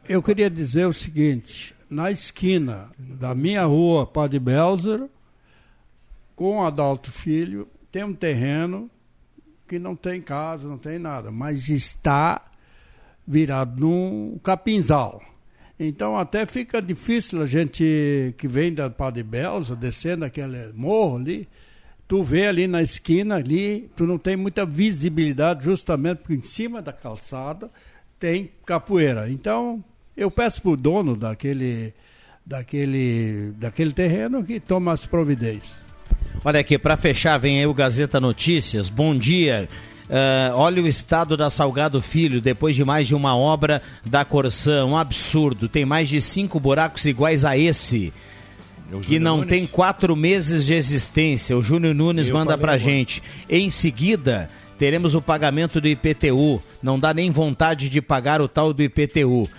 eu 0.10 0.22
queria 0.22 0.50
dizer 0.50 0.86
o 0.86 0.94
seguinte: 0.94 1.74
na 1.90 2.12
esquina 2.12 2.90
da 3.00 3.34
minha 3.34 3.64
rua, 3.64 4.06
Padre 4.06 4.40
Belzer, 4.40 5.06
com 6.36 6.64
Adalto 6.64 7.10
Filho, 7.10 7.68
tem 7.92 8.04
um 8.04 8.14
terreno 8.14 8.90
que 9.68 9.80
não 9.80 9.96
tem 9.96 10.22
casa, 10.22 10.68
não 10.68 10.78
tem 10.78 11.00
nada, 11.00 11.32
mas 11.32 11.70
está 11.70 12.42
virado 13.26 13.80
num 13.80 14.38
capinzal. 14.44 15.22
Então 15.80 16.18
até 16.18 16.46
fica 16.46 16.82
difícil 16.82 17.42
a 17.42 17.46
gente 17.46 18.34
que 18.38 18.48
vem 18.48 18.74
da 18.74 18.90
Padre 18.90 19.24
Belza, 19.24 19.76
descendo 19.76 20.24
aquele 20.24 20.72
morro 20.74 21.18
ali, 21.18 21.48
tu 22.08 22.22
vê 22.22 22.48
ali 22.48 22.68
na 22.68 22.82
esquina 22.82 23.36
ali, 23.36 23.90
tu 23.96 24.06
não 24.06 24.18
tem 24.18 24.36
muita 24.36 24.66
visibilidade 24.66 25.66
justamente 25.66 26.20
porque 26.20 26.36
em 26.36 26.44
cima 26.44 26.82
da 26.82 26.94
calçada 26.94 27.72
tem 28.20 28.52
capoeira. 28.66 29.30
Então 29.30 29.84
eu 30.16 30.30
peço 30.30 30.62
para 30.62 30.72
o 30.72 30.78
dono 30.78 31.16
daquele, 31.16 31.94
daquele, 32.46 33.52
daquele 33.58 33.92
terreno 33.92 34.44
que 34.44 34.60
tome 34.60 34.90
as 34.90 35.06
providências. 35.06 35.76
Olha 36.46 36.60
aqui, 36.60 36.78
para 36.78 36.98
fechar, 36.98 37.38
vem 37.38 37.60
aí 37.60 37.66
o 37.66 37.74
Gazeta 37.74 38.20
Notícias. 38.20 38.90
Bom 38.90 39.16
dia. 39.16 39.68
Uh, 40.04 40.56
olha 40.56 40.84
o 40.84 40.88
estado 40.88 41.38
da 41.38 41.50
Salgado 41.50 42.02
Filho, 42.02 42.42
depois 42.42 42.76
de 42.76 42.84
mais 42.84 43.08
de 43.08 43.16
uma 43.16 43.36
obra 43.36 43.82
da 44.06 44.26
Corsã. 44.26 44.86
Um 44.86 44.98
absurdo. 44.98 45.70
Tem 45.70 45.86
mais 45.86 46.10
de 46.10 46.20
cinco 46.22 46.60
buracos 46.60 47.06
iguais 47.06 47.46
a 47.46 47.58
esse. 47.58 48.14
Que 49.02 49.18
não 49.18 49.38
Nunes. 49.38 49.50
tem 49.50 49.66
quatro 49.66 50.16
meses 50.16 50.66
de 50.66 50.74
existência. 50.74 51.58
O 51.58 51.64
Júnior 51.64 51.96
Nunes 51.96 52.28
Eu 52.28 52.36
manda 52.36 52.58
pra 52.58 52.78
gente. 52.78 53.24
Em 53.50 53.70
seguida, 53.70 54.50
teremos 54.78 55.16
o 55.16 55.22
pagamento 55.22 55.82
do 55.82 55.88
IPTU. 55.88 56.62
Não 56.82 57.00
dá 57.00 57.14
nem 57.14 57.32
vontade 57.32 57.90
de 57.90 58.02
pagar 58.02 58.42
o 58.42 58.48
tal 58.48 58.74
do 58.74 58.84
IPTU. 58.84 59.44
Uh, 59.44 59.50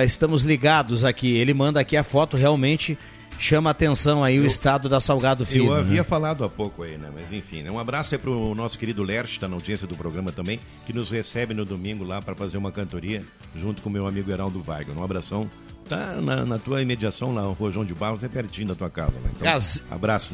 ah, 0.00 0.04
estamos 0.04 0.42
ligados 0.42 1.04
aqui. 1.04 1.36
Ele 1.36 1.54
manda 1.54 1.78
aqui 1.78 1.96
a 1.96 2.02
foto 2.02 2.36
realmente 2.36 2.98
chama 3.38 3.70
atenção 3.70 4.22
aí 4.22 4.36
eu, 4.36 4.42
o 4.42 4.46
estado 4.46 4.88
da 4.88 5.00
Salgado 5.00 5.44
Filho. 5.44 5.66
Eu 5.66 5.74
havia 5.74 5.98
né? 5.98 6.04
falado 6.04 6.44
há 6.44 6.48
pouco 6.48 6.82
aí, 6.82 6.96
né? 6.96 7.10
Mas 7.14 7.32
enfim, 7.32 7.62
né? 7.62 7.70
um 7.70 7.78
abraço 7.78 8.14
aí 8.14 8.20
pro 8.20 8.54
nosso 8.54 8.78
querido 8.78 9.02
Lerch, 9.02 9.34
está 9.34 9.48
na 9.48 9.54
audiência 9.54 9.86
do 9.86 9.96
programa 9.96 10.32
também, 10.32 10.60
que 10.84 10.92
nos 10.92 11.10
recebe 11.10 11.54
no 11.54 11.64
domingo 11.64 12.04
lá 12.04 12.20
para 12.20 12.34
fazer 12.34 12.56
uma 12.56 12.72
cantoria 12.72 13.24
junto 13.54 13.82
com 13.82 13.90
meu 13.90 14.06
amigo 14.06 14.30
Heraldo 14.30 14.62
Weigel. 14.66 14.94
Um 14.96 15.04
abração. 15.04 15.48
Tá 15.88 16.14
na, 16.20 16.44
na 16.44 16.58
tua 16.58 16.82
imediação 16.82 17.32
lá, 17.32 17.46
o 17.46 17.52
Rojão 17.52 17.84
de 17.84 17.94
Barros 17.94 18.24
é 18.24 18.28
pertinho 18.28 18.66
da 18.66 18.74
tua 18.74 18.90
casa. 18.90 19.12
Né? 19.20 19.30
Então, 19.30 19.44
Gaz... 19.44 19.84
abraço, 19.88 20.32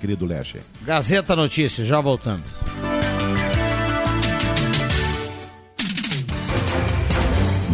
querido 0.00 0.24
Lerch. 0.24 0.60
Gazeta 0.82 1.34
Notícias, 1.34 1.88
já 1.88 2.00
voltamos. 2.00 2.46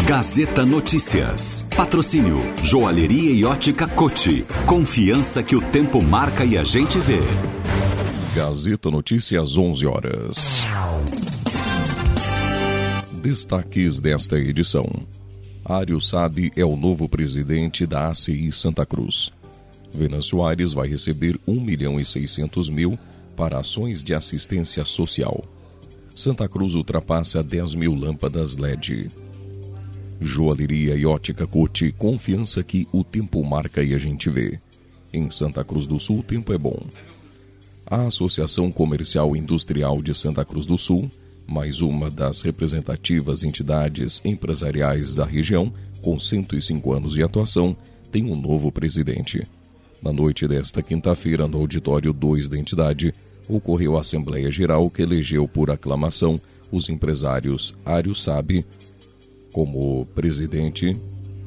Gazeta 0.09 0.65
Notícias. 0.65 1.67
Patrocínio 1.77 2.39
Joalheria 2.65 3.31
e 3.31 3.45
Ótica 3.45 3.87
Cote. 3.87 4.43
Confiança 4.65 5.43
que 5.43 5.55
o 5.55 5.61
tempo 5.61 6.03
marca 6.03 6.47
e 6.47 6.57
a 6.57 6.65
gente 6.65 6.99
vê. 6.99 7.19
Gazeta 8.35 8.91
Notícias 8.91 9.59
11 9.59 9.87
horas. 9.87 10.65
Destaques 13.21 14.01
desta 14.01 14.39
edição. 14.39 14.87
Ário 15.63 16.01
Sabe 16.01 16.51
é 16.57 16.65
o 16.65 16.75
novo 16.75 17.07
presidente 17.07 17.87
da 17.87 18.09
ACI 18.09 18.51
Santa 18.51 18.87
Cruz. 18.87 19.31
Venâncio 19.93 20.43
Aires 20.43 20.73
vai 20.73 20.89
receber 20.89 21.39
1 21.47 21.61
milhão 21.61 22.01
e 22.01 22.05
600 22.07 22.71
mil 22.71 22.99
para 23.37 23.59
ações 23.59 24.03
de 24.03 24.15
assistência 24.15 24.87
social. 24.87 25.45
Santa 26.17 26.49
Cruz 26.49 26.75
ultrapassa 26.75 27.43
10 27.43 27.75
mil 27.75 27.95
lâmpadas 27.95 28.57
LED. 28.57 29.11
Joalheria 30.21 30.97
e 30.97 31.07
ótica 31.07 31.47
Cote, 31.47 31.93
confiança 31.93 32.63
que 32.63 32.89
o 32.93 33.05
tempo 33.05 33.43
marca 33.45 33.83
e 33.83 33.95
a 33.95 33.99
gente 33.99 34.29
vê. 34.29 34.59
Em 35.13 35.31
Santa 35.31 35.65
Cruz 35.65 35.87
do 35.87 35.99
Sul, 35.99 36.21
o 36.21 36.23
tempo 36.23 36.53
é 36.53 36.59
bom. 36.59 36.81
A 37.87 38.07
Associação 38.07 38.71
Comercial 38.71 39.35
Industrial 39.37 40.03
de 40.03 40.15
Santa 40.15 40.45
Cruz 40.45 40.67
do 40.67 40.77
Sul, 40.77 41.11
mais 41.47 41.81
uma 41.81 42.11
das 42.11 42.43
representativas 42.43 43.45
entidades 43.45 44.21
empresariais 44.25 45.15
da 45.15 45.25
região, 45.25 45.73
com 46.03 46.19
105 46.19 46.93
anos 46.93 47.15
de 47.15 47.23
atuação, 47.23 47.77
tem 48.11 48.25
um 48.25 48.41
novo 48.41 48.71
presidente. 48.73 49.47
Na 50.03 50.13
noite 50.13 50.47
desta 50.47 50.83
quinta-feira, 50.83 51.49
no 51.49 51.59
auditório 51.59 52.13
2 52.13 52.49
da 52.49 52.59
entidade, 52.59 53.15
ocorreu 53.49 53.97
a 53.97 54.01
Assembleia 54.01 54.51
Geral 54.51 54.91
que 54.91 55.03
elegeu 55.03 55.49
por 55.49 55.71
aclamação 55.71 56.41
os 56.71 56.89
empresários 56.89 57.75
Ário 57.85 58.15
Sabe, 58.15 58.65
como 59.59 60.07
presidente 60.15 60.97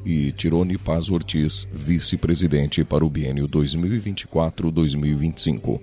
e 0.04 0.32
Tirone 0.32 0.76
Paz 0.76 1.08
Ortiz, 1.08 1.66
vice-presidente 1.72 2.84
para 2.84 3.06
o 3.06 3.08
biênio 3.08 3.48
2024-2025. 3.48 5.80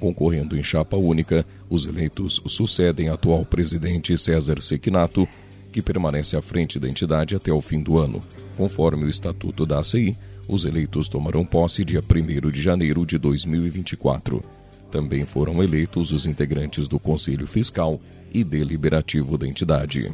Concorrendo 0.00 0.56
em 0.56 0.62
chapa 0.62 0.96
única, 0.96 1.44
os 1.68 1.84
eleitos 1.84 2.40
sucedem 2.46 3.10
atual 3.10 3.44
presidente 3.44 4.16
César 4.16 4.62
Sequinato, 4.62 5.28
que 5.70 5.82
permanece 5.82 6.38
à 6.38 6.40
frente 6.40 6.78
da 6.78 6.88
entidade 6.88 7.36
até 7.36 7.52
o 7.52 7.60
fim 7.60 7.82
do 7.82 7.98
ano. 7.98 8.22
Conforme 8.56 9.04
o 9.04 9.10
estatuto 9.10 9.66
da 9.66 9.80
ACI, 9.80 10.16
os 10.48 10.64
eleitos 10.64 11.06
tomarão 11.06 11.44
posse 11.44 11.84
dia 11.84 12.00
1 12.00 12.50
de 12.50 12.62
janeiro 12.62 13.04
de 13.04 13.18
2024. 13.18 14.42
Também 14.90 15.26
foram 15.26 15.62
eleitos 15.62 16.12
os 16.12 16.24
integrantes 16.24 16.88
do 16.88 16.98
Conselho 16.98 17.46
Fiscal 17.46 18.00
e 18.32 18.42
Deliberativo 18.42 19.36
da 19.36 19.46
entidade. 19.46 20.10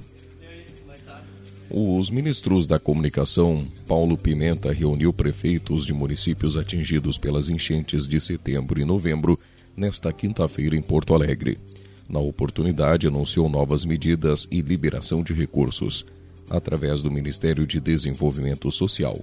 Os 1.71 2.11
ministros 2.11 2.67
da 2.67 2.79
comunicação, 2.79 3.67
Paulo 3.89 4.19
Pimenta, 4.19 4.71
reuniu 4.71 5.13
prefeitos 5.15 5.87
de 5.87 5.95
municípios 5.95 6.59
atingidos 6.59 7.17
pelas 7.17 7.49
enchentes 7.49 8.07
de 8.07 8.21
setembro 8.21 8.79
e 8.79 8.85
novembro 8.85 9.39
nesta 9.75 10.13
quinta-feira 10.13 10.77
em 10.77 10.83
Porto 10.83 11.15
Alegre. 11.15 11.59
Na 12.07 12.21
oportunidade, 12.21 13.07
anunciou 13.07 13.49
novas 13.49 13.85
medidas 13.85 14.47
e 14.51 14.61
liberação 14.61 15.23
de 15.23 15.33
recursos 15.33 16.05
através 16.51 17.03
do 17.03 17.11
Ministério 17.11 17.67
de 17.67 17.81
Desenvolvimento 17.81 18.71
Social. 18.71 19.19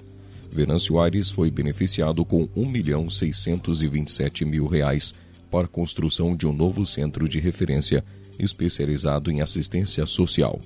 Venâncio 0.52 1.00
Aires 1.00 1.30
foi 1.30 1.52
beneficiado 1.52 2.26
com 2.26 2.42
R$ 2.42 2.50
1 2.56 2.66
milhão 2.66 3.10
627 3.10 4.46
mil 4.46 4.66
reais 4.66 5.14
para 5.52 5.66
a 5.66 5.70
construção 5.70 6.36
de 6.36 6.48
um 6.48 6.52
novo 6.52 6.88
centro 6.88 7.30
de 7.30 7.40
referência 7.40 8.04
especializado 8.40 9.32
em 9.32 9.42
assistência 9.42 10.06
social 10.08 10.60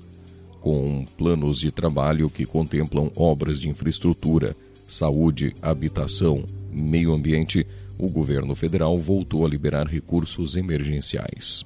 com 0.65 1.05
planos 1.15 1.59
de 1.59 1.71
trabalho 1.71 2.27
que 2.27 2.43
contemplam 2.43 3.11
obras 3.15 3.61
de 3.61 3.69
infraestrutura, 3.69 4.57
saúde, 4.87 5.53
habitação, 5.61 6.43
meio 6.71 7.13
ambiente, 7.13 7.67
o 7.99 8.09
governo 8.09 8.55
federal 8.55 8.97
voltou 8.97 9.45
a 9.45 9.47
liberar 9.47 9.85
recursos 9.85 10.55
emergenciais. 10.55 11.63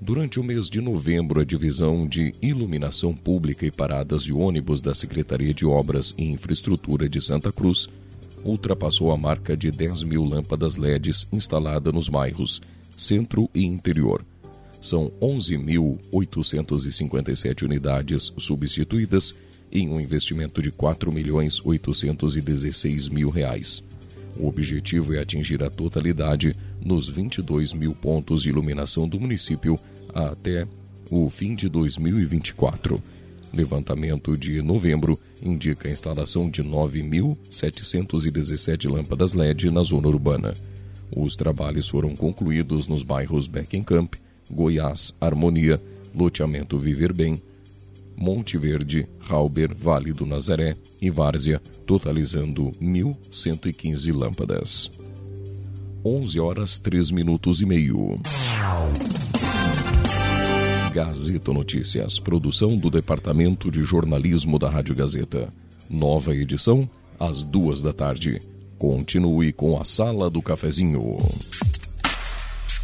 Durante 0.00 0.40
o 0.40 0.42
mês 0.42 0.70
de 0.70 0.80
novembro, 0.80 1.42
a 1.42 1.44
divisão 1.44 2.08
de 2.08 2.34
iluminação 2.40 3.12
pública 3.12 3.66
e 3.66 3.70
paradas 3.70 4.22
de 4.22 4.32
ônibus 4.32 4.80
da 4.80 4.94
Secretaria 4.94 5.52
de 5.52 5.66
Obras 5.66 6.14
e 6.16 6.24
Infraestrutura 6.24 7.06
de 7.06 7.20
Santa 7.20 7.52
Cruz 7.52 7.86
ultrapassou 8.42 9.12
a 9.12 9.16
marca 9.18 9.54
de 9.54 9.70
10 9.70 10.04
mil 10.04 10.24
lâmpadas 10.24 10.78
LEDs 10.78 11.28
instaladas 11.30 11.92
nos 11.92 12.08
bairros 12.08 12.62
Centro 12.96 13.50
e 13.54 13.66
Interior, 13.66 14.24
são 14.82 15.10
11.857 15.20 17.62
unidades 17.62 18.30
substituídas 18.36 19.34
em 19.72 19.88
um 19.88 19.98
investimento 19.98 20.60
de 20.60 20.70
4 20.70 21.10
milhões 21.10 21.64
816 21.64 23.08
mil 23.08 23.30
reais. 23.30 23.82
O 24.36 24.46
objetivo 24.48 25.14
é 25.14 25.20
atingir 25.20 25.62
a 25.62 25.70
totalidade 25.70 26.54
nos 26.84 27.08
22 27.08 27.72
mil 27.72 27.94
pontos 27.94 28.42
de 28.42 28.50
iluminação 28.50 29.08
do 29.08 29.20
município 29.20 29.78
até 30.12 30.66
o 31.10 31.30
fim 31.30 31.54
de 31.54 31.68
2024. 31.68 33.00
Levantamento 33.52 34.36
de 34.36 34.60
novembro 34.62 35.16
indica 35.42 35.88
a 35.88 35.90
instalação 35.90 36.50
de 36.50 36.64
9.717 36.64 38.90
lâmpadas 38.90 39.34
LED 39.34 39.70
na 39.70 39.82
zona 39.82 40.08
urbana. 40.08 40.54
Os 41.14 41.36
trabalhos 41.36 41.86
foram 41.88 42.16
concluídos 42.16 42.88
nos 42.88 43.02
bairros 43.02 43.46
Beckenkamp, 43.46 44.14
Goiás, 44.52 45.14
Harmonia, 45.20 45.80
Loteamento 46.14 46.78
Viver 46.78 47.12
Bem, 47.12 47.40
Monte 48.16 48.58
Verde, 48.58 49.08
Halber, 49.28 49.74
Vale 49.74 50.12
do 50.12 50.26
Nazaré 50.26 50.76
e 51.00 51.10
Várzea, 51.10 51.60
totalizando 51.86 52.70
1.115 52.80 54.14
lâmpadas. 54.14 54.90
11 56.04 56.40
horas 56.40 56.78
3 56.78 57.10
minutos 57.10 57.62
e 57.62 57.66
meio. 57.66 58.20
Gazeta 60.92 61.52
Notícias, 61.52 62.20
produção 62.20 62.76
do 62.76 62.90
Departamento 62.90 63.70
de 63.70 63.82
Jornalismo 63.82 64.58
da 64.58 64.68
Rádio 64.68 64.94
Gazeta. 64.94 65.48
Nova 65.88 66.34
edição, 66.34 66.88
às 67.18 67.42
duas 67.42 67.82
da 67.82 67.92
tarde. 67.92 68.42
Continue 68.78 69.52
com 69.52 69.80
a 69.80 69.84
Sala 69.84 70.28
do 70.28 70.42
Cafezinho. 70.42 71.18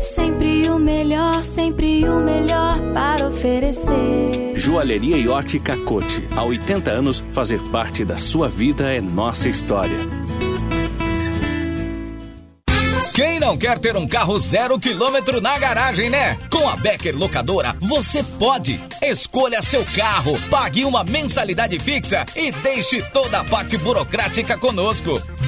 Sempre 0.00 0.66
o 0.70 0.78
melhor, 0.78 1.44
sempre 1.44 2.08
o 2.08 2.20
melhor 2.20 2.80
para 2.94 3.28
oferecer. 3.28 4.54
Joalheria 4.54 5.18
e 5.18 5.28
ótica 5.28 5.76
cote. 5.76 6.26
Há 6.34 6.42
80 6.42 6.90
anos, 6.90 7.22
fazer 7.32 7.60
parte 7.70 8.02
da 8.02 8.16
sua 8.16 8.48
vida 8.48 8.90
é 8.90 8.98
nossa 8.98 9.46
história. 9.46 9.98
Quem 13.12 13.38
não 13.38 13.58
quer 13.58 13.78
ter 13.78 13.94
um 13.94 14.08
carro 14.08 14.38
zero 14.38 14.80
quilômetro 14.80 15.42
na 15.42 15.58
garagem, 15.58 16.08
né? 16.08 16.38
Com 16.50 16.66
a 16.66 16.76
Becker 16.76 17.14
Locadora, 17.14 17.76
você 17.80 18.22
pode. 18.38 18.80
Escolha 19.02 19.60
seu 19.60 19.84
carro, 19.84 20.32
pague 20.48 20.86
uma 20.86 21.04
mensalidade 21.04 21.78
fixa 21.78 22.24
e 22.34 22.50
deixe 22.50 23.02
toda 23.10 23.40
a 23.40 23.44
parte 23.44 23.76
burocrática 23.76 24.56
conosco. 24.56 25.20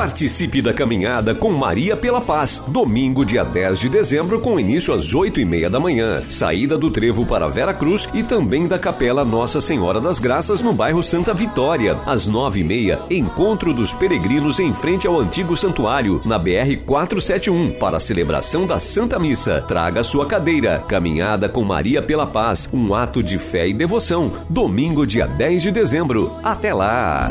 Participe 0.00 0.62
da 0.62 0.72
caminhada 0.72 1.34
com 1.34 1.52
Maria 1.52 1.94
pela 1.94 2.22
Paz, 2.22 2.64
domingo, 2.66 3.22
dia 3.22 3.44
10 3.44 3.80
de 3.80 3.90
dezembro, 3.90 4.40
com 4.40 4.58
início 4.58 4.94
às 4.94 5.12
8 5.12 5.38
e 5.42 5.44
meia 5.44 5.68
da 5.68 5.78
manhã. 5.78 6.22
Saída 6.26 6.78
do 6.78 6.90
Trevo 6.90 7.26
para 7.26 7.46
Vera 7.50 7.74
Cruz 7.74 8.08
e 8.14 8.22
também 8.22 8.66
da 8.66 8.78
Capela 8.78 9.26
Nossa 9.26 9.60
Senhora 9.60 10.00
das 10.00 10.18
Graças, 10.18 10.62
no 10.62 10.72
bairro 10.72 11.02
Santa 11.02 11.34
Vitória. 11.34 11.98
Às 12.06 12.26
9 12.26 12.60
e 12.60 12.64
meia, 12.64 13.02
encontro 13.10 13.74
dos 13.74 13.92
peregrinos 13.92 14.58
em 14.58 14.72
frente 14.72 15.06
ao 15.06 15.20
antigo 15.20 15.54
santuário, 15.54 16.18
na 16.24 16.38
BR 16.38 16.82
471, 16.86 17.72
para 17.72 17.98
a 17.98 18.00
celebração 18.00 18.66
da 18.66 18.80
Santa 18.80 19.18
Missa. 19.18 19.60
Traga 19.68 20.02
sua 20.02 20.24
cadeira. 20.24 20.82
Caminhada 20.88 21.46
com 21.46 21.62
Maria 21.62 22.00
pela 22.00 22.26
Paz, 22.26 22.70
um 22.72 22.94
ato 22.94 23.22
de 23.22 23.38
fé 23.38 23.68
e 23.68 23.74
devoção. 23.74 24.32
Domingo, 24.48 25.06
dia 25.06 25.26
10 25.26 25.60
de 25.60 25.70
dezembro. 25.70 26.32
Até 26.42 26.72
lá! 26.72 27.30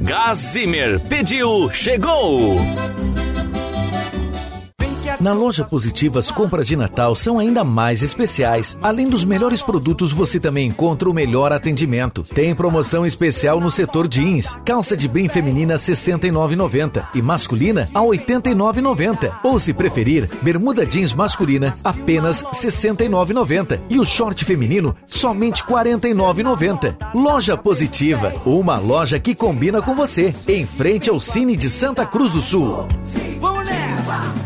Gás 0.00 0.38
Zimmer. 0.38 0.98
Pediu, 0.98 1.70
chegou! 1.70 2.56
Na 5.26 5.32
loja 5.32 5.64
Positiva, 5.64 6.20
as 6.20 6.30
compras 6.30 6.68
de 6.68 6.76
Natal 6.76 7.16
são 7.16 7.40
ainda 7.40 7.64
mais 7.64 8.00
especiais. 8.00 8.78
Além 8.80 9.08
dos 9.08 9.24
melhores 9.24 9.60
produtos, 9.60 10.12
você 10.12 10.38
também 10.38 10.68
encontra 10.68 11.10
o 11.10 11.12
melhor 11.12 11.52
atendimento. 11.52 12.22
Tem 12.22 12.54
promoção 12.54 13.04
especial 13.04 13.58
no 13.58 13.68
setor 13.68 14.06
jeans. 14.06 14.56
Calça 14.64 14.96
de 14.96 15.08
brim 15.08 15.28
feminina 15.28 15.72
R$ 15.72 15.80
69,90 15.80 17.08
e 17.12 17.20
masculina 17.20 17.90
a 17.92 18.02
R$ 18.02 18.06
89,90. 18.06 19.40
Ou 19.42 19.58
se 19.58 19.72
preferir, 19.72 20.30
bermuda 20.42 20.86
jeans 20.86 21.12
masculina 21.12 21.74
apenas 21.82 22.42
R$ 22.42 22.50
69,90 22.52 23.80
e 23.90 23.98
o 23.98 24.04
short 24.04 24.44
feminino 24.44 24.94
somente 25.08 25.64
R$ 25.64 25.70
49,90. 25.74 26.94
Loja 27.12 27.56
Positiva, 27.56 28.32
uma 28.46 28.78
loja 28.78 29.18
que 29.18 29.34
combina 29.34 29.82
com 29.82 29.96
você. 29.96 30.32
Em 30.46 30.64
frente 30.64 31.10
ao 31.10 31.18
Cine 31.18 31.56
de 31.56 31.68
Santa 31.68 32.06
Cruz 32.06 32.30
do 32.30 32.40
Sul. 32.40 32.86
Vamos 33.40 33.68
nessa! 33.68 34.45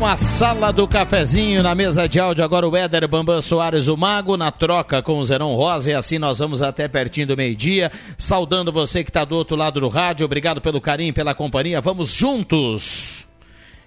Uma 0.00 0.16
sala 0.16 0.72
do 0.72 0.88
cafezinho 0.88 1.62
na 1.62 1.74
mesa 1.74 2.08
de 2.08 2.18
áudio. 2.18 2.42
Agora 2.42 2.66
o 2.66 2.74
Éder 2.74 3.06
Bambam 3.06 3.38
Soares, 3.42 3.86
o 3.86 3.98
Mago, 3.98 4.34
na 4.34 4.50
troca 4.50 5.02
com 5.02 5.18
o 5.18 5.24
Zerão 5.26 5.54
Rosa. 5.54 5.90
E 5.90 5.94
assim 5.94 6.18
nós 6.18 6.38
vamos 6.38 6.62
até 6.62 6.88
pertinho 6.88 7.26
do 7.26 7.36
meio-dia. 7.36 7.92
Saudando 8.16 8.72
você 8.72 9.04
que 9.04 9.10
está 9.10 9.26
do 9.26 9.36
outro 9.36 9.58
lado 9.58 9.78
do 9.78 9.88
rádio. 9.88 10.24
Obrigado 10.24 10.58
pelo 10.58 10.80
carinho, 10.80 11.12
pela 11.12 11.34
companhia. 11.34 11.82
Vamos 11.82 12.14
juntos 12.14 13.26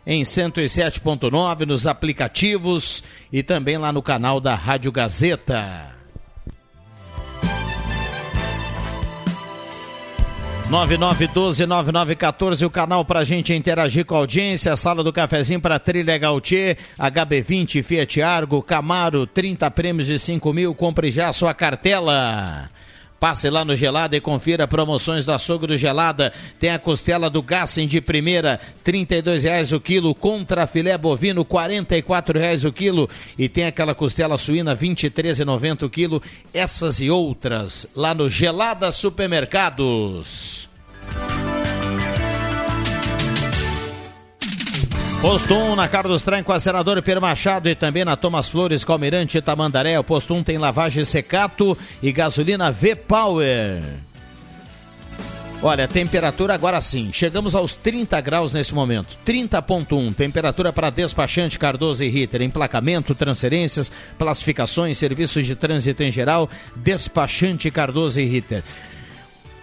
em 0.06 0.22
107.9 0.22 1.66
nos 1.66 1.88
aplicativos 1.88 3.04
e 3.32 3.42
também 3.42 3.80
lá 3.80 3.92
no 3.92 4.04
canal 4.04 4.40
da 4.40 4.54
Rádio 4.54 4.92
Gazeta. 4.92 6.03
9912-9914, 10.70 12.66
o 12.66 12.70
canal 12.70 13.04
para 13.06 13.20
a 13.20 13.24
gente 13.24 13.54
interagir 13.54 14.06
com 14.06 14.16
a 14.16 14.20
audiência, 14.20 14.76
sala 14.76 15.04
do 15.04 15.14
cafezinho 15.14 15.60
para 15.62 15.78
Trilha 15.78 16.18
Gautier, 16.18 16.78
HB20, 16.98 17.84
Fiat 17.84 18.22
Argo, 18.22 18.62
Camaro, 18.62 19.28
30 19.28 19.70
prêmios 19.72 20.08
de 20.08 20.18
5 20.18 20.54
mil, 20.54 20.74
compre 20.74 21.12
já 21.12 21.30
a 21.30 21.34
sua 21.34 21.54
cartela. 21.54 22.70
Passe 23.24 23.50
lá 23.50 23.64
no 23.64 23.74
Gelada 23.74 24.18
e 24.18 24.20
confira 24.20 24.68
promoções 24.68 25.24
do 25.24 25.32
açougue 25.32 25.66
do 25.66 25.78
Gelada. 25.78 26.34
Tem 26.60 26.72
a 26.72 26.78
costela 26.78 27.30
do 27.30 27.42
Gassen 27.42 27.88
de 27.88 28.02
primeira, 28.02 28.60
R$ 28.86 29.08
reais 29.42 29.72
o 29.72 29.80
quilo, 29.80 30.14
contra 30.14 30.68
filé 30.68 30.98
bovino, 30.98 31.48
R$ 31.50 32.34
reais 32.38 32.66
o 32.66 32.72
quilo. 32.74 33.10
E 33.38 33.48
tem 33.48 33.64
aquela 33.64 33.96
costela 33.96 34.38
suína, 34.38 34.74
R$ 34.74 34.88
23,90 34.90 35.84
o 35.84 35.90
quilo. 35.90 36.22
Essas 36.54 37.00
e 37.00 37.10
outras 37.10 37.88
lá 37.96 38.14
no 38.14 38.30
Gelada 38.30 38.92
Supermercados. 38.92 40.73
Posto 45.24 45.54
1 45.56 45.78
na 45.78 45.88
Carlos 45.88 46.22
Traem 46.22 46.44
com 46.44 46.52
a 46.52 46.60
senadora 46.60 47.02
Pedro 47.02 47.22
Machado 47.22 47.70
e 47.70 47.76
também 47.76 48.04
na 48.04 48.18
Thomas 48.18 48.50
Flores, 48.50 48.84
Calmirante, 48.84 49.40
Tamandaré. 49.40 49.98
O 49.98 50.04
posto 50.04 50.34
1 50.34 50.44
tem 50.44 50.58
lavagem 50.58 51.06
secato 51.06 51.78
e 52.02 52.12
gasolina 52.12 52.70
V-Power. 52.70 53.82
Olha, 55.62 55.88
temperatura 55.88 56.54
agora 56.54 56.82
sim. 56.82 57.10
Chegamos 57.14 57.56
aos 57.56 57.74
30 57.74 58.20
graus 58.20 58.52
nesse 58.52 58.76
momento. 58.76 59.18
30.1. 59.26 60.14
Temperatura 60.14 60.74
para 60.74 60.90
despachante 60.90 61.58
Cardoso 61.58 62.04
e 62.04 62.10
Ritter. 62.10 62.42
Emplacamento, 62.42 63.16
transferências, 63.16 63.90
classificações, 64.20 64.98
serviços 64.98 65.46
de 65.46 65.56
trânsito 65.56 66.04
em 66.04 66.12
geral. 66.12 66.50
Despachante 66.76 67.72
Cardoso 67.72 68.20
e 68.20 68.26
Ritter. 68.26 68.62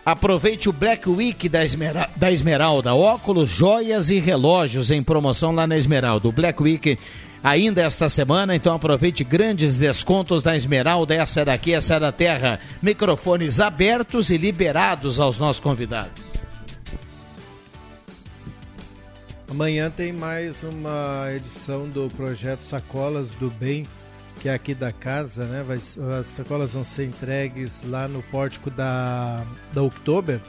Aproveite 0.04 0.68
o 0.68 0.72
Black 0.72 1.08
Week 1.08 1.48
da, 1.48 1.60
da 2.16 2.32
Esmeralda. 2.32 2.94
Óculos, 2.94 3.50
joias 3.50 4.10
e 4.10 4.18
relógios 4.18 4.90
em 4.90 5.02
promoção 5.02 5.52
lá 5.52 5.66
na 5.66 5.76
Esmeralda. 5.76 6.26
O 6.26 6.32
Black 6.32 6.62
Week 6.62 6.98
ainda 7.42 7.82
esta 7.82 8.08
semana, 8.08 8.56
então 8.56 8.74
aproveite 8.74 9.22
grandes 9.22 9.78
descontos 9.78 10.42
da 10.42 10.56
Esmeralda. 10.56 11.14
Essa 11.14 11.40
é 11.40 11.44
daqui, 11.44 11.74
essa 11.74 11.94
é 11.94 12.00
da 12.00 12.10
terra. 12.10 12.58
Microfones 12.82 13.60
abertos 13.60 14.30
e 14.30 14.38
liberados 14.38 15.20
aos 15.20 15.38
nossos 15.38 15.60
convidados. 15.60 16.30
Amanhã 19.50 19.90
tem 19.90 20.12
mais 20.12 20.62
uma 20.62 21.26
edição 21.34 21.88
do 21.88 22.08
projeto 22.16 22.62
Sacolas 22.62 23.30
do 23.30 23.50
Bem 23.50 23.86
que 24.40 24.48
é 24.48 24.54
aqui 24.54 24.74
da 24.74 24.90
casa, 24.90 25.44
né? 25.44 25.62
Vai, 25.62 25.76
as 26.18 26.26
sacolas 26.28 26.72
vão 26.72 26.82
ser 26.82 27.04
entregues 27.04 27.82
lá 27.84 28.08
no 28.08 28.22
pórtico 28.24 28.70
da, 28.70 29.46
da 29.74 29.82
Oktober. 29.82 30.40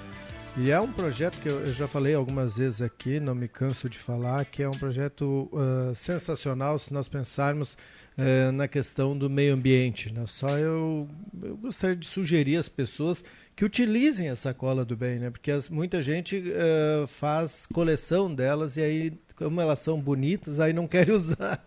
E 0.58 0.72
é 0.72 0.80
um 0.80 0.92
projeto 0.92 1.38
que 1.40 1.50
eu, 1.50 1.60
eu, 1.60 1.74
já 1.74 1.88
falei 1.90 2.16
algumas 2.16 2.56
vezes 2.56 2.82
aqui, 2.82 3.20
não 3.20 3.36
me 3.36 3.50
canso 3.50 3.90
de 3.90 3.98
falar, 3.98 4.46
que 4.46 4.64
é 4.64 4.68
um 4.68 4.72
projeto 4.74 5.50
uh, 5.52 5.94
sensacional 5.94 6.80
se 6.80 6.94
nós 6.94 7.10
pensarmos 7.10 7.74
uh, 8.18 8.52
na 8.54 8.66
questão 8.66 9.18
do 9.18 9.30
meio 9.30 9.54
ambiente. 9.54 10.12
Né? 10.14 10.24
Só 10.26 10.58
eu, 10.58 11.10
eu 11.44 11.58
gostaria 11.58 11.96
de 11.96 12.06
sugerir 12.06 12.56
às 12.56 12.70
pessoas 12.70 13.22
que 13.58 13.66
utilizem 13.66 14.30
a 14.30 14.38
sacola 14.38 14.86
do 14.86 14.96
bem, 14.96 15.20
né? 15.20 15.30
Porque 15.30 15.52
as, 15.52 15.70
muita 15.70 16.02
gente 16.02 16.38
uh, 16.38 17.08
faz 17.08 17.66
coleção 17.66 18.34
delas 18.34 18.78
e 18.78 18.82
aí 18.82 19.14
como 19.46 19.60
elas 19.60 19.80
são 19.80 20.00
bonitas, 20.00 20.60
aí 20.60 20.74
não 20.74 20.88
querem 20.88 21.14
usar. 21.16 21.64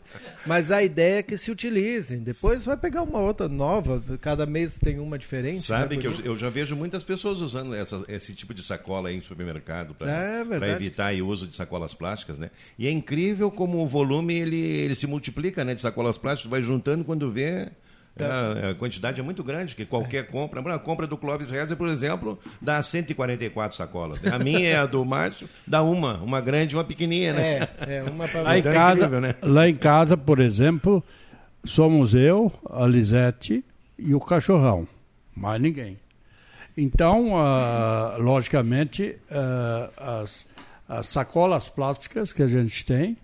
Mas 0.46 0.70
a 0.70 0.82
ideia 0.82 1.18
é 1.18 1.22
que 1.22 1.36
se 1.36 1.50
utilizem. 1.50 2.20
Depois 2.20 2.64
vai 2.64 2.76
pegar 2.76 3.02
uma 3.02 3.20
outra 3.20 3.48
nova, 3.48 4.02
cada 4.20 4.46
mês 4.46 4.78
tem 4.80 4.98
uma 4.98 5.18
diferente. 5.18 5.60
Sabe 5.60 5.96
né? 5.96 6.00
que 6.00 6.06
eu, 6.06 6.20
eu, 6.24 6.36
já 6.36 6.50
vejo 6.50 6.76
muitas 6.76 7.02
pessoas 7.02 7.40
usando 7.40 7.74
essa, 7.74 8.04
esse 8.08 8.34
tipo 8.34 8.54
de 8.54 8.62
sacola 8.62 9.08
aí 9.08 9.16
em 9.16 9.20
supermercado 9.20 9.94
para 9.94 10.10
é, 10.10 10.72
evitar 10.72 11.14
o 11.14 11.26
uso 11.26 11.46
de 11.46 11.54
sacolas 11.54 11.94
plásticas, 11.94 12.38
né? 12.38 12.50
E 12.78 12.86
é 12.86 12.90
incrível 12.90 13.50
como 13.50 13.82
o 13.82 13.86
volume 13.86 14.34
ele, 14.34 14.60
ele 14.60 14.94
se 14.94 15.06
multiplica, 15.06 15.64
né? 15.64 15.74
De 15.74 15.80
sacolas 15.80 16.18
plásticas, 16.18 16.50
vai 16.50 16.62
juntando 16.62 17.04
quando 17.04 17.30
vê 17.30 17.70
é, 18.16 18.70
a 18.70 18.74
quantidade 18.74 19.20
é 19.20 19.24
muito 19.24 19.42
grande, 19.42 19.74
que 19.74 19.84
qualquer 19.84 20.28
compra. 20.28 20.74
A 20.74 20.78
compra 20.78 21.06
do 21.06 21.16
Clóvis 21.16 21.50
Rezer, 21.50 21.76
por 21.76 21.88
exemplo, 21.88 22.38
dá 22.62 22.80
144 22.80 23.76
sacolas. 23.76 24.24
A 24.24 24.38
minha 24.38 24.68
é 24.68 24.76
a 24.76 24.86
do 24.86 25.04
Márcio, 25.04 25.48
dá 25.66 25.82
uma, 25.82 26.18
uma 26.18 26.40
grande 26.40 26.74
e 26.74 26.78
uma 26.78 26.84
pequenininha, 26.84 27.32
né? 27.32 27.68
É, 27.86 27.96
é 27.96 28.02
uma 28.04 28.28
para 28.28 28.42
lá, 28.42 28.58
em 28.58 28.62
casa, 28.62 29.06
incrível, 29.06 29.20
né? 29.20 29.34
lá 29.42 29.68
em 29.68 29.74
casa, 29.74 30.16
por 30.16 30.38
exemplo, 30.38 31.02
somos 31.64 32.14
eu, 32.14 32.52
a 32.70 32.86
Lisete 32.86 33.64
e 33.98 34.14
o 34.14 34.20
cachorrão. 34.20 34.86
Mais 35.34 35.60
ninguém. 35.60 35.98
Então, 36.76 37.34
uh, 37.34 38.20
logicamente, 38.20 39.16
uh, 39.30 40.20
as, 40.22 40.46
as 40.88 41.06
sacolas 41.06 41.68
plásticas 41.68 42.32
que 42.32 42.42
a 42.42 42.48
gente 42.48 42.84
tem, 42.84 43.16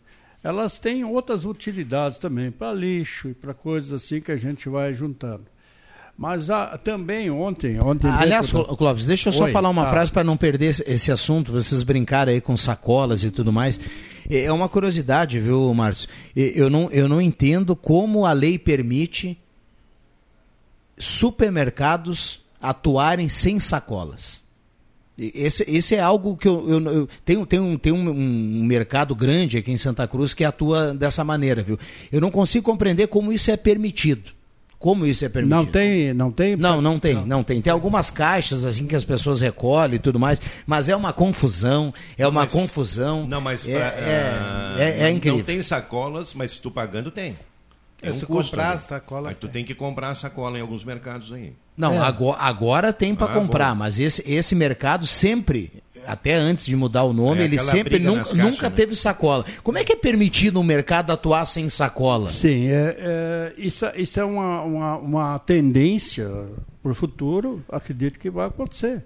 elas 0.43 0.78
têm 0.78 1.05
outras 1.05 1.45
utilidades 1.45 2.18
também, 2.18 2.51
para 2.51 2.72
lixo 2.72 3.28
e 3.28 3.34
para 3.34 3.53
coisas 3.53 3.93
assim 3.93 4.20
que 4.20 4.32
a 4.32 4.36
gente 4.36 4.68
vai 4.68 4.93
juntando. 4.93 5.45
Mas 6.16 6.51
ah, 6.51 6.78
também 6.82 7.30
ontem. 7.30 7.80
ontem 7.80 8.07
ah, 8.07 8.20
aliás, 8.20 8.53
da... 8.53 8.64
Clóvis, 8.64 9.07
deixa 9.07 9.30
eu 9.30 9.32
só 9.32 9.45
Oi, 9.45 9.53
falar 9.53 9.70
uma 9.70 9.84
tá. 9.84 9.91
frase 9.91 10.12
para 10.12 10.22
não 10.22 10.36
perder 10.36 10.66
esse 10.86 11.11
assunto, 11.11 11.51
vocês 11.51 11.82
brincarem 11.82 12.34
aí 12.34 12.41
com 12.41 12.57
sacolas 12.57 13.24
e 13.24 13.30
tudo 13.30 13.51
mais. 13.51 13.80
É 14.28 14.53
uma 14.53 14.68
curiosidade, 14.68 15.41
viu, 15.41 15.72
Márcio? 15.72 16.09
Eu 16.36 16.68
não, 16.68 16.91
eu 16.91 17.09
não 17.09 17.20
entendo 17.20 17.74
como 17.74 18.26
a 18.26 18.32
lei 18.32 18.59
permite 18.59 19.38
supermercados 20.99 22.41
atuarem 22.61 23.28
sem 23.28 23.59
sacolas. 23.59 24.39
Esse, 25.20 25.64
esse 25.68 25.94
é 25.94 26.00
algo 26.00 26.34
que 26.34 26.48
eu, 26.48 26.66
eu, 26.66 26.80
eu 26.80 27.08
tenho, 27.22 27.44
tenho, 27.44 27.78
tenho 27.78 27.94
um, 27.94 28.08
um, 28.08 28.64
mercado 28.64 29.14
grande 29.14 29.58
aqui 29.58 29.70
em 29.70 29.76
Santa 29.76 30.08
Cruz 30.08 30.32
que 30.32 30.44
atua 30.44 30.94
dessa 30.94 31.22
maneira, 31.22 31.62
viu? 31.62 31.78
Eu 32.10 32.22
não 32.22 32.30
consigo 32.30 32.64
compreender 32.64 33.06
como 33.08 33.30
isso 33.30 33.50
é 33.50 33.56
permitido. 33.56 34.32
Como 34.78 35.04
isso 35.04 35.22
é 35.26 35.28
permitido? 35.28 35.56
Não 35.58 35.66
tem, 35.66 36.14
não 36.14 36.32
tem. 36.32 36.56
Não, 36.56 36.80
não 36.80 36.98
tem, 36.98 37.14
não. 37.14 37.26
não 37.26 37.42
tem. 37.42 37.60
Tem 37.60 37.70
algumas 37.70 38.10
caixas 38.10 38.64
assim 38.64 38.86
que 38.86 38.96
as 38.96 39.04
pessoas 39.04 39.42
recolhem 39.42 39.96
e 39.96 39.98
tudo 39.98 40.18
mais, 40.18 40.40
mas 40.66 40.88
é 40.88 40.96
uma 40.96 41.12
confusão, 41.12 41.92
é 42.16 42.26
uma 42.26 42.42
mas, 42.44 42.52
confusão. 42.52 43.26
Não, 43.26 43.42
mas 43.42 43.68
é, 43.68 43.74
pra, 43.74 43.94
é, 43.98 44.74
é, 44.78 45.02
é, 45.02 45.10
incrível. 45.10 45.40
Não 45.40 45.44
tem 45.44 45.62
sacolas, 45.62 46.32
mas 46.32 46.52
se 46.52 46.62
tu 46.62 46.70
pagando 46.70 47.10
tem. 47.10 47.36
É 48.03 48.11
um 48.11 48.20
custo, 48.20 48.26
comprar 48.26 48.70
né? 48.70 48.74
a 48.74 48.78
sacola. 48.78 49.28
Mas 49.28 49.38
tu 49.38 49.48
tem 49.48 49.64
que 49.64 49.74
comprar 49.74 50.11
a 50.11 50.14
sacola 50.14 50.59
em 50.59 50.61
alguns 50.61 50.84
mercados 50.84 51.32
aí. 51.32 51.53
Não, 51.76 51.92
é. 51.92 51.98
agora, 51.98 52.38
agora, 52.40 52.92
tem 52.92 53.14
para 53.14 53.30
ah, 53.30 53.34
comprar, 53.34 53.70
bom. 53.70 53.78
mas 53.80 53.98
esse, 53.98 54.22
esse 54.30 54.55
mercado 54.55 55.07
sempre 55.07 55.70
até 56.07 56.34
antes 56.34 56.66
de 56.66 56.74
mudar 56.76 57.05
o 57.05 57.12
nome, 57.12 57.42
É, 57.42 57.44
ele 57.44 57.59
sempre 57.59 57.98
nunca, 57.98 58.24
caixas, 58.24 58.38
nunca 58.38 58.70
né? 58.70 58.76
teve 58.76 58.94
sacola. 58.96 59.44
Como 59.62 59.78
é 59.78 59.84
que 59.84 59.92
é 59.92 59.96
permitido 59.96 60.55
no 60.55 60.64
mercado 60.64 61.12
atuar 61.12 61.44
sem 61.44 61.68
sacola? 61.68 62.30
Sim, 62.30 62.68
é, 62.68 62.96
é, 62.98 63.55
isso, 63.57 63.86
isso 63.96 64.20
é 64.20 64.24
uma, 64.24 64.62
uma, 64.62 64.96
uma 64.96 65.38
tendência 65.38 66.28
para 66.82 66.92
o 66.92 66.94
futuro, 66.94 67.62
acredito 67.70 68.18
que 68.18 68.30
vai 68.30 68.46
acontecer. 68.46 69.05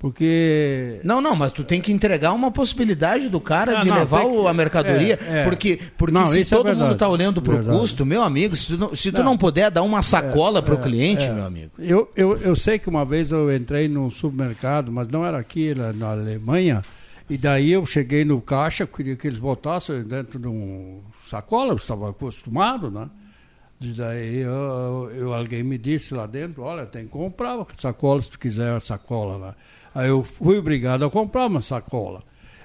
Porque. 0.00 0.98
Não, 1.04 1.20
não, 1.20 1.36
mas 1.36 1.52
tu 1.52 1.62
tem 1.62 1.78
que 1.78 1.92
entregar 1.92 2.32
uma 2.32 2.50
possibilidade 2.50 3.28
do 3.28 3.38
cara 3.38 3.78
Ah, 3.78 3.82
de 3.82 3.88
não, 3.90 3.98
levar 3.98 4.24
que- 4.24 4.46
a 4.46 4.54
mercadoria. 4.54 5.18
é, 5.28 5.40
é. 5.40 5.44
Porque, 5.44 5.78
porque 5.96 6.14
Não, 6.14 6.24
se 6.24 6.40
é 6.40 6.44
todo 6.46 6.58
mundo 6.66 6.66
verdade, 6.68 6.92
está 6.94 7.06
olhando 7.08 7.42
para 7.42 7.54
o 7.56 7.64
custo, 7.64 8.06
meu 8.06 8.22
amigo, 8.22 8.56
se 8.56 8.66
tu 8.68 8.78
não, 8.78 8.96
se 8.96 9.12
tu 9.12 9.18
Não. 9.18 9.24
não 9.26 9.38
puder 9.38 9.70
dar 9.70 9.82
uma 9.82 10.00
sacola 10.00 10.62
para 10.62 10.74
o 10.74 10.78
É, 10.78 10.82
cliente, 10.82 11.26
é. 11.26 11.32
meu 11.34 11.44
amigo. 11.44 11.72
Eu, 11.78 12.10
eu, 12.16 12.34
eu 12.38 12.56
sei 12.56 12.78
que 12.78 12.88
uma 12.88 13.04
vez 13.04 13.30
eu 13.30 13.54
entrei 13.54 13.88
num 13.88 14.10
supermercado, 14.10 14.90
mas 14.90 15.06
não 15.08 15.22
era 15.24 15.38
aqui, 15.38 15.68
era 15.68 15.92
na 15.92 16.12
Alemanha, 16.12 16.80
e 17.28 17.36
daí 17.36 17.70
eu 17.70 17.84
cheguei 17.84 18.24
no 18.24 18.40
caixa, 18.40 18.86
queria 18.86 19.16
que 19.16 19.26
eles 19.26 19.38
botassem 19.38 20.02
dentro 20.02 20.38
de 20.38 20.48
um 20.48 21.00
sacola, 21.28 21.72
eu 21.72 21.76
estava 21.76 22.08
acostumado, 22.08 22.90
né? 22.90 23.06
E 23.82 23.88
daí 23.92 24.38
eu, 24.38 25.10
eu- 25.14 25.34
alguém 25.34 25.62
me 25.62 25.76
disse 25.76 26.14
lá 26.14 26.26
dentro, 26.26 26.62
olha, 26.62 26.86
tem 26.86 27.04
que 27.04 27.10
comprar 27.10 27.66
sacola 27.78 28.20
se 28.22 28.30
tu 28.30 28.38
quiser 28.38 28.72
a 28.72 28.80
sacola 28.80 29.36
lá. 29.36 29.54
Aí 29.94 30.08
eu 30.08 30.22
fui 30.22 30.58
obrigado 30.58 31.04
a 31.04 31.10
comprar 31.10 31.46
uma 31.46 31.60
sacola. 31.60 32.22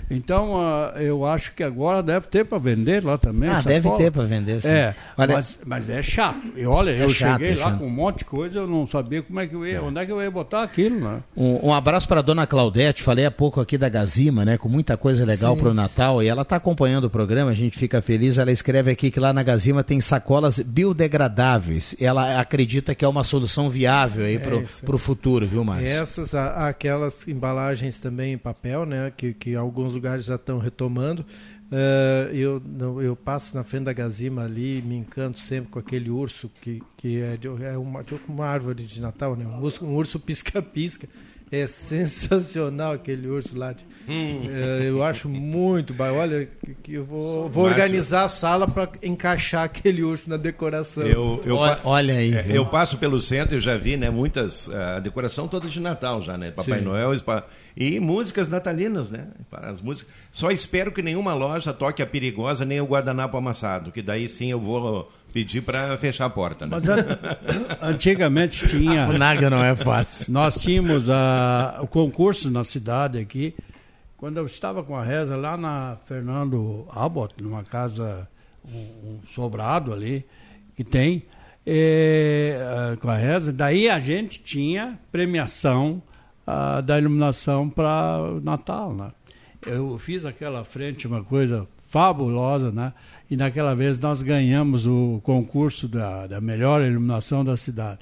Então, 0.10 0.56
ah, 0.60 0.94
eu 0.98 1.26
acho 1.26 1.54
que 1.54 1.64
agora 1.64 2.04
deve 2.04 2.28
ter 2.28 2.46
para 2.46 2.58
vender 2.58 3.04
lá 3.04 3.18
também. 3.18 3.50
Ah, 3.50 3.62
deve 3.62 3.90
ter 3.98 4.12
pra 4.12 4.24
vender, 4.24 4.62
sim. 4.62 4.70
É, 4.70 4.96
Olha- 5.18 5.36
mas, 5.36 5.60
mas 5.66 5.90
é 5.90 6.02
chato. 6.02 6.40
E 6.56 6.66
olha, 6.66 6.92
É 6.92 7.04
eu 7.04 7.10
chato, 7.10 7.40
cheguei 7.40 7.54
é 7.60 7.64
lá 7.64 7.72
com 7.74 7.86
um 7.86 7.90
monte 7.90 8.20
de 8.20 8.26
coisa, 8.26 8.60
eu 8.60 8.68
não 8.68 8.86
sabia 8.86 9.22
como 9.24 9.40
é 9.40 9.48
que 9.48 9.56
eu 9.56 9.66
ia, 9.66 9.82
onde 9.82 10.00
é 10.00 10.06
que 10.06 10.12
eu 10.12 10.22
ia 10.22 10.30
botar 10.30 10.64
aquilo, 10.64 11.00
né? 11.00 11.22
Um, 11.36 11.68
um 11.70 11.74
abraço 11.74 12.08
para 12.08 12.20
a 12.20 12.24
dona 12.24 12.46
Claudete, 12.46 13.02
falei 13.02 13.26
há 13.26 13.32
pouco 13.32 13.60
aqui 13.60 13.78
da 13.78 13.90
Gazima, 13.90 14.46
né? 14.46 14.58
Com 14.58 14.70
muita 14.70 14.96
coisa 14.96 15.26
legal 15.26 15.58
para 15.58 15.70
o 15.70 15.74
Natal 15.74 16.22
e 16.22 16.28
ela 16.28 16.44
está 16.44 16.56
acompanhando 16.58 17.06
o 17.06 17.10
programa, 17.10 17.52
a 17.52 17.56
gente 17.56 17.78
fica 17.78 18.02
feliz. 18.02 18.38
Ela 18.38 18.52
escreve 18.52 18.92
aqui 18.92 19.10
que 19.10 19.20
lá 19.20 19.34
na 19.34 19.42
Gazima 19.44 19.84
tem 19.84 20.00
sacolas 20.00 20.60
biodegradáveis. 20.60 21.96
Ela 22.00 22.40
acredita 22.40 22.94
que 22.94 23.04
é 23.04 23.08
uma 23.08 23.24
solução 23.24 23.70
viável 23.70 24.26
aí 24.26 24.36
É 24.38 24.56
isso. 24.62 24.84
pro 24.86 24.98
futuro, 24.98 25.46
viu, 25.46 25.64
Márcio? 25.64 25.88
Essas, 25.90 26.34
aquelas 26.36 27.28
embalagens 27.28 28.00
também 28.00 28.34
em 28.34 28.38
papel, 28.38 28.86
né, 28.86 29.12
que, 29.16 29.34
que 29.34 29.56
alguns 29.56 29.95
lugares 29.96 30.26
já 30.26 30.36
estão 30.36 30.60
retomando. 30.60 31.26
Eh, 31.72 32.30
eu, 32.34 32.62
não- 32.64 33.02
eu 33.02 33.16
passo 33.16 33.56
na 33.58 33.64
frente 33.64 33.86
da 33.86 33.94
Gazima 33.94 34.44
ali, 34.44 34.84
me 34.84 34.96
encanto 34.96 35.40
sempre 35.40 35.72
com 35.72 35.80
aquele 35.80 36.12
urso 36.12 36.52
que, 36.62 36.84
que 36.96 37.20
é, 37.20 37.36
de, 37.38 37.48
é 37.48 37.76
uma, 37.76 38.04
de 38.04 38.14
uma 38.28 38.46
árvore 38.46 38.84
de 38.84 39.02
Natal, 39.02 39.36
né, 39.36 39.48
um 39.48 39.60
urso 39.60 39.84
um 39.84 39.96
urso 39.96 40.20
pisca-pisca. 40.20 41.08
É 41.52 41.68
sensacional 41.68 42.94
aquele 42.94 43.28
urso 43.28 43.58
lá. 43.58 43.72
de- 43.74 43.86
Hum. 44.08 44.44
Eh, 44.50 44.86
eu 44.90 45.02
acho 45.02 45.28
muito. 45.28 45.94
Olha, 46.00 46.48
que, 46.64 46.76
que 46.84 46.94
eu 46.94 47.06
vou, 47.06 47.50
vou 47.50 47.66
organizar 47.66 48.24
a 48.26 48.28
sala 48.28 48.68
para 48.68 48.90
encaixar 49.02 49.64
aquele 49.64 50.04
urso 50.04 50.30
na 50.30 50.38
decoração. 50.38 51.04
Eu, 51.04 51.42
eu, 51.44 51.58
pa- 51.58 51.80
aí. 52.14 52.34
é, 52.36 52.46
eu 52.50 52.66
passo 52.68 52.98
pelo 52.98 53.20
centro 53.20 53.58
e 53.58 53.60
já 53.60 53.76
vi, 53.78 53.98
né, 53.98 54.10
muitas, 54.12 54.70
a 54.70 55.00
decoração 55.00 55.48
toda 55.48 55.68
de 55.68 55.80
Natal 55.80 56.22
já, 56.22 56.38
né? 56.38 56.52
Papai 56.52 56.80
Sim. 56.80 56.86
Noel 56.86 57.14
e 57.76 58.00
músicas 58.00 58.48
natalinas, 58.48 59.10
né? 59.10 59.28
As 59.52 59.82
músicas. 59.82 60.14
Só 60.32 60.52
espero 60.52 60.92
que 60.92 61.02
nenhuma 61.02 61.34
loja 61.34 61.74
toque 61.74 62.02
a 62.02 62.06
perigosa 62.06 62.64
nem 62.64 62.80
o 62.80 62.86
guardanapo 62.86 63.38
amassado, 63.38 63.92
que 63.92 64.02
daí 64.02 64.30
sim 64.30 64.52
eu 64.52 64.60
vou 64.60 65.12
pedir 65.36 65.60
para 65.60 65.98
fechar 65.98 66.24
a 66.28 66.30
porta, 66.30 66.66
né? 66.66 66.72
Mas 66.72 66.88
a- 66.88 66.96
antigamente 67.82 68.66
tinha. 68.70 69.06
O 69.10 69.18
Naga 69.18 69.50
não 69.50 69.62
é 69.62 69.76
fácil. 69.76 70.32
Nós 70.32 70.56
tínhamos 70.62 71.10
a, 71.10 71.80
o 71.82 71.88
concurso 71.88 72.50
na 72.50 72.64
cidade 72.64 73.18
aqui. 73.18 73.54
Quando 74.16 74.38
eu 74.38 74.46
estava 74.46 74.82
com 74.82 74.96
a 74.96 75.04
reza 75.04 75.36
lá 75.36 75.58
na 75.58 75.98
Fernando 76.06 76.88
Abbott, 76.90 77.44
numa 77.44 77.66
casa, 77.66 78.30
um, 78.64 78.78
um 78.78 79.20
sobrado 79.28 79.92
ali, 79.92 80.24
que 80.74 80.86
tem, 80.86 81.24
eh, 81.68 82.58
ah, 82.62 82.96
com 83.02 83.10
a 83.10 83.16
reza, 83.16 83.52
daí 83.52 83.90
a 83.90 84.00
gente 84.00 84.42
tinha 84.42 84.98
premiação 85.12 86.02
ah, 86.48 86.80
da 86.80 86.98
iluminação 86.98 87.70
para 87.70 88.20
Natal, 88.42 88.94
né? 88.94 89.12
Eu 89.68 90.00
fiz 90.00 90.24
aquela 90.24 90.64
frente, 90.64 91.06
uma 91.08 91.22
coisa 91.26 91.68
fabulosa, 91.96 92.74
né? 92.74 92.92
E 93.32 93.38
naquela 93.38 93.74
vez 93.74 93.98
nós 93.98 94.22
ganhamos 94.22 94.86
o 94.86 95.22
concurso 95.24 95.88
da, 95.88 96.28
da 96.28 96.42
melhor 96.42 96.86
iluminação 96.86 97.42
da 97.42 97.56
cidade. 97.56 98.00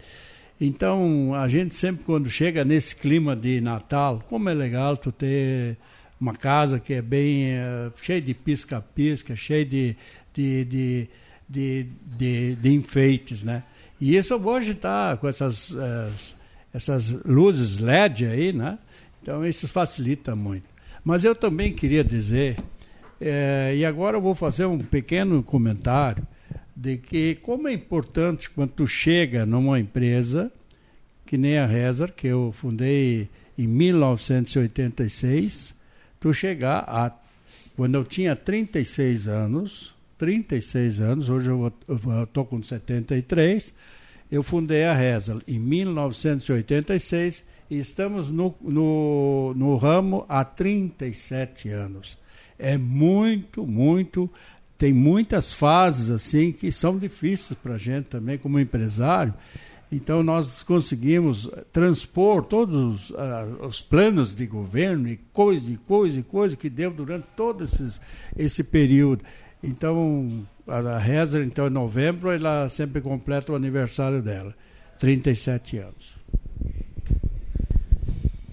Então, 0.59 1.35
a 1.35 1.47
gente 1.47 1.75
sempre 1.75 2.03
quando 2.03 2.27
chega 2.27 2.65
nesse 2.65 2.95
clima 2.95 3.35
de 3.35 3.61
Natal, 3.61 4.23
como 4.27 4.49
é 4.49 4.53
legal 4.55 4.97
tu 4.97 5.11
ter 5.11 5.77
uma 6.19 6.33
casa 6.33 6.79
que 6.79 6.95
é 6.95 7.03
bem 7.03 7.51
eh, 7.51 7.91
cheia 8.01 8.19
de 8.19 8.33
pisca-pisca, 8.33 9.35
cheia 9.35 9.63
de, 9.63 9.95
de, 10.33 10.65
de, 10.65 11.07
de, 11.47 11.85
de, 12.17 12.55
de 12.55 12.73
enfeites, 12.73 13.43
né? 13.43 13.61
E 14.01 14.17
isso 14.17 14.35
hoje 14.35 14.71
está 14.71 15.15
com 15.17 15.27
essas, 15.27 15.71
eh, 15.71 16.09
essas 16.73 17.11
luzes 17.23 17.77
LED 17.77 18.25
aí, 18.25 18.51
né? 18.51 18.79
Então 19.21 19.45
isso 19.45 19.67
facilita 19.67 20.33
muito. 20.33 20.65
Mas 21.05 21.23
eu 21.23 21.35
também 21.35 21.71
queria 21.73 22.03
dizer, 22.03 22.55
eh, 23.25 23.77
e 23.77 23.85
agora 23.85 24.17
eu 24.17 24.21
vou 24.21 24.35
fazer 24.35 24.65
um 24.65 24.79
pequeno 24.79 25.41
comentário, 25.41 26.27
de 26.75 26.97
que 26.97 27.35
como 27.35 27.69
é 27.69 27.73
importante 27.73 28.49
quando 28.49 28.71
tu 28.71 28.85
chega 28.85 29.45
numa 29.45 29.79
empresa, 29.79 30.51
que 31.25 31.37
nem 31.37 31.57
a 31.57 31.65
Rezar, 31.65 32.11
que 32.11 32.27
eu 32.27 32.51
fundei 32.51 33.29
em 33.57 33.65
1986, 33.65 35.73
tu 36.19 36.33
chegar 36.33 36.83
a 36.87 37.13
quando 37.75 37.95
eu 37.95 38.03
tinha 38.03 38.35
36 38.35 39.27
anos, 39.27 39.95
36 40.17 41.01
anos, 41.01 41.29
hoje 41.29 41.49
eu 41.49 41.73
estou 42.23 42.45
com 42.45 42.61
73, 42.61 43.73
eu 44.31 44.43
fundei 44.43 44.83
a 44.83 44.93
Rezal 44.93 45.41
em 45.47 45.57
1986 45.57 47.43
e 47.69 47.79
estamos 47.79 48.29
no, 48.29 48.53
no, 48.61 49.53
no 49.55 49.75
ramo 49.75 50.23
há 50.29 50.45
37 50.45 51.69
anos. 51.69 52.21
É 52.57 52.77
muito, 52.77 53.65
muito. 53.65 54.29
Tem 54.77 54.91
muitas 54.91 55.53
fases 55.53 56.09
assim 56.09 56.51
que 56.51 56.71
são 56.71 56.97
difíceis 56.97 57.57
para 57.61 57.75
a 57.75 57.77
gente 57.77 58.09
também, 58.09 58.37
como 58.37 58.59
empresário. 58.59 59.33
Então, 59.91 60.23
nós 60.23 60.63
conseguimos 60.63 61.47
transpor 61.71 62.43
todos 62.43 63.11
os, 63.11 63.15
ah, 63.15 63.47
os 63.61 63.79
planos 63.79 64.33
de 64.33 64.47
governo 64.47 65.07
e 65.07 65.17
coisa 65.31 65.71
e 65.71 65.77
coisa 65.77 66.19
e 66.19 66.23
coisa 66.23 66.57
que 66.57 66.67
deu 66.67 66.89
durante 66.89 67.27
todo 67.35 67.63
esses, 67.63 68.01
esse 68.35 68.63
período. 68.63 69.23
Então, 69.63 70.45
a, 70.67 70.79
a 70.79 70.97
Reza, 70.97 71.43
então, 71.43 71.67
em 71.67 71.69
novembro, 71.69 72.31
ela 72.31 72.67
sempre 72.69 73.01
completa 73.01 73.51
o 73.51 73.55
aniversário 73.55 74.19
dela, 74.21 74.55
37 74.99 75.77
anos. 75.77 76.12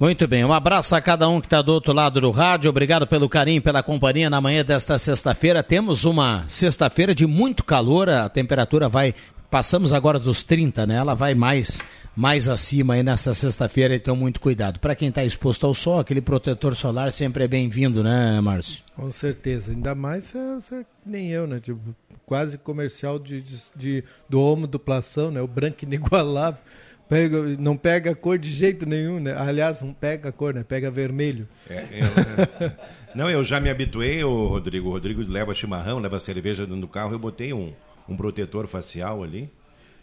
Muito 0.01 0.27
bem, 0.27 0.43
um 0.47 0.53
abraço 0.53 0.97
a 0.97 1.01
cada 1.03 1.29
um 1.29 1.43
que 1.43 1.47
está 1.47 1.61
do 1.61 1.75
outro 1.75 1.93
lado 1.93 2.23
do 2.23 2.31
rádio. 2.31 2.71
Obrigado 2.71 3.07
pelo 3.07 3.29
carinho, 3.29 3.61
pela 3.61 3.83
companhia 3.83 4.31
na 4.31 4.41
manhã 4.41 4.65
desta 4.65 4.99
sexta-feira. 4.99 5.63
Temos 5.63 6.07
uma 6.07 6.47
sexta-feira 6.49 7.15
de 7.15 7.27
muito 7.27 7.63
calor, 7.63 8.09
a 8.09 8.27
temperatura 8.27 8.89
vai. 8.89 9.15
Passamos 9.51 9.93
agora 9.93 10.19
dos 10.19 10.43
30, 10.43 10.87
né? 10.87 10.95
Ela 10.95 11.13
vai 11.13 11.35
mais, 11.35 11.83
mais 12.17 12.49
acima 12.49 12.95
aí 12.95 13.03
nesta 13.03 13.35
sexta-feira, 13.35 13.95
então 13.95 14.17
muito 14.17 14.41
cuidado. 14.41 14.81
Para 14.81 14.95
quem 14.95 15.11
está 15.11 15.23
exposto 15.23 15.67
ao 15.67 15.75
sol, 15.75 15.99
aquele 15.99 16.23
protetor 16.23 16.75
solar 16.75 17.13
sempre 17.13 17.45
é 17.45 17.49
bem-vindo, 17.49 18.03
né, 18.03 18.41
Márcio? 18.41 18.83
Com 18.97 19.11
certeza, 19.11 19.71
ainda 19.71 19.95
mais 19.95 20.35
é, 20.35 20.79
é, 20.79 20.85
nem 21.05 21.29
eu, 21.31 21.47
né? 21.47 21.61
Tipo, 21.61 21.79
quase 22.25 22.57
comercial 22.57 23.19
de, 23.19 23.43
de, 23.43 23.57
de 23.77 24.05
do 24.27 24.41
homo 24.41 24.67
duplação, 24.67 25.31
né? 25.31 25.43
O 25.43 25.47
branco 25.47 25.85
inigualável. 25.85 26.63
Pega, 27.11 27.43
não 27.59 27.77
pega 27.77 28.15
cor 28.15 28.39
de 28.39 28.49
jeito 28.49 28.87
nenhum, 28.87 29.19
né? 29.19 29.35
Aliás, 29.37 29.83
não 29.83 29.93
pega 29.93 30.29
a 30.29 30.33
cor, 30.33 30.55
né? 30.55 30.63
Pega 30.63 30.93
vermelho. 30.93 31.49
É, 31.69 31.85
eu- 31.91 32.71
não, 33.17 33.29
eu 33.29 33.43
já 33.43 33.59
me 33.59 33.69
habituei, 33.69 34.23
o 34.23 34.47
Rodrigo. 34.47 34.89
O 34.89 34.93
Rodrigo 34.93 35.21
leva 35.29 35.53
chimarrão, 35.53 35.99
leva 35.99 36.21
cerveja 36.21 36.65
dentro 36.65 36.83
do 36.83 36.87
carro. 36.87 37.13
Eu 37.13 37.19
botei 37.19 37.53
um, 37.53 37.73
um 38.09 38.17
protetor 38.17 38.69
facial 38.69 39.25
ali. 39.25 39.51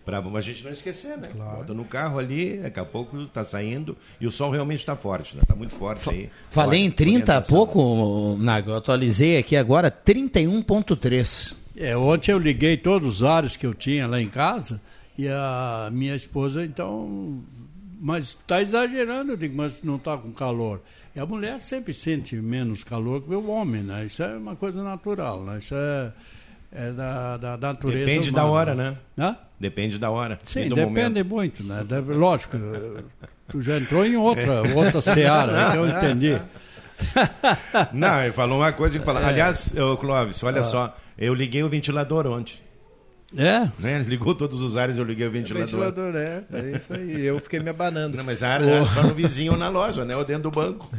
Pra 0.03 0.19
a 0.19 0.41
gente 0.41 0.63
não 0.65 0.71
esquecer, 0.71 1.17
né? 1.17 1.29
Bota 1.33 1.73
no 1.73 1.85
carro 1.85 2.19
ali, 2.19 2.57
daqui 2.57 2.79
a 2.79 2.85
pouco 2.85 3.25
tá 3.27 3.43
saindo. 3.45 3.97
E 4.19 4.27
o 4.27 4.31
sol 4.31 4.51
realmente 4.51 4.79
está 4.79 4.95
forte, 4.95 5.35
né? 5.35 5.41
Tá 5.47 5.55
muito 5.55 5.75
forte 5.75 6.09
aí. 6.09 6.29
Falei 6.49 6.81
Olha, 6.81 6.87
em 6.87 6.91
30 6.91 7.37
há 7.37 7.41
pouco, 7.41 8.37
Nago, 8.37 8.71
eu 8.71 8.75
atualizei 8.77 9.37
aqui 9.37 9.55
agora 9.55 9.89
31.3. 9.89 11.55
É, 11.75 11.95
ontem 11.95 12.31
eu 12.31 12.39
liguei 12.39 12.75
todos 12.75 13.17
os 13.17 13.23
ares 13.23 13.55
que 13.55 13.65
eu 13.65 13.73
tinha 13.73 14.07
lá 14.07 14.21
em 14.21 14.27
casa 14.29 14.81
e 15.17 15.27
a 15.27 15.89
minha 15.91 16.15
esposa, 16.15 16.63
então. 16.63 17.41
Mas 17.99 18.25
está 18.25 18.61
exagerando, 18.61 19.31
eu 19.31 19.37
digo, 19.37 19.57
mas 19.57 19.81
não 19.81 19.95
está 19.95 20.15
com 20.15 20.31
calor. 20.31 20.81
E 21.15 21.19
a 21.19 21.25
mulher 21.25 21.59
sempre 21.63 21.95
sente 21.95 22.35
menos 22.35 22.83
calor 22.83 23.23
que 23.23 23.33
o 23.33 23.49
homem, 23.49 23.81
né? 23.81 24.05
Isso 24.05 24.21
é 24.21 24.37
uma 24.37 24.55
coisa 24.55 24.83
natural, 24.83 25.43
né? 25.43 25.57
Isso 25.57 25.73
é, 25.73 26.11
é 26.71 26.91
da, 26.91 27.37
da, 27.37 27.57
da 27.57 27.67
natureza. 27.69 28.05
Depende 28.05 28.31
da 28.31 28.43
humana. 28.45 28.53
hora, 28.55 28.75
né? 28.75 28.97
Hã? 29.17 29.35
Depende 29.59 29.97
da 29.97 30.11
hora. 30.11 30.37
Sim, 30.43 30.69
depende 30.69 30.85
momento. 30.85 31.25
muito, 31.25 31.63
né? 31.63 31.83
Deve- 31.89 32.13
lógico, 32.13 32.55
tu 33.49 33.59
já 33.61 33.77
entrou 33.77 34.05
em 34.05 34.15
outra, 34.15 34.61
outra 34.75 35.01
seara, 35.01 35.69
então 35.69 35.85
eu 35.85 35.97
entendi. 35.97 36.39
Não, 37.93 38.21
ele 38.21 38.33
falou 38.33 38.59
uma 38.59 38.71
coisa 38.71 38.99
que 38.99 39.05
fala. 39.05 39.25
Aliás, 39.25 39.75
ô, 39.75 39.97
Clóvis, 39.97 40.43
olha 40.43 40.61
só, 40.61 40.95
eu 41.17 41.33
liguei 41.33 41.63
o 41.63 41.69
ventilador 41.69 42.27
ontem. 42.27 42.53
É? 43.37 43.69
Né? 43.79 44.03
Ligou 44.07 44.33
todos 44.33 44.59
os 44.61 44.75
ares, 44.75 44.97
eu 44.97 45.03
liguei 45.03 45.27
o 45.27 45.31
ventilador. 45.31 45.67
Ventilador, 45.67 46.15
é, 46.15 46.41
é 46.53 46.71
isso 46.75 46.93
aí. 46.93 47.25
Eu 47.25 47.39
fiquei 47.39 47.59
me 47.59 47.69
abanando. 47.69 48.17
Não, 48.17 48.23
mas 48.23 48.41
a 48.43 48.49
área 48.49 48.65
era 48.65 48.85
só 48.87 49.03
no 49.03 49.13
vizinho 49.13 49.51
ou 49.51 49.57
na 49.57 49.69
loja, 49.69 50.03
né? 50.03 50.15
Ou 50.15 50.25
dentro 50.25 50.43
do 50.43 50.51
banco. 50.51 50.89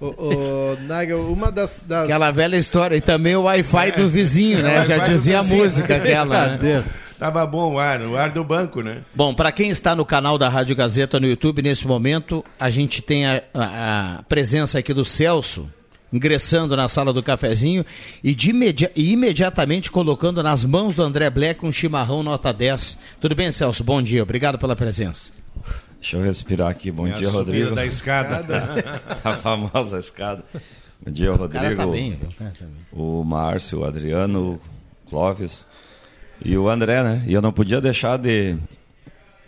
Ô, 0.00 0.06
ô, 0.06 0.76
Nagel, 0.82 1.32
uma 1.32 1.50
das, 1.50 1.82
das- 1.86 2.04
Aquela 2.04 2.30
velha 2.30 2.56
história. 2.56 2.96
E 2.96 3.00
também 3.00 3.34
o 3.34 3.42
Wi-Fi 3.44 3.92
do 3.92 4.08
vizinho, 4.08 4.62
né? 4.62 4.84
Já 4.84 4.94
Wi-Fi 4.96 4.98
do 5.00 5.12
dizia 5.12 5.38
a 5.40 5.42
música 5.42 5.96
aquela. 5.96 6.56
Né? 6.58 6.84
Tava 7.18 7.46
bom 7.46 7.72
o 7.74 7.78
ar, 7.78 8.02
o 8.02 8.14
ar 8.14 8.30
do 8.30 8.44
banco, 8.44 8.82
né? 8.82 8.98
Bom, 9.14 9.34
para 9.34 9.50
quem 9.50 9.70
está 9.70 9.94
no 9.94 10.04
canal 10.04 10.36
da 10.36 10.50
Rádio 10.50 10.76
Gazeta 10.76 11.18
no 11.18 11.26
YouTube, 11.26 11.62
nesse 11.62 11.86
momento, 11.86 12.44
a 12.60 12.68
gente 12.68 13.00
tem 13.00 13.24
a, 13.26 13.42
a- 13.54 14.16
a 14.18 14.22
presença 14.24 14.78
aqui 14.80 14.92
do 14.92 15.02
Celso, 15.04 15.66
ingressando 16.12 16.76
na 16.76 16.88
sala 16.88 17.12
do 17.12 17.22
cafezinho 17.22 17.84
e, 18.22 18.34
de 18.34 18.50
imedi- 18.50 18.90
e 18.94 19.12
imediatamente 19.12 19.90
colocando 19.90 20.42
nas 20.42 20.64
mãos 20.64 20.94
do 20.94 21.02
André 21.02 21.28
Black 21.30 21.64
um 21.66 21.72
chimarrão 21.72 22.22
nota 22.22 22.52
10. 22.52 22.98
Tudo 23.20 23.34
bem, 23.34 23.50
Celso? 23.52 23.82
Bom 23.82 24.00
dia, 24.00 24.22
obrigado 24.22 24.58
pela 24.58 24.76
presença. 24.76 25.30
Deixa 26.00 26.16
eu 26.16 26.22
respirar 26.22 26.70
aqui. 26.70 26.90
Bom 26.90 27.06
É 27.08 27.12
dia, 27.12 27.28
Rodrigo. 27.28 27.74
da 27.74 27.84
escada. 27.84 28.44
a 29.24 29.32
famosa 29.32 29.98
escada. 29.98 30.44
Bom 31.04 31.10
dia, 31.10 31.32
O 31.32 31.48
cara 31.48 31.68
Rodrigo. 31.70 31.76
tá 31.82 31.86
bem? 31.88 32.12
O 32.12 32.34
cara 32.34 32.52
tá 32.58 32.64
bem. 32.64 32.74
O 32.92 33.24
Márcio, 33.24 33.80
o 33.80 33.84
Adriano, 33.84 34.60
o 35.06 35.10
Clóvis 35.10 35.66
e 36.44 36.56
o 36.56 36.68
André, 36.68 37.02
né? 37.02 37.24
E 37.26 37.32
eu 37.32 37.42
não 37.42 37.52
podia 37.52 37.80
deixar 37.80 38.16
de, 38.18 38.56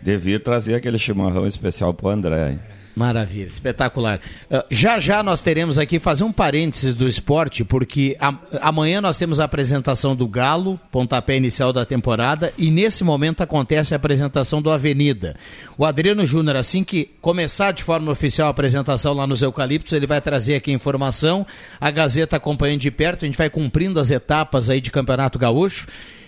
de 0.01 0.17
vir 0.17 0.41
trazer 0.43 0.75
aquele 0.75 0.97
chimarrão 0.97 1.47
especial 1.47 1.93
pro 1.93 2.09
André. 2.09 2.51
hein? 2.51 2.59
Maravilha, 2.99 3.47
espetacular. 3.47 4.19
Uh, 4.51 4.61
já 4.69 4.99
já 4.99 5.23
nós 5.23 5.39
teremos 5.39 5.79
aqui 5.79 5.99
fazer 5.99 6.25
um 6.25 6.33
parênteses 6.33 6.93
do 6.93 7.07
esporte, 7.07 7.63
porque 7.63 8.17
a- 8.19 8.35
amanhã 8.61 8.99
nós 8.99 9.17
temos 9.17 9.39
a 9.39 9.45
apresentação 9.45 10.13
do 10.13 10.27
Galo, 10.27 10.77
pontapé 10.91 11.37
inicial 11.37 11.71
da 11.71 11.85
temporada, 11.85 12.51
e 12.57 12.69
nesse 12.69 13.05
momento 13.05 13.41
acontece 13.41 13.93
a 13.93 13.95
apresentação 13.95 14.61
do 14.61 14.69
Avenida. 14.69 15.37
O 15.77 15.85
Adriano 15.85 16.25
Júnior, 16.25 16.57
assim 16.57 16.83
que 16.83 17.09
começar 17.21 17.71
de 17.71 17.83
forma 17.83 18.11
oficial 18.11 18.47
a 18.49 18.51
apresentação 18.51 19.13
lá 19.13 19.25
nos 19.25 19.41
Eucaliptos, 19.41 19.93
ele 19.93 20.05
vai 20.05 20.19
trazer 20.19 20.55
aqui 20.55 20.69
a 20.71 20.73
informação, 20.73 21.47
a 21.79 21.89
Gazeta 21.89 22.35
acompanhando 22.35 22.81
de 22.81 22.91
perto, 22.91 23.23
a 23.23 23.27
gente 23.27 23.37
vai 23.37 23.49
cumprindo 23.49 23.97
as 23.97 24.11
etapas 24.11 24.69
aí 24.69 24.81
de 24.81 24.91
Campeonato 24.91 25.39
Gaúcho. 25.39 25.87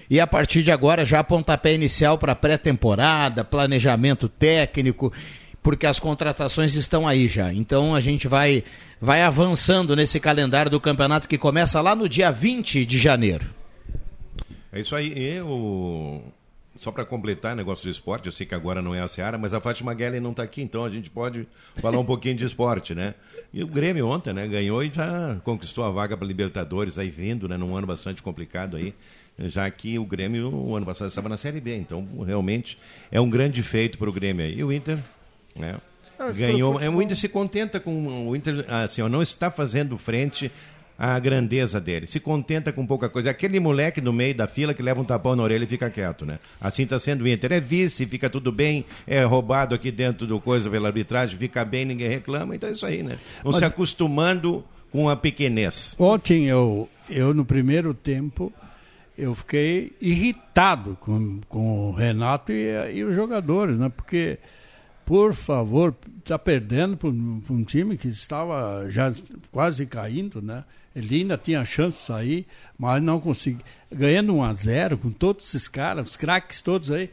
E 0.10 0.20
a 0.20 0.28
partir 0.28 0.62
de 0.62 0.72
agora 0.72 1.06
já 1.06 1.22
pontapé 1.24 1.74
inicial 1.74 2.18
para 2.18 2.36
pré-temporada, 2.36 3.46
planejamento 3.46 4.28
técnico, 4.28 5.12
porque 5.62 5.86
as 5.86 5.99
contratações 5.99 6.76
estão 6.76 7.07
aí 7.07 7.28
já. 7.28 7.53
Então 7.53 7.93
a 7.93 8.01
gente 8.01 8.28
vai 8.28 8.64
vai 8.99 9.24
avançando 9.24 9.95
nesse 9.95 10.20
calendário 10.20 10.70
do 10.70 10.80
campeonato 10.80 11.28
que 11.28 11.38
começa 11.38 11.82
lá 11.82 11.95
no 11.95 12.07
dia 12.07 12.32
20 12.32 12.86
de 12.86 12.99
janeiro. 12.99 13.45
É 14.72 14.80
isso 14.80 14.95
aí. 14.95 15.12
Eu, 15.18 16.24
só 16.76 16.91
para 16.91 17.03
completar 17.03 17.55
negócio 17.55 17.84
do 17.86 17.91
esporte, 17.91 18.28
eu 18.28 18.32
sei 18.32 18.45
que 18.45 18.55
agora 18.55 18.82
não 18.82 18.95
é 18.95 19.01
a 19.01 19.07
Seara, 19.07 19.38
mas 19.38 19.53
a 19.53 19.59
Fátima 19.59 19.93
Guellen 19.93 20.22
não 20.22 20.32
está 20.32 20.43
aqui, 20.43 20.62
então 20.62 20.86
a 20.86 20.89
gente 20.89 21.09
pode 21.09 21.47
falar 21.76 21.99
um 21.99 22.05
pouquinho 22.05 22.36
de 22.36 22.45
esporte, 22.45 22.95
né? 22.95 23.16
E 23.53 23.64
o 23.64 23.68
Grêmio 23.68 24.07
ontem, 24.07 24.32
né, 24.34 24.47
ganhou 24.47 24.82
e 24.82 24.89
já 24.89 25.36
conquistou 25.43 25.84
a 25.84 25.89
vaga 25.89 26.16
para 26.16 26.26
Libertadores, 26.26 26.97
aí 26.97 27.09
vindo, 27.09 27.49
né, 27.49 27.57
num 27.57 27.76
ano 27.76 27.86
bastante 27.86 28.24
complicado 28.24 28.78
aí, 28.78 28.93
já 29.38 29.70
que 29.70 29.99
o 29.99 30.05
Grêmio, 30.05 30.53
o 30.53 30.76
ano 30.76 30.86
passado, 30.86 31.09
estava 31.09 31.28
na 31.28 31.36
Série 31.36 31.59
B, 31.59 31.76
então 31.76 32.05
realmente 32.26 32.78
é 33.12 33.20
um 33.20 33.30
grande 33.30 33.62
feito 33.62 33.97
para 33.97 34.09
o 34.09 34.14
Grêmio 34.14 34.45
aí. 34.45 34.57
E 34.57 34.64
o 34.64 34.72
Inter, 34.72 34.99
né? 35.58 35.78
Ah, 36.20 36.32
ganhou. 36.32 36.80
É, 36.80 36.89
o 36.89 37.02
Inter 37.02 37.18
se 37.18 37.28
contenta 37.28 37.80
com. 37.80 38.28
O 38.30 38.36
Inter 38.36 38.66
assim, 38.70 39.02
ó, 39.02 39.10
não 39.10 39.22
está 39.22 39.49
fazendo 39.49 39.97
frente 39.97 40.52
à 40.97 41.18
grandeza 41.18 41.82
dele. 41.82 42.06
Se 42.06 42.20
contenta 42.20 42.72
com 42.72 42.86
pouca 42.86 43.10
coisa. 43.10 43.32
Aquele 43.32 43.60
moleque 43.60 43.99
no 43.99 44.14
meio 44.14 44.36
da 44.36 44.45
fila 44.47 44.72
que 44.74 44.84
leva 44.84 45.02
um 45.02 45.04
tapão 45.04 45.36
na 45.36 45.41
orelha 45.41 45.64
e 45.64 45.68
fica 45.68 45.89
quieto, 45.89 46.26
né? 46.26 46.38
Assim 46.60 46.84
está 46.84 46.99
sendo 46.99 47.24
o 47.24 47.28
Inter. 47.28 47.54
É 47.54 47.60
vice, 47.60 48.06
fica 48.06 48.30
tudo 48.30 48.52
bem, 48.52 48.86
é 49.08 49.24
roubado 49.24 49.74
aqui 49.74 49.89
dentro 49.91 50.28
do 50.28 50.39
coisa 50.39 50.70
pela 50.70 50.89
arbitragem, 50.89 51.38
fica 51.39 51.66
bem, 51.66 51.86
ninguém 51.86 52.08
reclama. 52.10 52.56
Então 52.56 52.70
é 52.70 52.74
isso 52.74 52.86
aí, 52.86 53.02
né? 53.02 53.18
Vão 53.41 53.52
Mas- 53.52 53.58
se 53.58 53.66
acostumando 53.66 54.64
com 54.91 55.10
a 55.10 55.16
pequenez. 55.16 55.95
Ontem 55.97 56.45
eu, 56.47 56.88
eu 57.10 57.34
no 57.34 57.45
primeiro 57.45 57.95
tempo, 57.95 58.54
eu 59.18 59.34
fiquei 59.34 59.93
irritado 59.99 60.97
com, 61.02 61.39
com 61.49 61.89
o 61.89 61.93
Renato 61.93 62.52
e, 62.52 62.97
e 62.97 63.04
os 63.04 63.16
jogadores, 63.16 63.80
né? 63.80 63.89
Porque, 63.89 64.38
por 65.12 65.34
favor, 65.34 65.93
está 66.20 66.39
perdendo 66.39 66.95
para 66.95 67.09
um, 67.09 67.66
time 67.66 67.97
que 67.97 68.07
estava 68.07 68.89
já 68.89 69.12
quase 69.51 69.86
caindo, 69.86 70.41
né? 70.41 70.64
Ele 70.95 71.18
ainda 71.18 71.38
tinha 71.38 71.66
chance 71.66 71.97
de 71.97 72.03
sair, 72.05 72.47
mas 72.80 73.03
não 73.03 73.20
conseguiu. 73.20 73.59
Ganhando 73.93 74.34
1 74.34 74.43
a 74.45 74.53
0 74.53 74.97
com 74.97 75.12
todos 75.12 75.45
esses 75.45 75.68
caras, 75.68 76.12
os 76.12 76.16
craques 76.16 76.62
todos 76.62 76.89
aí, 76.89 77.09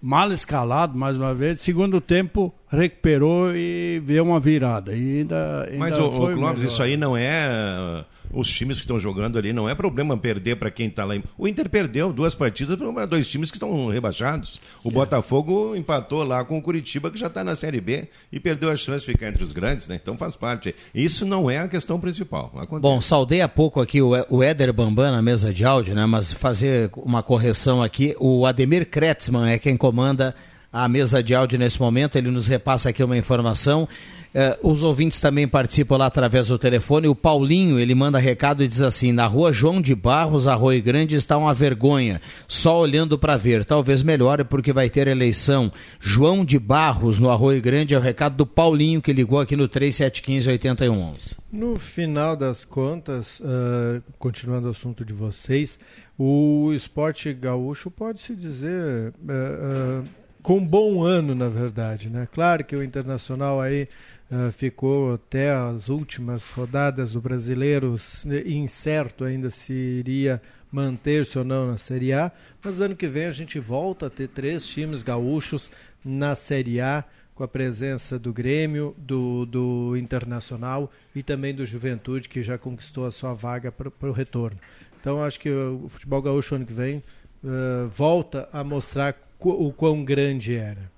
mal 0.00 0.32
escalado 0.32 0.96
mais 0.96 1.18
uma 1.18 1.34
vez. 1.34 1.60
Segundo 1.60 2.00
tempo, 2.00 2.54
recuperou 2.68 3.52
e 3.52 4.00
veio 4.04 4.22
uma 4.22 4.38
virada. 4.38 4.94
E 4.94 5.18
ainda, 5.18 5.64
ainda 5.64 5.78
Mas, 5.78 5.98
o, 5.98 6.10
Clóvis, 6.12 6.62
isso 6.62 6.80
aí 6.80 6.96
não 6.96 7.16
é. 7.16 8.04
Os 8.32 8.48
times 8.48 8.78
que 8.78 8.84
estão 8.84 8.98
jogando 8.98 9.38
ali, 9.38 9.52
não 9.52 9.68
é 9.68 9.74
problema 9.74 10.16
perder 10.16 10.56
para 10.56 10.70
quem 10.70 10.86
está 10.88 11.04
lá. 11.04 11.14
em- 11.16 11.22
O 11.36 11.46
Inter 11.46 11.68
perdeu 11.68 12.12
duas 12.12 12.34
partidas 12.34 12.76
para 12.76 13.06
dois 13.06 13.28
times 13.28 13.50
que 13.50 13.56
estão 13.56 13.88
rebaixados. 13.88 14.60
O 14.82 14.90
Botafogo 14.90 15.76
empatou 15.76 16.24
lá 16.24 16.44
com 16.44 16.56
o 16.58 16.62
Curitiba, 16.62 17.10
que 17.10 17.18
já 17.18 17.26
está 17.26 17.44
na 17.44 17.54
Série 17.54 17.80
B, 17.80 18.08
e 18.32 18.40
perdeu 18.40 18.70
a 18.70 18.76
chance 18.76 19.04
de 19.04 19.12
ficar 19.12 19.28
entre 19.28 19.42
os 19.44 19.52
grandes, 19.52 19.86
né? 19.86 19.98
Então 20.02 20.16
faz 20.16 20.34
parte. 20.36 20.74
Isso 20.94 21.26
não 21.26 21.50
é 21.50 21.58
a 21.58 21.68
questão 21.68 22.00
principal. 22.00 22.46
Acontece. 22.56 22.80
Bom, 22.80 23.00
saudei 23.00 23.40
há 23.42 23.48
pouco 23.48 23.80
aqui 23.80 24.00
o, 24.00 24.12
o 24.30 24.42
Éder 24.42 24.72
Bambam 24.72 25.10
na 25.12 25.20
mesa 25.20 25.52
de 25.52 25.64
áudio, 25.64 25.94
né? 25.94 26.06
Mas 26.06 26.32
fazer 26.32 26.90
uma 26.96 27.22
correção 27.22 27.82
aqui, 27.82 28.16
o 28.18 28.46
Ademir 28.46 28.86
Kretzmann 28.88 29.46
é 29.50 29.58
quem 29.58 29.76
comanda 29.76 30.34
a 30.72 30.88
mesa 30.88 31.22
de 31.22 31.34
áudio 31.34 31.58
nesse 31.58 31.78
momento, 31.78 32.16
ele 32.16 32.30
nos 32.30 32.46
repassa 32.48 32.88
aqui 32.88 33.04
uma 33.04 33.16
informação. 33.18 33.86
Eh, 34.34 34.58
os 34.62 34.82
ouvintes 34.82 35.20
também 35.20 35.46
participam 35.46 35.98
lá 35.98 36.06
através 36.06 36.46
do 36.46 36.58
telefone. 36.58 37.06
O 37.06 37.14
Paulinho, 37.14 37.78
ele 37.78 37.94
manda 37.94 38.18
recado 38.18 38.64
e 38.64 38.68
diz 38.68 38.80
assim: 38.80 39.12
na 39.12 39.26
rua 39.26 39.52
João 39.52 39.80
de 39.80 39.94
Barros, 39.94 40.48
Arroio 40.48 40.82
Grande, 40.82 41.16
está 41.16 41.36
uma 41.36 41.52
vergonha. 41.52 42.20
Só 42.48 42.80
olhando 42.80 43.18
para 43.18 43.36
ver. 43.36 43.64
Talvez 43.64 44.02
melhore 44.02 44.44
porque 44.44 44.72
vai 44.72 44.88
ter 44.88 45.06
eleição. 45.06 45.70
João 46.00 46.44
de 46.44 46.58
Barros, 46.58 47.18
no 47.18 47.28
Arroio 47.28 47.60
Grande, 47.60 47.94
é 47.94 47.98
o 47.98 48.00
recado 48.00 48.36
do 48.36 48.46
Paulinho 48.46 49.02
que 49.02 49.12
ligou 49.12 49.38
aqui 49.38 49.54
no 49.54 49.68
3715-8111. 49.68 51.36
No 51.52 51.76
final 51.76 52.34
das 52.34 52.64
contas, 52.64 53.42
ah, 53.44 54.00
continuando 54.18 54.68
o 54.68 54.70
assunto 54.70 55.04
de 55.04 55.12
vocês, 55.12 55.78
o 56.18 56.72
esporte 56.74 57.32
gaúcho 57.34 57.90
pode 57.90 58.20
se 58.20 58.34
dizer 58.34 59.12
ah, 59.28 60.02
com 60.42 60.56
um 60.58 60.66
bom 60.66 61.02
ano, 61.02 61.34
na 61.34 61.48
verdade. 61.48 62.08
Né? 62.08 62.26
Claro 62.32 62.64
que 62.64 62.74
o 62.74 62.82
Internacional 62.82 63.60
aí 63.60 63.88
ah, 64.32 64.50
ficou 64.50 65.14
até 65.14 65.52
as 65.52 65.88
últimas 65.88 66.50
rodadas 66.50 67.12
do 67.12 67.20
brasileiro 67.20 67.94
s- 67.94 68.26
incerto 68.48 69.24
ainda 69.24 69.50
se 69.50 69.72
iria 69.72 70.40
manter-se 70.72 71.38
ou 71.38 71.44
não 71.44 71.66
na 71.66 71.76
Série 71.76 72.12
A, 72.14 72.32
mas 72.64 72.80
ano 72.80 72.96
que 72.96 73.06
vem 73.06 73.26
a 73.26 73.30
gente 73.30 73.58
volta 73.58 74.06
a 74.06 74.10
ter 74.10 74.28
três 74.28 74.66
times 74.66 75.02
gaúchos 75.02 75.70
na 76.02 76.34
Série 76.34 76.80
A, 76.80 77.04
com 77.34 77.44
a 77.44 77.48
presença 77.48 78.18
do 78.18 78.32
Grêmio, 78.32 78.94
do, 78.98 79.44
do 79.46 79.96
Internacional 79.96 80.90
e 81.14 81.22
também 81.22 81.54
do 81.54 81.64
Juventude, 81.64 82.28
que 82.28 82.42
já 82.42 82.56
conquistou 82.58 83.06
a 83.06 83.10
sua 83.10 83.34
vaga 83.34 83.70
para 83.70 84.08
o 84.08 84.12
retorno. 84.12 84.58
Então 85.00 85.22
acho 85.22 85.38
que 85.40 85.50
o 85.50 85.88
futebol 85.88 86.22
gaúcho 86.22 86.54
ano 86.54 86.64
que 86.66 86.72
vem 86.72 87.02
eh, 87.44 87.86
volta 87.94 88.48
a 88.52 88.62
mostrar 88.64 89.14
o 89.40 89.72
quão 89.72 90.04
grande 90.04 90.54
era. 90.54 90.90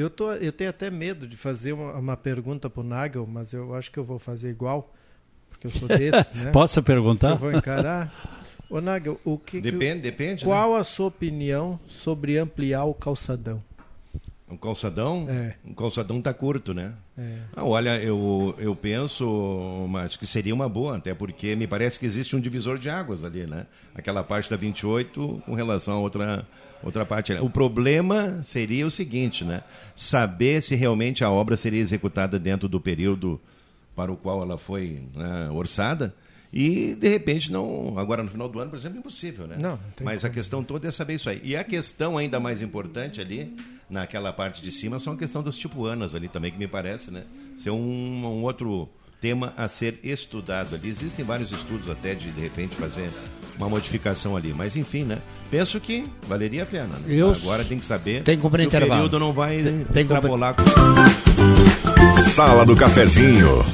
Eu, 0.00 0.10
tô, 0.10 0.32
eu 0.32 0.52
tenho 0.52 0.70
até 0.70 0.90
medo 0.90 1.26
de 1.26 1.36
fazer 1.36 1.72
uma, 1.72 1.92
uma 1.94 2.16
pergunta 2.16 2.68
para 2.70 2.80
o 2.80 2.84
Nagel, 2.84 3.26
mas 3.26 3.52
eu 3.52 3.74
acho 3.74 3.90
que 3.90 3.98
eu 3.98 4.04
vou 4.04 4.18
fazer 4.18 4.50
igual, 4.50 4.94
porque 5.48 5.66
eu 5.66 5.70
sou 5.70 5.86
desses, 5.88 6.32
né? 6.42 6.50
Posso 6.52 6.82
perguntar? 6.82 7.30
Eu 7.32 7.36
vou 7.38 7.52
encarar. 7.52 8.12
Ô 8.68 8.80
Nagel, 8.80 9.20
o 9.24 9.36
que 9.36 9.60
que- 9.60 9.70
Depende, 9.70 10.00
depende, 10.02 10.44
né? 10.44 10.50
Qual 10.50 10.74
a 10.74 10.84
sua 10.84 11.06
opinião 11.06 11.78
sobre 11.88 12.38
ampliar 12.38 12.84
o 12.84 12.94
calçadão? 12.94 13.62
Um 14.48 14.56
calçadão? 14.56 15.26
É. 15.28 15.54
Um 15.64 15.72
calçadão 15.74 16.20
tá 16.20 16.34
curto, 16.34 16.74
né? 16.74 16.92
É. 17.16 17.36
Ah, 17.54 17.64
olha, 17.64 18.02
eu, 18.02 18.52
eu 18.58 18.74
penso, 18.74 19.86
mas 19.88 20.16
que 20.16 20.26
seria 20.26 20.52
uma 20.52 20.68
boa, 20.68 20.96
até 20.96 21.14
porque 21.14 21.54
me 21.54 21.68
parece 21.68 22.00
que 22.00 22.06
existe 22.06 22.34
um 22.34 22.40
divisor 22.40 22.76
de 22.76 22.90
águas 22.90 23.22
ali, 23.22 23.46
né? 23.46 23.66
Aquela 23.94 24.24
parte 24.24 24.50
da 24.50 24.56
28 24.56 25.42
com 25.46 25.54
relação 25.54 25.94
a 25.94 25.98
outra, 26.00 26.44
outra 26.82 27.04
parte. 27.04 27.32
O 27.34 27.50
problema 27.50 28.42
seria 28.42 28.86
o 28.86 28.90
seguinte, 28.90 29.44
né? 29.44 29.62
Saber 29.94 30.60
se 30.60 30.74
realmente 30.74 31.24
a 31.24 31.30
obra 31.30 31.56
seria 31.56 31.80
executada 31.80 32.38
dentro 32.38 32.68
do 32.68 32.80
período 32.80 33.40
para 33.94 34.10
o 34.10 34.16
qual 34.16 34.42
ela 34.42 34.56
foi 34.56 35.02
né, 35.14 35.50
orçada. 35.50 36.14
E, 36.52 36.94
de 36.94 37.08
repente, 37.08 37.52
não. 37.52 37.96
Agora, 37.96 38.22
no 38.22 38.30
final 38.30 38.48
do 38.48 38.58
ano, 38.58 38.70
por 38.70 38.78
exemplo, 38.78 38.96
é 38.96 39.00
impossível, 39.00 39.46
né? 39.46 39.56
Não, 39.58 39.78
Mas 40.00 40.24
a 40.24 40.30
questão 40.30 40.64
toda 40.64 40.88
é 40.88 40.90
saber 40.90 41.14
isso 41.14 41.30
aí. 41.30 41.40
E 41.44 41.56
a 41.56 41.62
questão 41.62 42.18
ainda 42.18 42.40
mais 42.40 42.60
importante 42.60 43.20
ali, 43.20 43.56
naquela 43.88 44.32
parte 44.32 44.60
de 44.60 44.70
cima, 44.70 44.98
são 44.98 45.12
a 45.12 45.16
questão 45.16 45.42
das 45.42 45.56
tipuanas 45.56 46.14
ali 46.14 46.28
também, 46.28 46.50
que 46.50 46.58
me 46.58 46.66
parece, 46.66 47.10
né? 47.10 47.24
Ser 47.56 47.70
um, 47.70 47.76
um 47.78 48.42
outro 48.42 48.88
tema 49.20 49.52
a 49.56 49.68
ser 49.68 49.98
estudado 50.02 50.74
ali. 50.74 50.88
Existem 50.88 51.24
vários 51.24 51.52
estudos 51.52 51.90
até 51.90 52.14
de, 52.14 52.30
de 52.30 52.40
repente, 52.40 52.74
fazer 52.76 53.10
uma 53.58 53.68
modificação 53.68 54.36
ali. 54.36 54.54
Mas, 54.56 54.76
enfim, 54.76 55.04
né? 55.04 55.18
Penso 55.50 55.78
que 55.80 56.04
valeria 56.26 56.62
a 56.62 56.66
pena. 56.66 56.86
Né? 56.86 57.00
Eu 57.08 57.32
Agora 57.32 57.62
tem 57.64 57.78
que 57.78 57.84
saber 57.84 58.22
Tem 58.22 58.36
que 58.36 58.42
cumprir 58.42 58.62
se 58.62 58.66
o 58.66 58.68
intervalo. 58.68 58.92
período 59.02 59.18
não 59.18 59.32
vai 59.32 59.62
Tem- 59.62 59.78
tem 59.78 59.84
que 59.84 59.98
extrapolar. 60.00 60.54
Sala 62.22 62.64
do 62.64 62.74
Cafezinho. 62.76 63.64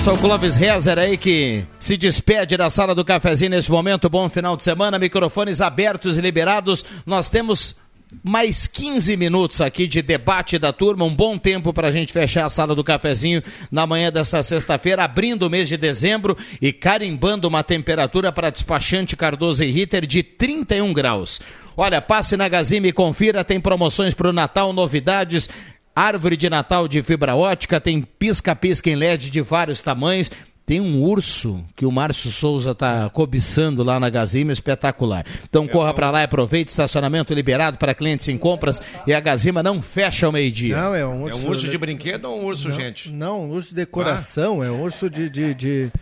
Abraço 0.00 0.10
ao 0.10 0.16
Clóvis 0.16 0.56
Rezer 0.56 0.98
aí 0.98 1.16
que 1.18 1.62
se 1.78 1.94
despede 1.94 2.56
da 2.56 2.70
sala 2.70 2.94
do 2.94 3.04
cafezinho 3.04 3.50
nesse 3.50 3.70
momento. 3.70 4.08
Bom 4.08 4.30
final 4.30 4.56
de 4.56 4.62
semana, 4.62 4.98
microfones 4.98 5.60
abertos 5.60 6.16
e 6.16 6.22
liberados. 6.22 6.82
Nós 7.04 7.28
temos 7.28 7.76
mais 8.24 8.66
15 8.66 9.14
minutos 9.18 9.60
aqui 9.60 9.86
de 9.86 10.00
debate 10.00 10.58
da 10.58 10.72
turma, 10.72 11.04
um 11.04 11.14
bom 11.14 11.36
tempo 11.36 11.70
para 11.70 11.88
a 11.88 11.92
gente 11.92 12.14
fechar 12.14 12.46
a 12.46 12.48
sala 12.48 12.74
do 12.74 12.82
cafezinho 12.82 13.42
na 13.70 13.86
manhã 13.86 14.10
desta 14.10 14.42
sexta-feira, 14.42 15.04
abrindo 15.04 15.42
o 15.42 15.50
mês 15.50 15.68
de 15.68 15.76
dezembro 15.76 16.34
e 16.62 16.72
carimbando 16.72 17.46
uma 17.46 17.62
temperatura 17.62 18.32
para 18.32 18.48
despachante 18.48 19.14
Cardoso 19.14 19.62
e 19.64 19.70
Ritter 19.70 20.06
de 20.06 20.22
31 20.22 20.94
graus. 20.94 21.42
Olha, 21.76 22.00
passe 22.00 22.38
na 22.38 22.48
Gazime 22.48 22.88
e 22.88 22.92
confira, 22.92 23.44
tem 23.44 23.60
promoções 23.60 24.14
para 24.14 24.30
o 24.30 24.32
Natal, 24.32 24.72
novidades. 24.72 25.48
Árvore 25.94 26.36
de 26.36 26.48
Natal 26.48 26.86
de 26.86 27.02
fibra 27.02 27.34
ótica, 27.34 27.80
tem 27.80 28.02
pisca-pisca 28.02 28.88
em 28.88 28.94
LED 28.94 29.30
de 29.30 29.40
vários 29.40 29.82
tamanhos. 29.82 30.30
Tem 30.70 30.80
um 30.80 31.02
urso 31.02 31.64
que 31.74 31.84
o 31.84 31.90
Márcio 31.90 32.30
Souza 32.30 32.70
está 32.70 33.10
cobiçando 33.10 33.82
lá 33.82 33.98
na 33.98 34.08
Gazima, 34.08 34.52
espetacular. 34.52 35.26
Então 35.42 35.66
corra 35.66 35.92
para 35.92 36.12
lá 36.12 36.20
e 36.20 36.24
aproveite, 36.24 36.70
estacionamento 36.70 37.34
liberado 37.34 37.76
para 37.76 37.92
clientes 37.92 38.28
em 38.28 38.38
compras 38.38 38.80
e 39.04 39.12
a 39.12 39.18
Gazima 39.18 39.64
não 39.64 39.82
fecha 39.82 40.26
ao 40.26 40.32
meio-dia. 40.32 40.76
Não, 40.76 40.94
é 40.94 41.04
um 41.04 41.22
urso. 41.22 41.36
É 41.36 41.40
um 41.40 41.48
urso 41.48 41.68
de 41.68 41.76
brinquedo 41.76 42.26
ou 42.26 42.40
um 42.40 42.44
urso, 42.44 42.70
gente? 42.70 43.10
Não, 43.10 43.46
um 43.46 43.50
urso 43.50 43.70
de 43.70 43.74
decoração, 43.74 44.62
é 44.62 44.70
um 44.70 44.80
urso 44.80 45.10
de. 45.10 45.28
de, 45.28 45.54
de... 45.54 45.92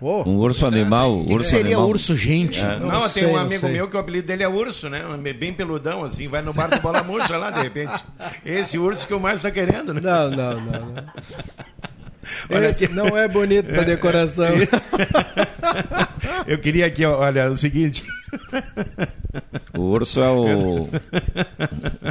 Oh, 0.00 0.22
Um 0.28 0.36
urso 0.36 0.64
animal, 0.64 1.24
que 1.24 1.32
urso 1.32 1.50
seria 1.50 1.66
animal. 1.74 1.88
urso, 1.88 2.16
gente? 2.16 2.60
É. 2.60 2.78
Não, 2.78 2.86
Não 2.86 3.00
tem 3.02 3.08
sei, 3.10 3.26
um 3.26 3.32
não 3.32 3.40
amigo 3.40 3.68
meu 3.68 3.88
que 3.88 3.96
o 3.96 3.98
apelido 4.00 4.28
dele 4.28 4.44
é 4.44 4.48
urso, 4.48 4.88
né? 4.88 5.04
Um 5.06 5.18
Bem 5.18 5.52
peludão, 5.52 6.04
assim, 6.04 6.28
vai 6.28 6.40
no 6.40 6.52
bar 6.54 6.68
do 6.68 6.80
Bola 6.80 7.02
Murcha 7.02 7.36
lá, 7.36 7.50
de 7.50 7.60
repente. 7.62 8.04
Esse 8.44 8.78
urso 8.78 9.06
que 9.06 9.12
o 9.14 9.18
Márcio 9.18 9.42
tá 9.42 9.50
querendo, 9.50 9.92
né? 9.92 10.00
Não, 10.02 10.30
não, 10.30 10.54
não. 10.60 10.86
não. 10.86 10.94
Olha 12.50 12.68
Esse 12.68 12.84
aqui. 12.84 12.94
não 12.94 13.16
é 13.16 13.26
bonito 13.26 13.66
pra 13.72 13.82
decoração. 13.84 14.48
Eu 16.46 16.58
queria 16.58 16.86
aqui, 16.86 17.04
olha, 17.04 17.50
o 17.50 17.54
seguinte. 17.56 18.04
O 19.78 19.82
urso 19.82 20.20
é 20.20 20.30
o 20.30 20.88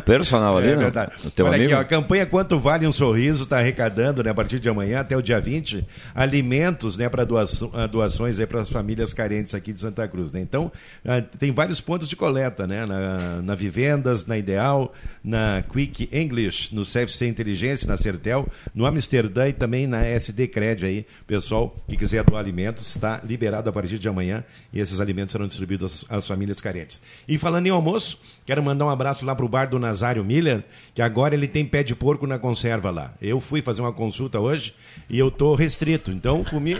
personal 0.05 0.57
ali, 0.57 0.69
é 0.69 0.75
né? 0.75 0.83
verdade. 0.83 1.11
O 1.25 1.31
teu 1.31 1.45
Olha 1.45 1.55
amigo. 1.55 1.73
aqui, 1.73 1.79
ó, 1.79 1.81
a 1.81 1.85
campanha 1.85 2.25
Quanto 2.25 2.57
Vale 2.59 2.87
um 2.87 2.91
Sorriso 2.91 3.43
está 3.43 3.57
arrecadando, 3.59 4.23
né, 4.23 4.29
a 4.29 4.33
partir 4.33 4.59
de 4.59 4.69
amanhã 4.69 5.01
até 5.01 5.17
o 5.17 5.21
dia 5.21 5.39
20, 5.39 5.85
alimentos, 6.15 6.97
né, 6.97 7.09
para 7.09 7.25
doação, 7.25 7.69
ah, 7.73 7.85
doações 7.87 8.39
para 8.45 8.61
as 8.61 8.69
famílias 8.69 9.13
carentes 9.13 9.53
aqui 9.53 9.73
de 9.73 9.81
Santa 9.81 10.07
Cruz, 10.07 10.31
né? 10.31 10.39
Então, 10.39 10.71
ah, 11.05 11.21
tem 11.21 11.51
vários 11.51 11.81
pontos 11.81 12.07
de 12.07 12.15
coleta, 12.15 12.65
né, 12.65 12.85
na, 12.85 13.41
na 13.41 13.55
Vivendas, 13.55 14.25
na 14.25 14.37
Ideal, 14.37 14.93
na 15.23 15.63
Quick 15.69 16.09
English, 16.11 16.73
no 16.73 16.83
CFC 16.83 17.27
Inteligência, 17.27 17.87
na 17.87 17.97
Sertel, 17.97 18.47
no 18.73 18.85
Amsterdã 18.85 19.47
e 19.47 19.53
também 19.53 19.87
na 19.87 20.05
SD 20.05 20.47
Cred 20.47 20.85
aí. 20.85 21.05
Pessoal 21.25 21.75
que 21.87 21.97
quiser 21.97 22.23
doar 22.23 22.39
alimentos, 22.39 22.87
está 22.87 23.19
liberado 23.23 23.69
a 23.69 23.73
partir 23.73 23.99
de 23.99 24.07
amanhã 24.07 24.43
e 24.71 24.79
esses 24.79 25.01
alimentos 25.01 25.33
serão 25.33 25.47
distribuídos 25.47 26.05
às, 26.09 26.17
às 26.17 26.27
famílias 26.27 26.59
carentes. 26.59 27.01
E 27.27 27.37
falando 27.37 27.67
em 27.67 27.69
almoço, 27.69 28.19
quero 28.45 28.61
mandar 28.63 28.85
um 28.85 28.89
abraço 28.89 29.25
lá 29.25 29.35
pro 29.35 29.47
bar 29.47 29.69
do 29.69 29.79
Nazário 29.79 30.23
Miller, 30.23 30.63
que 30.93 31.01
agora 31.01 31.35
ele 31.35 31.47
tem 31.47 31.65
pé 31.65 31.83
de 31.83 31.95
porco 31.95 32.27
na 32.27 32.39
conserva 32.39 32.89
lá. 32.89 33.13
Eu 33.21 33.39
fui 33.39 33.61
fazer 33.61 33.81
uma 33.81 33.93
consulta 33.93 34.39
hoje 34.39 34.73
e 35.09 35.17
eu 35.17 35.31
tô 35.31 35.55
restrito, 35.55 36.11
então 36.11 36.43
comi 36.43 36.77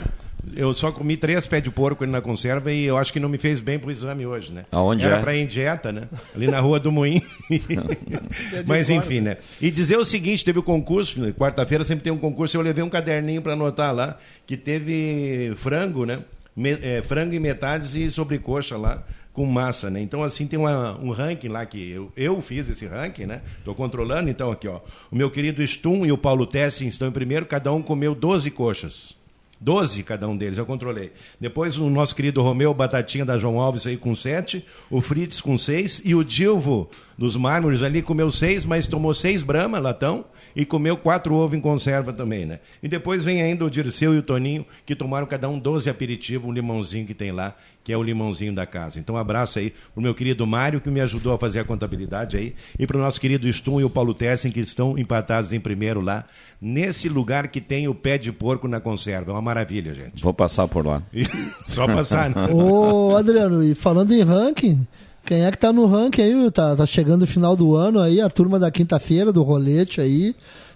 eu 0.55 0.73
só 0.73 0.91
comi 0.91 1.17
três 1.17 1.45
pés 1.47 1.63
de 1.63 1.69
porco 1.69 2.03
ali 2.03 2.11
na 2.11 2.21
conserva 2.21 2.71
e 2.71 2.83
eu 2.85 2.97
acho 2.97 3.11
que 3.11 3.19
não 3.19 3.27
me 3.27 3.37
fez 3.37 3.59
bem 3.59 3.77
pro 3.77 3.91
exame 3.91 4.25
hoje, 4.25 4.51
né? 4.51 4.65
Aonde 4.71 5.05
Era 5.05 5.17
é? 5.17 5.21
pra 5.21 5.35
ir 5.35 5.41
em 5.41 5.47
dieta, 5.47 5.91
né? 5.91 6.03
Ali 6.35 6.47
na 6.47 6.59
Rua 6.59 6.79
do 6.79 6.91
Moinho. 6.91 7.21
Mas 8.65 8.89
enfim, 8.89 9.21
né? 9.21 9.37
E 9.61 9.69
dizer 9.69 9.97
o 9.97 10.05
seguinte, 10.05 10.45
teve 10.45 10.59
o 10.59 10.63
concurso, 10.63 11.19
né? 11.19 11.33
quarta-feira 11.37 11.83
sempre 11.83 12.03
tem 12.03 12.13
um 12.13 12.17
concurso, 12.17 12.55
eu 12.55 12.61
levei 12.61 12.83
um 12.83 12.89
caderninho 12.89 13.41
para 13.41 13.53
anotar 13.53 13.93
lá, 13.93 14.17
que 14.45 14.55
teve 14.55 15.53
frango, 15.57 16.05
né? 16.05 16.19
Me- 16.57 16.79
é, 16.81 17.01
frango 17.03 17.33
em 17.35 17.39
metades 17.39 17.93
e 17.95 18.11
sobrecoxa 18.11 18.75
lá 18.75 19.03
com 19.31 19.45
massa, 19.45 19.89
né? 19.91 20.01
Então 20.01 20.23
assim 20.23 20.47
tem 20.47 20.57
uma- 20.57 20.97
um 20.99 21.11
ranking 21.11 21.47
lá 21.49 21.63
que 21.65 21.91
eu, 21.91 22.11
eu 22.17 22.41
fiz 22.41 22.67
esse 22.67 22.87
ranking, 22.87 23.25
né? 23.27 23.41
Tô 23.63 23.75
controlando, 23.75 24.29
então 24.29 24.51
aqui, 24.51 24.67
ó. 24.67 24.79
O 25.11 25.15
meu 25.15 25.29
querido 25.29 25.61
Stum 25.61 26.03
e 26.05 26.11
o 26.11 26.17
Paulo 26.17 26.47
Tessin 26.47 26.87
estão 26.87 27.07
em 27.07 27.11
primeiro, 27.11 27.45
cada 27.45 27.71
um 27.71 27.83
comeu 27.83 28.15
12 28.15 28.49
coxas. 28.49 29.15
12 29.59 30.03
cada 30.03 30.27
um 30.27 30.35
deles, 30.35 30.57
eu 30.57 30.65
controlei. 30.65 31.11
Depois 31.39 31.77
o 31.77 31.89
nosso 31.89 32.15
querido 32.15 32.41
Romeu 32.43 32.73
Batatinha 32.73 33.25
da 33.25 33.37
João 33.39 33.59
Alves 33.59 33.87
aí 33.87 33.97
com 33.97 34.13
7, 34.15 34.63
o 34.89 35.01
Fritz 35.01 35.39
com 35.41 35.57
6 35.57 36.01
e 36.05 36.13
o 36.13 36.23
Dilvo 36.23 36.89
dos 37.17 37.35
Mármores 37.35 37.81
ali 37.81 38.01
comeu 38.01 38.29
6, 38.29 38.65
mas 38.65 38.85
tomou 38.85 39.13
6 39.13 39.41
Brahma, 39.43 39.79
latão, 39.79 40.25
e 40.55 40.65
comeu 40.65 40.95
4 40.95 41.33
ovos 41.33 41.57
em 41.57 41.61
conserva 41.61 42.13
também, 42.13 42.45
né? 42.45 42.59
E 42.81 42.87
depois 42.87 43.25
vem 43.25 43.41
ainda 43.41 43.65
o 43.65 43.69
Dirceu 43.69 44.13
e 44.13 44.19
o 44.19 44.21
Toninho, 44.21 44.65
que 44.85 44.95
tomaram 44.95 45.25
cada 45.25 45.49
um 45.49 45.57
12 45.57 45.89
aperitivos, 45.89 46.47
um 46.47 46.53
limãozinho 46.53 47.05
que 47.05 47.13
tem 47.13 47.31
lá, 47.31 47.55
que 47.83 47.91
é 47.91 47.97
o 47.97 48.03
limãozinho 48.03 48.53
da 48.53 48.65
casa. 48.65 48.99
Então 48.99 49.15
um 49.15 49.17
abraço 49.17 49.57
aí 49.57 49.73
pro 49.93 50.01
meu 50.01 50.13
querido 50.13 50.45
Mário, 50.45 50.81
que 50.81 50.89
me 50.89 51.01
ajudou 51.01 51.33
a 51.33 51.39
fazer 51.39 51.59
a 51.59 51.63
contabilidade 51.63 52.37
aí, 52.37 52.53
e 52.77 52.85
pro 52.85 52.99
nosso 52.99 53.19
querido 53.19 53.47
Stum 53.47 53.79
e 53.79 53.83
o 53.83 53.89
Paulo 53.89 54.13
Tessen, 54.13 54.51
que 54.51 54.59
estão 54.59 54.97
empatados 54.97 55.53
em 55.53 55.59
primeiro 55.59 56.01
lá, 56.01 56.25
nesse 56.61 57.09
lugar 57.09 57.47
que 57.47 57.61
tem 57.61 57.87
o 57.87 57.95
pé 57.95 58.17
de 58.17 58.31
porco 58.31 58.67
na 58.67 58.79
conserva. 58.79 59.31
É 59.31 59.33
uma 59.33 59.41
maravilha, 59.41 59.95
gente. 59.95 60.21
Vou 60.21 60.33
passar 60.33 60.67
por 60.67 60.85
lá. 60.85 61.01
Só 61.65 61.87
passar, 61.87 62.29
né? 62.29 62.47
Ô, 62.51 63.15
Adriano, 63.15 63.63
e 63.63 63.73
falando 63.73 64.13
em 64.13 64.21
ranking, 64.21 64.85
quem 65.27 65.43
é 65.45 65.51
que 65.51 65.57
tá 65.57 65.71
no 65.73 65.85
ranking 65.85 66.21
aí? 66.21 66.51
Tá, 66.51 66.75
tá 66.75 66.85
chegando 66.85 67.23
o 67.23 67.27
final 67.27 67.55
do 67.55 67.75
ano 67.75 67.99
aí, 67.99 68.19
a 68.21 68.29
turma 68.29 68.57
da 68.57 68.71
quinta-feira, 68.71 69.31
do 69.31 69.43
rolete 69.43 69.99
aí. 70.01 70.33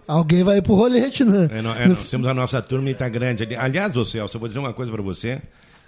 Alguém 0.07 0.43
vai 0.43 0.57
ir 0.57 0.61
pro 0.61 0.75
rolete, 0.75 1.23
né? 1.23 1.47
É, 1.51 1.61
nó- 1.61 1.73
é, 1.75 1.87
nós 1.87 2.09
temos 2.09 2.27
a 2.27 2.33
nossa 2.33 2.61
turma 2.61 2.89
e 2.89 2.93
tá 2.93 3.07
grande. 3.07 3.43
ali. 3.43 3.55
Aliás, 3.55 3.95
ô 3.95 4.03
Celso, 4.03 4.35
eu 4.35 4.39
vou 4.39 4.47
dizer 4.47 4.59
uma 4.59 4.73
coisa 4.73 4.91
para 4.91 5.01
você, 5.01 5.41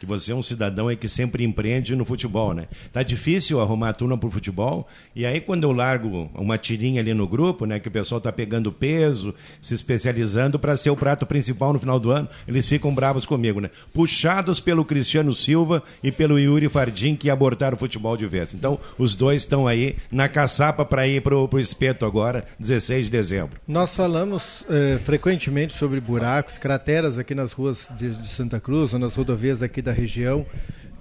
que 0.03 0.09
você 0.09 0.33
é 0.33 0.35
um 0.35 0.43
cidadão 0.43 0.89
aí 0.89 0.97
que 0.97 1.07
sempre 1.07 1.45
empreende 1.45 1.95
no 1.95 2.03
futebol, 2.03 2.53
né? 2.53 2.67
Tá 2.91 3.01
difícil 3.01 3.61
arrumar 3.61 3.89
a 3.89 3.93
turma 3.93 4.17
pro 4.17 4.29
futebol, 4.29 4.85
e 5.15 5.25
aí 5.25 5.39
quando 5.39 5.63
eu 5.63 5.71
largo 5.71 6.29
uma 6.35 6.57
tirinha 6.57 6.99
ali 6.99 7.13
no 7.13 7.25
grupo, 7.25 7.65
né, 7.65 7.79
que 7.79 7.87
o 7.87 7.91
pessoal 7.91 8.19
tá 8.19 8.31
pegando 8.31 8.71
peso, 8.71 9.33
se 9.61 9.73
especializando 9.73 10.59
para 10.59 10.75
ser 10.75 10.89
o 10.89 10.95
prato 10.95 11.25
principal 11.25 11.71
no 11.71 11.79
final 11.79 11.99
do 11.99 12.11
ano, 12.11 12.27
eles 12.45 12.67
ficam 12.67 12.93
bravos 12.93 13.25
comigo, 13.25 13.61
né? 13.61 13.69
Puxados 13.93 14.59
pelo 14.59 14.83
Cristiano 14.83 15.33
Silva 15.33 15.81
e 16.03 16.11
pelo 16.11 16.37
Yuri 16.37 16.67
Fardim, 16.67 17.15
que 17.15 17.29
abortaram 17.29 17.77
o 17.77 17.79
futebol 17.79 18.17
de 18.17 18.27
vez. 18.27 18.53
Então, 18.53 18.77
os 18.97 19.15
dois 19.15 19.43
estão 19.43 19.65
aí 19.65 19.95
na 20.11 20.27
caçapa 20.27 20.83
para 20.83 21.07
ir 21.07 21.21
pro, 21.21 21.47
pro 21.47 21.59
espeto 21.59 22.05
agora, 22.05 22.45
16 22.59 23.05
de 23.05 23.11
dezembro. 23.11 23.57
Nós 23.65 23.95
falamos 23.95 24.65
eh, 24.69 24.99
frequentemente 25.05 25.71
sobre 25.73 26.01
buracos, 26.01 26.57
crateras 26.57 27.17
aqui 27.17 27.33
nas 27.33 27.53
ruas 27.53 27.87
de, 27.97 28.09
de 28.09 28.27
Santa 28.27 28.59
Cruz, 28.59 28.93
ou 28.93 28.99
nas 28.99 29.15
rodovias 29.15 29.63
aqui 29.63 29.81
da 29.81 29.92
região. 29.93 30.45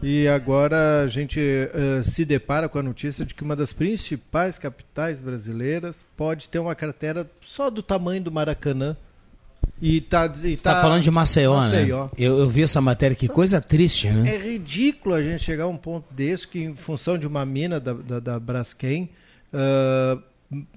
E 0.02 0.26
agora 0.26 1.02
a 1.02 1.08
gente 1.08 1.38
eh, 1.40 2.02
se 2.02 2.24
depara 2.24 2.68
com 2.68 2.76
a 2.76 2.82
notícia 2.82 3.24
de 3.24 3.34
que 3.34 3.44
uma 3.44 3.54
das 3.54 3.72
principais 3.72 4.58
capitais 4.58 5.20
brasileiras 5.20 6.04
pode 6.16 6.48
ter 6.48 6.58
uma 6.58 6.74
cratera 6.74 7.30
só 7.40 7.70
do 7.70 7.82
tamanho 7.82 8.20
do 8.20 8.32
Maracanã. 8.32 8.96
E 9.80 10.00
tá, 10.00 10.26
e 10.42 10.56
Você 10.56 10.62
tá 10.62 10.80
falando 10.80 11.02
de 11.02 11.10
Maceió, 11.10 11.54
Maceió. 11.54 12.04
né? 12.04 12.10
Eu, 12.18 12.38
eu 12.38 12.48
vi 12.48 12.62
essa 12.62 12.80
matéria, 12.80 13.16
que 13.16 13.28
coisa 13.28 13.60
triste, 13.60 14.10
né? 14.10 14.34
É 14.34 14.38
ridículo 14.38 15.14
a 15.14 15.22
gente 15.22 15.42
chegar 15.42 15.64
a 15.64 15.68
um 15.68 15.76
ponto 15.76 16.12
desse 16.12 16.48
que, 16.48 16.60
em 16.60 16.74
função 16.74 17.16
de 17.16 17.26
uma 17.26 17.46
mina 17.46 17.78
da, 17.78 17.92
da, 17.92 18.20
da 18.20 18.40
Braskem, 18.40 19.08
ah, 19.52 20.18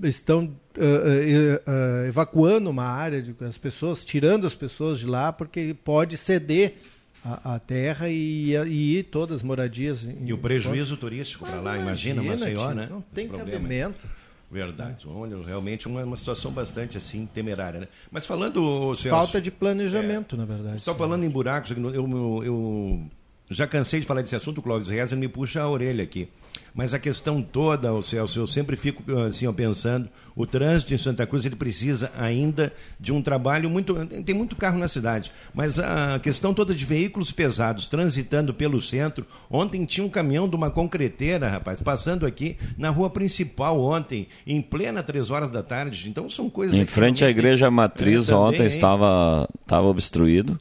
estão 0.03 0.51
ah, 0.77 1.61
ah, 1.65 2.07
evacuando 2.07 2.69
uma 2.69 2.85
área, 2.85 3.21
de, 3.21 3.35
as 3.43 3.57
pessoas, 3.57 4.05
tirando 4.05 4.45
as 4.45 4.53
pessoas 4.53 4.99
de 4.99 5.05
lá, 5.05 5.31
porque 5.31 5.75
pode 5.83 6.17
ceder 6.17 6.77
a, 7.25 7.55
a 7.55 7.59
terra 7.59 8.07
e, 8.07 8.53
e 8.55 9.03
todas 9.03 9.37
as 9.37 9.43
moradias. 9.43 10.03
em- 10.05 10.27
E 10.27 10.33
o 10.33 10.37
prejuízo 10.37 10.95
turístico 10.95 11.43
para 11.45 11.59
lá, 11.59 11.77
imagina, 11.77 12.21
imagina, 12.21 12.51
Maceió, 12.51 12.71
né? 12.73 12.87
não 12.89 13.01
tem 13.01 13.27
cabimento. 13.27 14.05
Verdade. 14.51 15.05
Olha, 15.07 15.35
realmente 15.43 15.87
uma, 15.87 16.03
uma 16.03 16.15
situação 16.15 16.51
bastante 16.51 16.97
assim 16.97 17.25
temerária, 17.33 17.79
né? 17.79 17.87
Mas 18.11 18.25
falando, 18.27 18.95
Celso, 18.95 19.09
Falta 19.09 19.41
de 19.41 19.49
planejamento, 19.49 20.37
na 20.37 20.45
verdade. 20.45 20.81
Só 20.81 20.93
falando 20.93 21.23
em 21.23 21.29
buracos, 21.29 21.71
eu, 21.71 21.93
eu, 21.93 22.43
eu 22.45 23.01
já 23.49 23.65
cansei 23.65 23.99
de 23.99 24.05
falar 24.05 24.21
desse 24.21 24.35
assunto, 24.35 24.59
o 24.59 24.61
Clóvis 24.61 24.87
Reza 24.87 25.15
me 25.15 25.27
puxa 25.27 25.61
a 25.61 25.69
orelha 25.69 26.03
aqui. 26.03 26.29
Mas 26.75 26.93
a 26.93 26.99
questão 26.99 27.41
toda, 27.41 27.93
o 27.93 28.03
Celso, 28.03 28.37
eu 28.37 28.45
sempre 28.45 28.75
fico 28.75 29.01
assim, 29.19 29.47
ó, 29.47 29.53
pensando, 29.53 30.09
o 30.35 30.45
trânsito 30.45 30.93
em 30.93 30.97
Santa 30.97 31.25
Cruz 31.25 31.45
ele 31.45 31.55
precisa 31.55 32.11
ainda 32.19 32.73
de 32.99 33.13
um 33.13 33.21
trabalho 33.21 33.69
muito. 33.69 33.95
Tem 34.25 34.35
muito 34.35 34.57
carro 34.57 34.77
na 34.77 34.89
cidade, 34.89 35.31
mas 35.53 35.79
a 35.79 36.19
questão 36.19 36.53
toda 36.53 36.75
de 36.75 36.83
veículos 36.83 37.31
pesados 37.31 37.87
transitando 37.87 38.53
pelo 38.53 38.81
centro. 38.81 39.25
Ontem 39.49 39.85
tinha 39.85 40.05
um 40.05 40.09
caminhão 40.09 40.49
de 40.49 40.55
uma 40.57 40.69
concreteira, 40.69 41.47
rapaz, 41.47 41.79
passando 41.79 42.25
aqui 42.25 42.57
na 42.77 42.89
rua 42.89 43.09
principal 43.09 43.79
ontem, 43.79 44.27
em 44.45 44.61
plena 44.61 45.01
três 45.01 45.31
horas 45.31 45.49
da 45.49 45.63
tarde. 45.63 46.09
Então 46.09 46.29
são 46.29 46.49
coisas. 46.49 46.75
Em 46.75 46.83
frente 46.83 47.23
à 47.23 47.29
igreja 47.29 47.71
matriz, 47.71 48.27
É, 48.27 48.35
ontem 48.35 48.57
também, 48.57 48.67
estava, 48.67 49.47
estava 49.61 49.87
obstruído. 49.87 50.59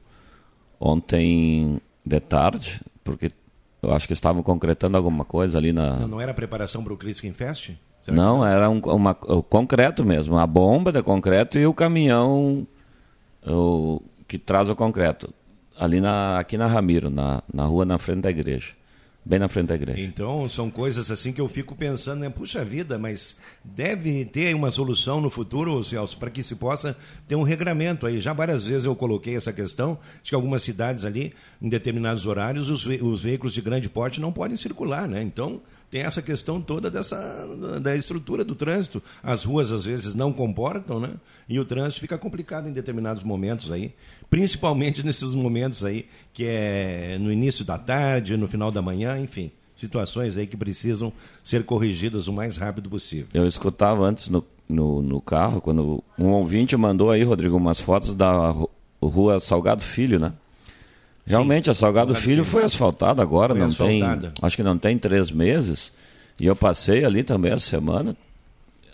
Ontem 0.78 1.80
de 2.06 2.20
tarde, 2.20 2.80
porque 3.02 3.32
eu 3.84 3.94
acho 3.94 4.06
que 4.06 4.12
estavam 4.12 4.42
concretando 4.42 4.96
alguma 4.96 5.24
coisa 5.24 5.58
ali 5.58 5.72
na. 5.72 5.96
Não, 5.96 6.08
não 6.08 6.20
era 6.20 6.32
preparação 6.34 6.82
para 6.82 6.92
o 6.92 6.96
Criskin 6.96 7.32
Fest? 7.32 7.70
Será 8.04 8.16
Não, 8.16 8.44
era 8.44 8.68
um, 8.68 8.78
uma, 8.80 9.16
o 9.22 9.42
concreto 9.42 10.04
mesmo, 10.04 10.38
a 10.38 10.46
bomba 10.46 10.92
de 10.92 11.02
concreto 11.02 11.58
e 11.58 11.66
o 11.66 11.72
caminhão 11.72 12.66
o, 13.46 14.02
que 14.26 14.38
traz 14.38 14.68
o 14.68 14.76
concreto. 14.76 15.32
Ali 15.76 16.00
na, 16.00 16.38
aqui 16.38 16.56
na 16.56 16.66
Ramiro, 16.66 17.10
na, 17.10 17.42
na 17.52 17.64
rua 17.64 17.84
na 17.84 17.98
frente 17.98 18.20
da 18.20 18.30
igreja. 18.30 18.74
Bem 19.26 19.38
na 19.38 19.48
frente 19.48 19.68
da 19.68 19.74
igreja. 19.74 20.02
Então, 20.02 20.46
são 20.50 20.70
coisas 20.70 21.10
assim 21.10 21.32
que 21.32 21.40
eu 21.40 21.48
fico 21.48 21.74
pensando, 21.74 22.20
né? 22.20 22.28
Puxa 22.28 22.62
vida, 22.62 22.98
mas 22.98 23.36
deve 23.64 24.26
ter 24.26 24.54
uma 24.54 24.70
solução 24.70 25.18
no 25.18 25.30
futuro, 25.30 25.82
Celso, 25.82 26.18
para 26.18 26.30
que 26.30 26.44
se 26.44 26.54
possa 26.54 26.94
ter 27.26 27.34
um 27.34 27.42
regramento 27.42 28.06
aí. 28.06 28.20
Já 28.20 28.34
várias 28.34 28.64
vezes 28.64 28.84
eu 28.84 28.94
coloquei 28.94 29.34
essa 29.34 29.50
questão 29.50 29.98
de 30.22 30.28
que 30.28 30.34
algumas 30.34 30.62
cidades 30.62 31.06
ali, 31.06 31.32
em 31.62 31.70
determinados 31.70 32.26
horários, 32.26 32.68
os, 32.68 32.84
ve 32.84 33.00
os 33.02 33.22
veículos 33.22 33.54
de 33.54 33.62
grande 33.62 33.88
porte 33.88 34.20
não 34.20 34.30
podem 34.30 34.58
circular, 34.58 35.08
né? 35.08 35.22
Então, 35.22 35.62
tem 35.90 36.02
essa 36.02 36.20
questão 36.20 36.60
toda 36.60 36.90
dessa 36.90 37.46
da 37.80 37.94
estrutura 37.94 38.44
do 38.44 38.54
trânsito. 38.54 39.02
As 39.22 39.44
ruas 39.44 39.70
às 39.70 39.84
vezes 39.84 40.14
não 40.14 40.32
comportam, 40.32 40.98
né? 40.98 41.14
E 41.48 41.58
o 41.60 41.64
trânsito 41.64 42.00
fica 42.00 42.18
complicado 42.18 42.68
em 42.68 42.72
determinados 42.72 43.22
momentos 43.22 43.70
aí, 43.70 43.94
principalmente 44.34 45.06
nesses 45.06 45.32
momentos 45.32 45.84
aí 45.84 46.06
que 46.32 46.44
é 46.44 47.16
no 47.20 47.30
início 47.30 47.64
da 47.64 47.78
tarde, 47.78 48.36
no 48.36 48.48
final 48.48 48.72
da 48.72 48.82
manhã, 48.82 49.16
enfim, 49.20 49.48
situações 49.76 50.36
aí 50.36 50.44
que 50.44 50.56
precisam 50.56 51.12
ser 51.44 51.64
corrigidas 51.64 52.26
o 52.26 52.32
mais 52.32 52.56
rápido 52.56 52.90
possível. 52.90 53.28
Eu 53.32 53.46
escutava 53.46 54.02
antes 54.04 54.28
no, 54.28 54.44
no, 54.68 55.00
no 55.00 55.20
carro, 55.20 55.60
quando 55.60 56.02
um 56.18 56.30
ouvinte 56.30 56.76
mandou 56.76 57.12
aí, 57.12 57.22
Rodrigo, 57.22 57.56
umas 57.56 57.78
fotos 57.78 58.12
da 58.12 58.50
ru- 58.50 58.68
rua 59.00 59.38
Salgado 59.38 59.84
Filho, 59.84 60.18
né? 60.18 60.32
Realmente, 61.24 61.70
a 61.70 61.74
Salgado, 61.74 62.08
Salgado 62.12 62.24
Filho 62.24 62.44
Filho. 62.44 62.44
foi 62.44 62.64
asfaltada 62.64 63.22
agora, 63.22 63.54
Foi 63.54 63.60
não 63.60 63.68
asfaltada. 63.68 64.32
tem. 64.32 64.32
Acho 64.42 64.56
que 64.56 64.62
não 64.64 64.76
tem 64.76 64.98
três 64.98 65.30
meses. 65.30 65.92
E 66.40 66.46
eu 66.46 66.56
passei 66.56 67.04
ali 67.04 67.22
também 67.22 67.52
essa 67.52 67.64
semana. 67.70 68.16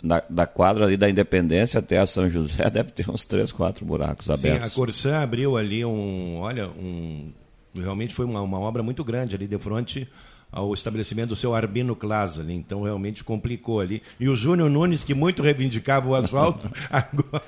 Da, 0.03 0.23
da 0.31 0.47
quadra 0.47 0.87
ali 0.87 0.97
da 0.97 1.11
Independência 1.11 1.79
até 1.79 1.99
a 1.99 2.07
São 2.07 2.29
José 2.29 2.69
deve 2.71 2.91
ter 2.91 3.11
uns 3.11 3.25
três, 3.25 3.53
quatro 3.53 3.85
buracos 3.85 4.27
Sim, 4.27 4.33
abertos. 4.33 4.73
a 4.73 4.75
Corsã 4.75 5.19
abriu 5.19 5.57
ali 5.57 5.85
um, 5.85 6.39
olha, 6.39 6.69
um 6.69 7.31
realmente 7.75 8.15
foi 8.15 8.25
uma, 8.25 8.41
uma 8.41 8.59
obra 8.59 8.83
muito 8.83 9.05
grande 9.05 9.35
ali 9.35 9.47
de 9.47 9.59
frente 9.59 10.09
ao 10.53 10.75
estabelecimento 10.75 11.29
do 11.29 11.37
seu 11.37 11.55
Arbino 11.55 11.95
Class 11.95 12.39
ali, 12.41 12.55
então 12.55 12.83
realmente 12.83 13.23
complicou 13.23 13.81
ali. 13.81 14.03
E 14.19 14.29
o 14.29 14.35
Júnior 14.35 14.69
Nunes, 14.69 15.05
que 15.05 15.15
muito 15.15 15.43
reivindicava 15.43 16.09
o 16.09 16.15
asfalto, 16.15 16.69
agora 16.91 17.43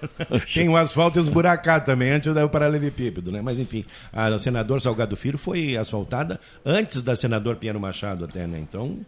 tem 0.55 0.69
o 0.69 0.77
asfalto 0.77 1.19
esburacado 1.19 1.85
também, 1.85 2.11
antes 2.13 2.33
da 2.33 2.47
paralelepípedo, 2.49 3.33
né? 3.33 3.43
Mas 3.43 3.59
enfim, 3.59 3.85
a 4.13 4.39
senador 4.39 4.81
Salgado 4.81 5.17
Filho 5.17 5.37
foi 5.37 5.77
asfaltada 5.77 6.39
antes 6.65 7.03
da 7.03 7.17
senador 7.17 7.57
Pinheiro 7.57 7.81
Machado 7.81 8.25
até, 8.25 8.47
né? 8.47 8.59
Então, 8.61 8.99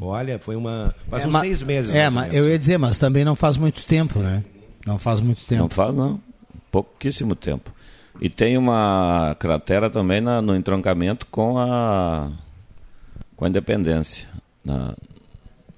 olha, 0.00 0.38
foi 0.38 0.56
uma... 0.56 0.94
Faz 1.10 1.24
É, 1.26 1.40
seis 1.40 1.62
meses. 1.62 1.94
É, 1.94 2.08
mas 2.08 2.32
eu 2.32 2.48
ia 2.48 2.58
dizer, 2.58 2.78
mas 2.78 2.98
também 2.98 3.24
não 3.24 3.36
faz 3.36 3.56
muito 3.56 3.84
tempo, 3.84 4.18
né? 4.20 4.42
Não 4.86 4.98
faz 4.98 5.20
muito 5.20 5.44
tempo. 5.44 5.62
Não 5.62 5.68
faz, 5.68 5.94
não. 5.94 6.18
Pouquíssimo 6.70 7.34
tempo. 7.34 7.70
E 8.20 8.28
tem 8.28 8.56
uma 8.56 9.36
cratera 9.38 9.90
também 9.90 10.20
na- 10.20 10.40
no 10.40 10.56
entroncamento 10.56 11.26
com 11.26 11.58
a, 11.58 12.30
com 13.36 13.44
a 13.44 13.48
Independência. 13.48 14.28
Na, 14.64 14.94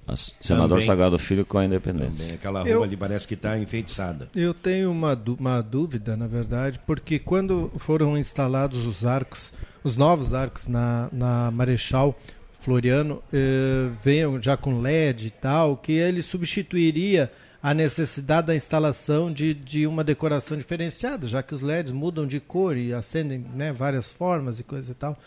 a 0.07 0.15
senador 0.15 0.69
Também. 0.69 0.85
Sagrado 0.85 1.17
Filho 1.17 1.45
com 1.45 1.57
a 1.57 1.65
Independência. 1.65 2.11
Também, 2.11 2.33
aquela 2.33 2.59
rua 2.61 2.69
Eu- 2.69 2.83
ali 2.83 2.95
parece 2.95 3.27
que 3.27 3.33
está 3.33 3.57
enfeitiçada. 3.57 4.29
Eu 4.35 4.53
tenho 4.53 4.91
uma, 4.91 5.19
uma 5.39 5.61
dúvida, 5.61 6.15
na 6.15 6.27
verdade, 6.27 6.79
porque 6.85 7.17
quando 7.17 7.71
foram 7.77 8.17
instalados 8.17 8.85
os 8.85 9.03
arcos, 9.05 9.51
os 9.83 9.97
novos 9.97 10.33
arcos 10.33 10.67
na, 10.67 11.09
na 11.11 11.49
Marechal 11.51 12.15
Floriano, 12.59 13.21
eh, 13.33 13.89
veio 14.03 14.41
já 14.41 14.55
com 14.57 14.79
LED 14.79 15.27
e 15.27 15.29
tal, 15.31 15.77
que 15.77 15.91
ele 15.91 16.21
substituiria 16.21 17.31
a 17.61 17.73
necessidade 17.73 18.47
da 18.47 18.55
instalação 18.55 19.31
de, 19.33 19.53
de 19.53 19.87
uma 19.87 20.03
decoração 20.03 20.55
diferenciada, 20.55 21.27
já 21.27 21.41
que 21.41 21.53
os 21.55 21.61
LEDs 21.63 21.91
mudam 21.91 22.27
de 22.27 22.39
cor 22.39 22.77
e 22.77 22.93
acendem 22.93 23.43
né, 23.55 23.71
várias 23.73 24.09
formas 24.11 24.59
e 24.59 24.63
coisa 24.63 24.91
e 24.91 24.95
tal. 24.95 25.17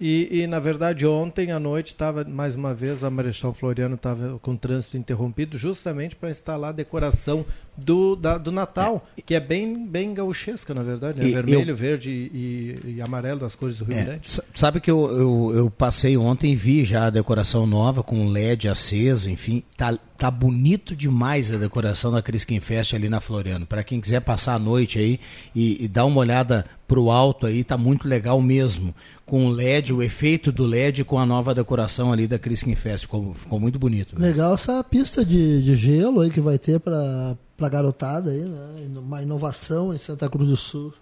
E, 0.00 0.40
e, 0.40 0.46
na 0.46 0.58
verdade, 0.58 1.06
ontem 1.06 1.52
à 1.52 1.60
noite 1.60 1.88
estava, 1.88 2.24
mais 2.24 2.54
uma 2.54 2.72
vez, 2.72 3.04
a 3.04 3.10
Marechal 3.10 3.52
Floriano 3.52 3.96
estava 3.96 4.38
com 4.38 4.56
trânsito 4.56 4.96
interrompido, 4.96 5.58
justamente 5.58 6.16
para 6.16 6.30
instalar 6.30 6.72
decoração 6.72 7.44
do, 7.76 8.14
da- 8.16 8.36
do 8.38 8.52
Natal, 8.52 9.06
que 9.24 9.34
é 9.34 9.40
bem, 9.40 9.86
bem 9.86 10.12
gauchesca, 10.14 10.74
na 10.74 10.82
verdade. 10.82 11.20
né? 11.20 11.28
E 11.28 11.32
Vermelho, 11.32 11.70
eu- 11.70 11.76
verde 11.76 12.10
e, 12.10 12.74
e 12.96 13.00
amarelo 13.02 13.40
das 13.40 13.54
cores 13.54 13.78
do 13.78 13.84
Rio 13.84 13.96
É, 13.98 14.04
Grande. 14.04 14.30
sa- 14.30 14.44
sabe 14.54 14.80
que 14.80 14.90
eu, 14.90 15.10
eu, 15.10 15.52
eu 15.56 15.70
passei 15.70 16.16
ontem 16.16 16.52
e 16.52 16.56
vi 16.56 16.84
já 16.84 17.06
a 17.06 17.10
decoração 17.10 17.66
nova 17.66 18.02
com 18.02 18.28
LED 18.28 18.68
aceso, 18.68 19.30
enfim, 19.30 19.62
tá, 19.76 19.96
tá 20.18 20.30
bonito 20.30 20.94
demais 20.94 21.50
a 21.50 21.56
decoração 21.56 22.12
da 22.12 22.20
Crisquim 22.20 22.60
Fest 22.60 22.92
ali 22.94 23.08
na 23.08 23.20
Floriano. 23.20 23.64
Para 23.66 23.82
quem 23.82 24.00
quiser 24.00 24.20
passar 24.20 24.54
a 24.54 24.58
noite 24.58 24.98
aí 24.98 25.18
e, 25.54 25.84
e 25.84 25.88
dar 25.88 26.04
uma 26.04 26.18
olhada 26.20 26.66
pro 26.86 27.10
alto 27.10 27.46
aí, 27.46 27.64
tá 27.64 27.78
muito 27.78 28.06
legal 28.08 28.40
mesmo. 28.42 28.94
Com 29.24 29.46
o 29.46 29.50
LED, 29.50 29.92
o 29.92 30.02
efeito 30.02 30.50
do 30.50 30.66
LED 30.66 31.04
com 31.04 31.16
a 31.18 31.24
nova 31.24 31.54
decoração 31.54 32.12
ali 32.12 32.26
da 32.26 32.36
Crisquim 32.38 32.74
Fest. 32.74 33.02
Ficou, 33.04 33.32
ficou 33.32 33.60
muito 33.60 33.78
bonito. 33.78 34.20
Legal 34.20 34.54
essa 34.54 34.82
pista 34.82 35.24
de, 35.24 35.62
de 35.62 35.76
gelo 35.76 36.20
aí 36.20 36.30
que 36.30 36.40
vai 36.40 36.58
ter 36.58 36.80
para 36.80 37.36
pra 37.60 37.68
garotada 37.68 38.30
aí, 38.30 38.40
né? 38.40 38.88
Uma 38.98 39.22
inovação 39.22 39.92
em 39.94 39.98
Santa 39.98 40.30
Cruz 40.30 40.48
do 40.48 40.56
Sul. 40.56 40.94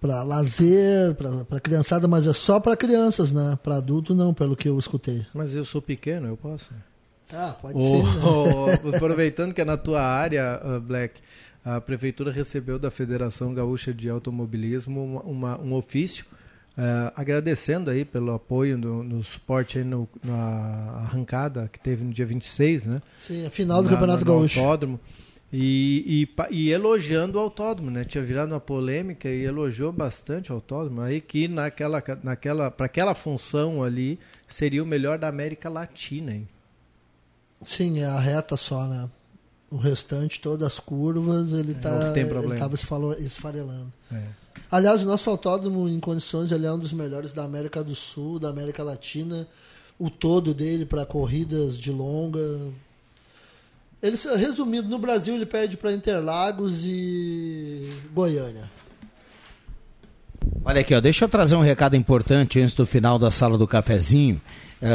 Para 0.00 0.22
lazer, 0.22 1.16
para 1.48 1.58
criançada, 1.58 2.06
mas 2.06 2.24
é 2.28 2.32
só 2.32 2.60
para 2.60 2.76
crianças, 2.76 3.32
né? 3.32 3.58
Para 3.60 3.78
adulto 3.78 4.14
não, 4.14 4.32
pelo 4.32 4.54
que 4.54 4.68
eu 4.68 4.78
escutei. 4.78 5.26
Mas 5.34 5.52
eu 5.52 5.64
sou 5.64 5.82
pequeno, 5.82 6.28
eu 6.28 6.36
posso. 6.36 6.70
Ah, 7.32 7.56
pode 7.60 7.76
O- 7.76 7.84
ser. 7.84 8.02
né? 8.04 8.88
o- 8.92 8.96
aproveitando 8.96 9.52
que 9.52 9.60
é 9.60 9.64
na 9.64 9.76
tua 9.76 10.00
área, 10.00 10.60
uh, 10.64 10.80
Black, 10.80 11.20
a 11.64 11.80
prefeitura 11.80 12.30
recebeu 12.30 12.78
da 12.78 12.92
Federação 12.92 13.52
Gaúcha 13.52 13.92
de 13.92 14.08
Automobilismo 14.08 15.02
uma, 15.04 15.22
uma- 15.22 15.60
um 15.60 15.74
ofício 15.74 16.24
uh, 16.78 17.12
agradecendo 17.16 17.90
aí 17.90 18.04
pelo 18.04 18.32
apoio 18.32 18.78
no, 18.78 19.02
no 19.02 19.24
suporte 19.24 19.78
aí 19.78 19.84
no- 19.84 20.08
na 20.22 20.36
arrancada 21.02 21.68
que 21.72 21.80
teve 21.80 22.04
no 22.04 22.12
dia 22.12 22.24
26, 22.24 22.84
né? 22.86 23.02
Sim, 23.18 23.46
a 23.46 23.50
final 23.50 23.82
do 23.82 23.86
Na- 23.86 23.96
Campeonato 23.96 24.24
no 24.24 24.32
Gaúcho. 24.32 24.60
Autódromo. 24.60 25.00
E, 25.50 26.28
e, 26.50 26.54
e 26.54 26.70
elogiando 26.70 27.38
o 27.38 27.40
autódromo, 27.40 27.90
né? 27.90 28.04
Tinha 28.04 28.22
virado 28.22 28.52
uma 28.52 28.60
polêmica 28.60 29.28
e 29.28 29.44
elogiou 29.44 29.90
bastante 29.90 30.52
o 30.52 30.56
autódromo. 30.56 31.00
Aí 31.00 31.20
que 31.20 31.48
naquela, 31.48 32.02
naquela, 32.22 32.70
para 32.70 32.86
aquela 32.86 33.14
função 33.14 33.82
ali 33.82 34.18
seria 34.46 34.82
o 34.82 34.86
melhor 34.86 35.18
da 35.18 35.28
América 35.28 35.70
Latina, 35.70 36.34
hein? 36.34 36.48
Sim, 37.64 38.00
é 38.00 38.04
a 38.04 38.18
reta 38.18 38.56
só, 38.56 38.86
né? 38.86 39.08
O 39.70 39.76
restante, 39.76 40.40
todas 40.40 40.66
as 40.66 40.78
curvas, 40.78 41.52
ele 41.52 41.74
tá, 41.74 42.12
ele 42.14 42.28
problema. 42.28 42.54
estava 42.54 42.74
esfarelando. 43.18 43.92
É. 44.12 44.22
Aliás, 44.70 45.02
o 45.02 45.06
nosso 45.06 45.28
autódromo 45.30 45.88
em 45.88 45.98
condições 45.98 46.52
ele 46.52 46.66
é 46.66 46.72
um 46.72 46.78
dos 46.78 46.92
melhores 46.92 47.32
da 47.32 47.44
América 47.44 47.82
do 47.82 47.94
Sul, 47.94 48.38
da 48.38 48.50
América 48.50 48.82
Latina. 48.82 49.46
O 49.98 50.10
todo 50.10 50.54
dele 50.54 50.84
para 50.84 51.04
corridas 51.06 51.76
de 51.78 51.90
longa. 51.90 52.70
Ele, 54.02 54.16
resumindo, 54.36 54.88
no 54.88 54.98
Brasil 54.98 55.34
ele 55.34 55.46
perde 55.46 55.76
para 55.76 55.92
Interlagos 55.92 56.84
e 56.86 57.90
Goiânia. 58.14 58.64
Olha 60.64 60.80
aqui, 60.80 60.94
ó, 60.94 61.00
deixa 61.00 61.24
eu 61.24 61.28
trazer 61.28 61.56
um 61.56 61.60
recado 61.60 61.96
importante 61.96 62.60
antes 62.60 62.74
do 62.74 62.86
final 62.86 63.18
da 63.18 63.30
sala 63.30 63.58
do 63.58 63.66
cafezinho, 63.66 64.40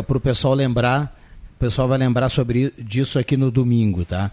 para 0.07 0.17
o 0.17 0.21
pessoal 0.21 0.53
lembrar. 0.53 1.19
O 1.55 1.59
pessoal 1.59 1.87
vai 1.87 1.97
lembrar 1.97 2.29
sobre 2.29 2.73
disso 2.77 3.19
aqui 3.19 3.35
no 3.35 3.51
domingo, 3.51 4.05
tá? 4.05 4.31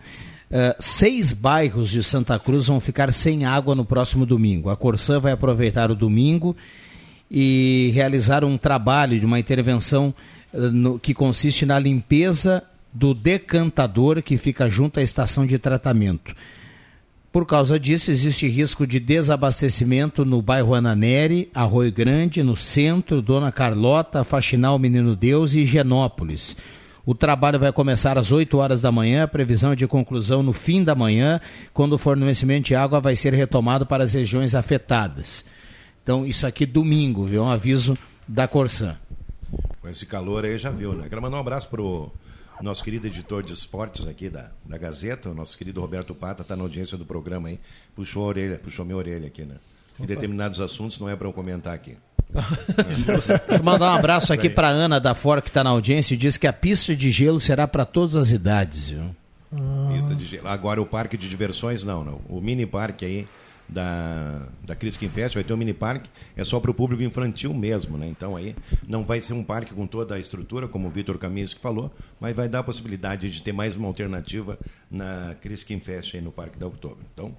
Eh, 0.50 0.76
seis 0.80 1.32
bairros 1.32 1.90
de 1.90 2.02
Santa 2.02 2.38
Cruz 2.38 2.66
vão 2.66 2.80
ficar 2.80 3.12
sem 3.12 3.44
água 3.44 3.74
no 3.74 3.84
próximo 3.84 4.26
domingo. 4.26 4.68
A 4.68 4.76
Corsã 4.76 5.20
vai 5.20 5.30
aproveitar 5.32 5.90
o 5.92 5.94
domingo 5.94 6.56
e 7.30 7.90
realizar 7.94 8.44
um 8.44 8.58
trabalho 8.58 9.18
de 9.18 9.24
uma 9.26 9.38
intervenção 9.38 10.12
eh, 10.52 10.58
no- 10.58 10.98
que 10.98 11.14
consiste 11.14 11.64
na 11.64 11.78
limpeza 11.78 12.64
do 12.92 13.14
decantador 13.14 14.22
que 14.22 14.36
fica 14.36 14.68
junto 14.68 15.00
à 15.00 15.02
estação 15.02 15.46
de 15.46 15.58
tratamento. 15.58 16.34
Por 17.32 17.46
causa 17.46 17.78
disso, 17.78 18.10
existe 18.10 18.48
risco 18.48 18.84
de 18.84 18.98
desabastecimento 18.98 20.24
no 20.24 20.42
bairro 20.42 20.74
Ananeri, 20.74 21.48
Arroio 21.54 21.92
Grande, 21.92 22.42
no 22.42 22.56
centro, 22.56 23.22
Dona 23.22 23.52
Carlota, 23.52 24.24
Faxinal 24.24 24.78
Menino 24.80 25.14
Deus 25.14 25.54
e 25.54 25.60
Higienópolis. 25.60 26.56
O 27.06 27.14
trabalho 27.14 27.58
vai 27.58 27.72
começar 27.72 28.18
às 28.18 28.32
8 28.32 28.58
horas 28.58 28.82
da 28.82 28.90
manhã, 28.90 29.28
previsão 29.28 29.76
de 29.76 29.86
conclusão 29.86 30.42
no 30.42 30.52
fim 30.52 30.82
da 30.82 30.94
manhã, 30.94 31.40
quando 31.72 31.92
o 31.92 31.98
fornecimento 31.98 32.66
de 32.66 32.74
água 32.74 33.00
vai 33.00 33.14
ser 33.14 33.32
retomado 33.32 33.86
para 33.86 34.02
as 34.02 34.12
regiões 34.12 34.56
afetadas. 34.56 35.44
Então, 36.02 36.26
isso 36.26 36.46
aqui 36.46 36.66
domingo, 36.66 37.24
viu? 37.26 37.44
Um 37.44 37.48
aviso 37.48 37.96
da 38.26 38.48
Corsan. 38.48 38.96
Com 39.80 39.88
esse 39.88 40.04
calor 40.04 40.44
aí 40.44 40.58
já 40.58 40.70
viu, 40.70 40.94
né? 40.94 41.06
Quero 41.08 41.22
mandar 41.22 41.36
um 41.36 41.40
abraço 41.40 41.68
pro 41.68 42.10
nosso 42.62 42.84
querido 42.84 43.06
editor 43.06 43.42
de 43.42 43.52
esportes 43.52 44.06
aqui 44.06 44.28
da, 44.28 44.50
da 44.64 44.76
Gazeta, 44.76 45.30
o 45.30 45.34
nosso 45.34 45.56
querido 45.56 45.80
Roberto 45.80 46.14
Pata, 46.14 46.42
está 46.42 46.54
na 46.54 46.62
audiência 46.62 46.96
do 46.96 47.04
programa 47.04 47.48
aí. 47.48 47.58
Puxou 47.94 48.24
a 48.24 48.26
orelha, 48.26 48.58
puxou 48.58 48.84
minha 48.84 48.96
orelha 48.96 49.26
aqui, 49.26 49.42
né? 49.42 49.56
Em 49.98 50.06
determinados 50.06 50.60
assuntos 50.60 50.98
não 50.98 51.08
é 51.08 51.16
para 51.16 51.28
eu 51.28 51.32
comentar 51.32 51.74
aqui. 51.74 51.96
Deixa 53.06 53.42
eu 53.48 53.62
mandar 53.62 53.92
um 53.92 53.96
abraço 53.96 54.32
aqui 54.32 54.48
para 54.48 54.68
Ana 54.68 55.00
da 55.00 55.14
Fora, 55.14 55.42
que 55.42 55.48
está 55.48 55.64
na 55.64 55.70
audiência, 55.70 56.14
e 56.14 56.16
diz 56.16 56.36
que 56.36 56.46
a 56.46 56.52
pista 56.52 56.94
de 56.94 57.10
gelo 57.10 57.40
será 57.40 57.66
para 57.66 57.84
todas 57.84 58.16
as 58.16 58.30
idades, 58.30 58.88
viu? 58.88 59.14
Pista 59.92 60.14
de 60.14 60.24
gelo. 60.24 60.46
Agora 60.46 60.80
o 60.80 60.86
parque 60.86 61.16
de 61.16 61.28
diversões, 61.28 61.82
não, 61.82 62.04
não. 62.04 62.20
O 62.28 62.40
mini 62.40 62.64
parque 62.66 63.04
aí 63.04 63.28
da, 63.72 64.46
da 64.64 64.74
Criskin 64.74 65.08
Fest 65.08 65.34
vai 65.34 65.44
ter 65.44 65.52
um 65.52 65.56
mini 65.56 65.72
parque, 65.72 66.10
é 66.36 66.44
só 66.44 66.58
para 66.58 66.70
o 66.70 66.74
público 66.74 67.02
infantil 67.02 67.54
mesmo, 67.54 67.96
né? 67.96 68.06
Então 68.06 68.36
aí 68.36 68.54
não 68.88 69.04
vai 69.04 69.20
ser 69.20 69.32
um 69.32 69.44
parque 69.44 69.72
com 69.72 69.86
toda 69.86 70.14
a 70.14 70.18
estrutura, 70.18 70.66
como 70.68 70.88
o 70.88 70.90
Vitor 70.90 71.18
Caminhos 71.18 71.54
que 71.54 71.60
falou, 71.60 71.92
mas 72.18 72.34
vai 72.34 72.48
dar 72.48 72.60
a 72.60 72.62
possibilidade 72.62 73.30
de 73.30 73.42
ter 73.42 73.52
mais 73.52 73.76
uma 73.76 73.86
alternativa 73.86 74.58
na 74.90 75.34
Criskin 75.40 75.80
Fest 75.80 76.14
aí 76.14 76.20
no 76.20 76.32
Parque 76.32 76.58
da 76.58 76.66
Outubro. 76.66 76.98
Então, 77.12 77.36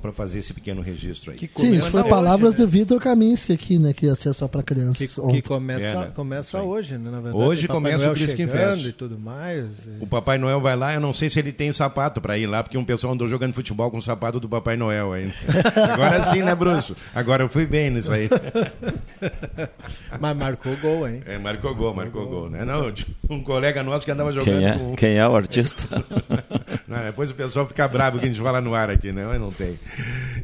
para 0.00 0.12
fazer 0.12 0.40
esse 0.40 0.52
pequeno 0.52 0.82
registro 0.82 1.32
aí. 1.32 1.50
Sim, 1.54 1.76
isso 1.76 1.90
foi 1.90 2.04
palavras 2.04 2.54
do 2.54 2.66
Vitor 2.66 3.00
Kaminski 3.00 3.52
aqui, 3.52 3.78
né? 3.78 3.92
Que 3.92 4.06
ia 4.06 4.14
ser 4.14 4.32
só 4.32 4.48
para 4.48 4.62
crianças. 4.62 5.14
Que, 5.14 5.32
que 5.32 5.42
começa, 5.42 5.84
É, 5.84 5.94
né? 5.94 6.12
começa 6.14 6.62
hoje, 6.62 6.98
né? 6.98 7.10
Na 7.10 7.20
verdade, 7.20 7.44
Hoje 7.44 7.68
começa 7.68 7.98
Noel 7.98 8.12
o 8.12 8.16
chegando 8.16 8.50
Fest. 8.50 8.86
e 8.86 8.92
tudo 8.92 9.18
mais. 9.18 9.88
O 10.00 10.06
Papai 10.06 10.38
Noel 10.38 10.60
vai 10.60 10.76
lá, 10.76 10.94
eu 10.94 11.00
não 11.00 11.12
sei 11.12 11.28
se 11.28 11.38
ele 11.38 11.52
tem 11.52 11.72
sapato 11.72 12.20
para 12.20 12.36
ir 12.38 12.46
lá, 12.46 12.62
porque 12.62 12.76
um 12.78 12.84
pessoal 12.84 13.12
andou 13.12 13.28
jogando 13.28 13.54
futebol 13.54 13.90
com 13.90 13.98
o 13.98 14.02
sapato 14.02 14.40
do 14.40 14.48
Papai 14.48 14.76
Noel 14.76 15.12
aí. 15.12 15.32
Agora 15.92 16.22
sim, 16.24 16.42
né, 16.42 16.54
Bruxo? 16.54 16.94
Agora 17.14 17.42
eu 17.42 17.48
fui 17.48 17.66
bem 17.66 17.90
nisso 17.90 18.12
aí. 18.12 18.28
Mas 20.20 20.36
marcou 20.36 20.76
gol, 20.76 21.08
hein? 21.08 21.22
É, 21.26 21.38
marcou 21.38 21.74
gol, 21.74 21.94
marcou 21.94 22.26
gol. 22.26 22.50
Né? 22.50 22.64
Não, 22.64 22.92
um 23.30 23.42
colega 23.42 23.82
nosso 23.82 24.04
que 24.04 24.10
andava 24.10 24.32
jogando 24.32 24.44
Quem 24.58 24.66
é, 24.66 24.78
com... 24.78 24.96
quem 24.96 25.16
é 25.18 25.28
o 25.28 25.36
artista? 25.36 26.04
Não, 26.86 27.02
depois 27.02 27.30
o 27.30 27.34
pessoal 27.34 27.66
fica 27.66 27.88
bravo 27.88 28.18
que 28.18 28.24
a 28.26 28.28
gente 28.28 28.40
fala 28.40 28.60
no 28.60 28.74
ar 28.74 28.90
aqui, 28.90 29.10
né? 29.10 29.24
Mas 29.26 29.40
não 29.40 29.50
tem. 29.50 29.78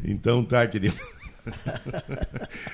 Então 0.05 0.45
tá, 0.45 0.67
querido. 0.67 0.95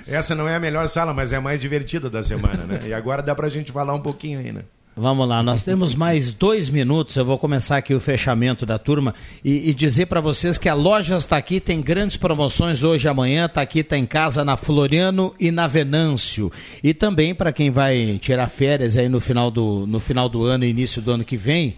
Essa 0.06 0.34
não 0.34 0.48
é 0.48 0.54
a 0.54 0.60
melhor 0.60 0.88
sala, 0.88 1.14
mas 1.14 1.32
é 1.32 1.36
a 1.36 1.40
mais 1.40 1.60
divertida 1.60 2.10
da 2.10 2.22
semana, 2.22 2.64
né? 2.64 2.80
E 2.86 2.94
agora 2.94 3.22
dá 3.22 3.34
pra 3.34 3.48
gente 3.48 3.72
falar 3.72 3.94
um 3.94 4.00
pouquinho 4.00 4.38
aí, 4.38 4.52
né? 4.52 4.62
Vamos 4.98 5.28
lá, 5.28 5.42
nós 5.42 5.62
temos 5.62 5.94
mais 5.94 6.32
dois 6.32 6.70
minutos. 6.70 7.16
Eu 7.16 7.24
vou 7.24 7.36
começar 7.36 7.76
aqui 7.76 7.92
o 7.92 8.00
fechamento 8.00 8.64
da 8.64 8.78
turma 8.78 9.14
e, 9.44 9.68
e 9.68 9.74
dizer 9.74 10.06
para 10.06 10.22
vocês 10.22 10.56
que 10.56 10.70
a 10.70 10.74
loja 10.74 11.18
está 11.18 11.36
aqui, 11.36 11.60
tem 11.60 11.82
grandes 11.82 12.16
promoções 12.16 12.82
hoje 12.82 13.06
e 13.06 13.10
amanhã. 13.10 13.44
Está 13.44 13.60
aqui, 13.60 13.80
está 13.80 13.98
em 13.98 14.06
casa 14.06 14.42
na 14.42 14.56
Floriano 14.56 15.34
e 15.38 15.50
na 15.50 15.66
Venâncio. 15.66 16.50
E 16.82 16.94
também 16.94 17.34
para 17.34 17.52
quem 17.52 17.70
vai 17.70 18.18
tirar 18.22 18.48
férias 18.48 18.96
aí 18.96 19.06
no 19.06 19.20
final 19.20 19.50
do, 19.50 19.86
no 19.86 20.00
final 20.00 20.30
do 20.30 20.44
ano 20.44 20.64
e 20.64 20.70
início 20.70 21.02
do 21.02 21.12
ano 21.12 21.24
que 21.24 21.36
vem, 21.36 21.76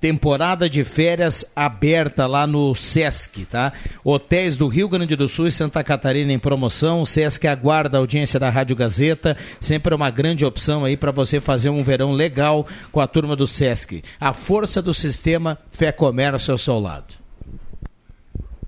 temporada 0.00 0.68
de 0.68 0.84
férias 0.84 1.44
aberta 1.54 2.26
lá 2.26 2.46
no 2.46 2.74
Sesc, 2.74 3.44
tá? 3.46 3.72
Hotéis 4.04 4.56
do 4.56 4.68
Rio 4.68 4.88
Grande 4.88 5.16
do 5.16 5.28
Sul 5.28 5.48
e 5.48 5.52
Santa 5.52 5.82
Catarina 5.82 6.32
em 6.32 6.38
promoção. 6.38 7.02
O 7.02 7.06
Sesc 7.06 7.46
aguarda 7.46 7.98
a 7.98 8.00
audiência 8.00 8.38
da 8.38 8.48
Rádio 8.48 8.76
Gazeta, 8.76 9.36
sempre 9.60 9.94
uma 9.94 10.10
grande 10.10 10.44
opção 10.44 10.84
aí 10.84 10.96
para 10.96 11.10
você 11.10 11.40
fazer 11.40 11.70
um 11.70 11.82
verão 11.82 12.12
legal 12.12 12.66
com 12.92 13.00
a 13.00 13.06
turma 13.06 13.34
do 13.34 13.46
Sesc. 13.46 14.02
A 14.20 14.32
força 14.32 14.80
do 14.80 14.94
sistema 14.94 15.58
Fé 15.70 15.90
Comércio 15.90 16.52
ao 16.52 16.58
seu 16.58 16.78
lado. 16.78 17.14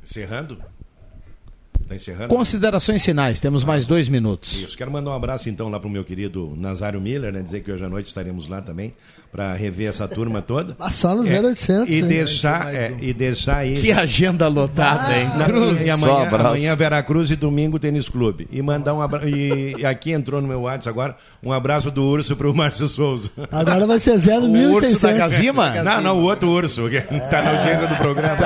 Encerrando? 0.03 0.59
Tá 1.87 1.95
encerrando? 1.95 2.28
Considerações 2.28 3.05
finais, 3.05 3.41
temos 3.41 3.64
mais 3.64 3.85
dois 3.85 4.09
minutos. 4.09 4.61
Isso, 4.61 4.76
quero 4.76 4.91
mandar 4.91 5.11
um 5.11 5.14
abraço 5.14 5.49
então 5.49 5.68
lá 5.68 5.78
pro 5.78 5.89
meu 5.89 6.05
querido 6.05 6.55
Nazário 6.57 7.01
Miller, 7.01 7.33
né? 7.33 7.43
Dizer 7.43 7.62
que 7.62 7.70
hoje 7.70 7.85
à 7.85 7.89
noite 7.89 8.07
estaremos 8.07 8.49
lá 8.49 8.61
também 8.62 8.95
para 9.33 9.55
rever 9.55 9.89
essa 9.89 10.09
turma 10.09 10.43
toda. 10.43 10.74
Ah, 10.81 10.91
só 10.91 11.14
no 11.14 11.24
É, 11.26 11.41
0800. 11.41 11.89
E 11.89 11.99
hein? 11.99 12.03
deixar, 12.07 12.74
é, 12.74 12.93
e 13.01 13.12
deixar 13.14 13.59
aí. 13.59 13.74
Que 13.81 13.93
agenda 13.93 14.49
lotada, 14.49 15.16
hein? 15.16 15.31
Na- 15.37 15.45
Cruz. 15.45 15.81
e 15.81 15.87
Só 15.87 15.93
amanhã, 15.95 16.26
abraço. 16.26 16.47
amanhã 16.49 16.76
Veracruz 16.76 17.31
e 17.31 17.37
domingo 17.37 17.78
Tênis 17.78 18.09
Clube. 18.09 18.49
E 18.51 18.61
mandar 18.61 18.93
um 18.95 19.01
abraço. 19.01 19.28
E, 19.28 19.76
e 19.78 19.87
aqui 19.87 20.11
entrou 20.12 20.41
no 20.43 20.49
meu 20.49 20.62
WhatsApp 20.62 20.89
agora 20.89 21.16
um 21.43 21.53
abraço 21.53 21.91
do 21.91 22.03
urso 22.03 22.35
pro 22.37 22.53
Márcio 22.55 22.89
Souza. 22.89 23.31
Agora 23.53 23.87
vai 23.87 23.99
ser 23.99 24.18
0.600. 24.18 25.83
Não, 25.85 26.01
não, 26.01 26.18
o 26.18 26.22
outro 26.22 26.49
urso, 26.51 26.89
que 26.89 27.01
tá 27.01 27.43
na 27.43 27.51
audiência 27.51 27.87
do 27.87 27.95
programa. 27.97 28.37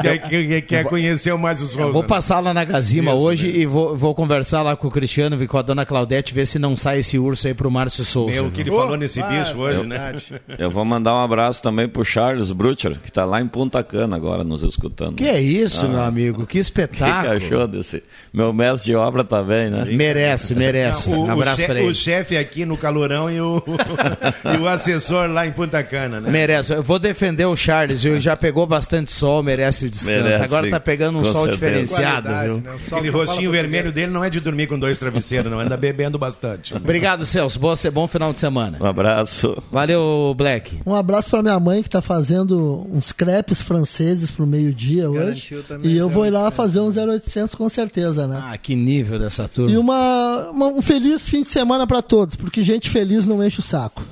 quer, 0.00 0.18
quer- 0.18 0.60
quer 0.62 0.84
conhecer 0.84 1.32
o 1.32 1.38
Márcio 1.38 1.66
Souza. 1.66 1.82
Eu 1.82 1.92
vou 1.92 2.02
né? 2.02 2.08
passar 2.08 2.40
lá 2.40 2.52
na 2.54 2.64
Gazima 2.64 3.12
Isso, 3.12 3.22
hoje 3.22 3.48
e 3.48 3.66
vou, 3.66 3.96
vou 3.96 4.14
conversar 4.14 4.62
lá 4.62 4.76
com 4.76 4.88
o 4.88 4.90
Cristiano 4.90 5.40
e 5.42 5.46
com 5.46 5.58
a 5.58 5.62
dona 5.62 5.84
Claudete, 5.86 6.32
ver 6.34 6.46
se 6.46 6.58
não 6.58 6.76
sai 6.76 7.00
esse 7.00 7.18
urso 7.18 7.46
aí 7.46 7.54
pro 7.54 7.70
Márcio 7.70 8.04
Souza. 8.04 8.30
Meu, 8.32 8.50
que 8.50 8.62
ele 8.62 8.70
falou 8.70 8.96
nesse 8.96 9.22
bicho 9.22 9.58
hoje, 9.58 9.84
né? 9.84 10.14
Eu 10.58 10.70
vou 10.70 10.84
mandar 10.84 11.14
um 11.14 11.18
abraço 11.20 11.62
também 11.62 11.88
pro 11.88 12.04
Charles 12.04 12.50
Brutcher, 12.52 12.98
que 13.00 13.08
está 13.08 13.24
lá 13.24 13.40
em 13.40 13.46
Punta 13.46 13.82
Cana 13.82 14.16
agora 14.16 14.44
nos 14.44 14.62
escutando. 14.62 15.16
Que 15.16 15.24
é 15.28 15.40
isso, 15.40 15.86
Ah. 15.86 15.88
meu 15.88 16.02
amigo? 16.02 16.38
Que 16.38 16.42
O 16.44 16.46
que, 16.46 16.58
espetáculo. 16.58 17.32
achou 17.36 17.66
desse? 17.66 18.02
Meu 18.32 18.52
mestre 18.52 18.90
de 18.92 18.96
obra 18.96 19.24
também, 19.24 19.70
né? 19.70 19.84
Merece, 19.86 20.54
merece. 20.54 21.08
O, 21.08 21.12
Um 21.12 21.26
o 21.26 21.30
abraço 21.30 21.64
pra 21.64 21.80
ele. 21.80 21.88
o 21.90 21.94
chefe 21.94 22.36
aqui 22.36 22.64
no 22.64 22.76
Calorão 22.76 23.30
e 23.30 23.40
o, 23.40 23.62
e 24.54 24.56
o 24.60 24.68
assessor 24.68 25.28
lá 25.30 25.46
em 25.46 25.52
Punta 25.52 25.82
Cana, 25.82 26.20
né? 26.20 26.30
Merece. 26.30 26.72
Eu 26.72 26.82
vou 26.82 26.98
defender 26.98 27.44
o 27.46 27.56
Charles, 27.56 28.02
viu? 28.02 28.20
Já 28.20 28.36
pegou 28.36 28.66
bastante 28.66 29.10
sol, 29.10 29.42
merece 29.42 29.86
o 29.86 29.90
descanso. 29.90 30.22
Merece, 30.22 30.42
Agora 30.42 30.64
sim. 30.64 30.70
tá 30.70 30.80
pegando 30.80 31.18
um 31.18 31.24
sol 31.24 31.44
certeza. 31.44 31.52
diferenciado, 31.52 32.28
Qualidade, 32.28 32.48
viu? 32.52 32.60
né? 32.62 32.70
O 32.74 32.78
sol 32.78 32.98
Aquele 32.98 33.10
rostinho 33.12 33.26
português. 33.50 33.62
vermelho 33.62 33.92
dele 33.92 34.12
não 34.12 34.24
é 34.24 34.30
de 34.30 34.40
dormir 34.40 34.66
com 34.66 34.78
dois 34.78 34.98
travesseiros, 34.98 35.50
não. 35.50 35.60
Anda 35.60 35.76
bebendo 35.76 36.18
bastante. 36.18 36.74
Obrigado, 36.74 37.24
Celso. 37.24 37.58
Boa, 37.58 37.74
bom 37.92 38.06
final 38.08 38.32
de 38.32 38.38
semana. 38.38 38.78
Um 38.80 38.86
abraço. 38.86 39.56
Valeu, 39.70 40.00
Black. 40.36 40.78
Um 40.86 40.94
abraço 40.94 41.28
para 41.30 41.42
minha 41.42 41.58
mãe 41.60 41.82
que 41.82 41.88
está 41.88 42.00
fazendo 42.00 42.86
uns 42.90 43.12
crepes 43.12 43.60
franceses 43.62 44.30
pro 44.30 44.46
meio-dia 44.46 45.08
hoje. 45.10 45.18
Garantiu 45.20 45.62
também 45.62 45.90
E 45.92 45.96
eu 45.96 46.08
vou 46.08 46.26
ir 46.26 46.30
lá 46.30 46.44
0800, 46.48 46.56
fazer 46.56 46.80
um 46.80 46.88
0800 47.12 47.54
com 47.54 47.68
certeza, 47.68 48.26
né? 48.26 48.40
Ah, 48.44 48.56
que 48.58 48.74
nível 48.74 49.18
dessa 49.18 49.48
turma. 49.48 49.70
E 49.70 49.78
uma, 49.78 50.50
uma- 50.50 50.66
um 50.68 50.82
feliz 50.82 51.28
fim 51.28 51.42
de 51.42 51.48
semana 51.48 51.86
para 51.86 52.02
todos, 52.02 52.36
porque 52.36 52.62
gente 52.62 52.88
feliz 52.90 53.26
não 53.26 53.44
enche 53.44 53.60
o 53.60 53.62
saco. 53.62 54.02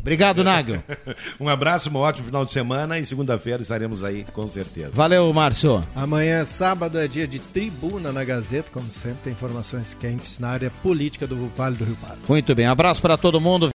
Obrigado, 0.00 0.42
Nagel. 0.42 0.82
Um 1.38 1.48
abraço, 1.48 1.88
um 1.88 1.96
ótimo 1.96 2.26
final 2.26 2.44
de 2.44 2.52
semana 2.52 2.98
e 2.98 3.06
segunda-feira 3.06 3.62
estaremos 3.62 4.02
aí, 4.02 4.24
com 4.32 4.48
certeza. 4.48 4.90
Valeu, 4.92 5.32
Márcio. 5.32 5.80
Amanhã, 5.94 6.44
sábado, 6.44 6.98
é 6.98 7.06
dia 7.06 7.26
de 7.26 7.38
tribuna 7.38 8.10
na 8.12 8.24
Gazeta, 8.24 8.68
como 8.72 8.86
sempre, 8.90 9.18
tem 9.24 9.32
informações 9.32 9.94
quentes 9.94 10.40
na 10.40 10.48
área 10.48 10.72
política 10.82 11.24
do 11.26 11.48
Vale 11.56 11.76
do 11.76 11.84
Rio 11.84 11.96
Pardo. 12.00 12.18
Muito 12.28 12.52
bem. 12.54 12.66
Abraço 12.66 13.00
para 13.00 13.16
todo 13.16 13.40
mundo. 13.40 13.71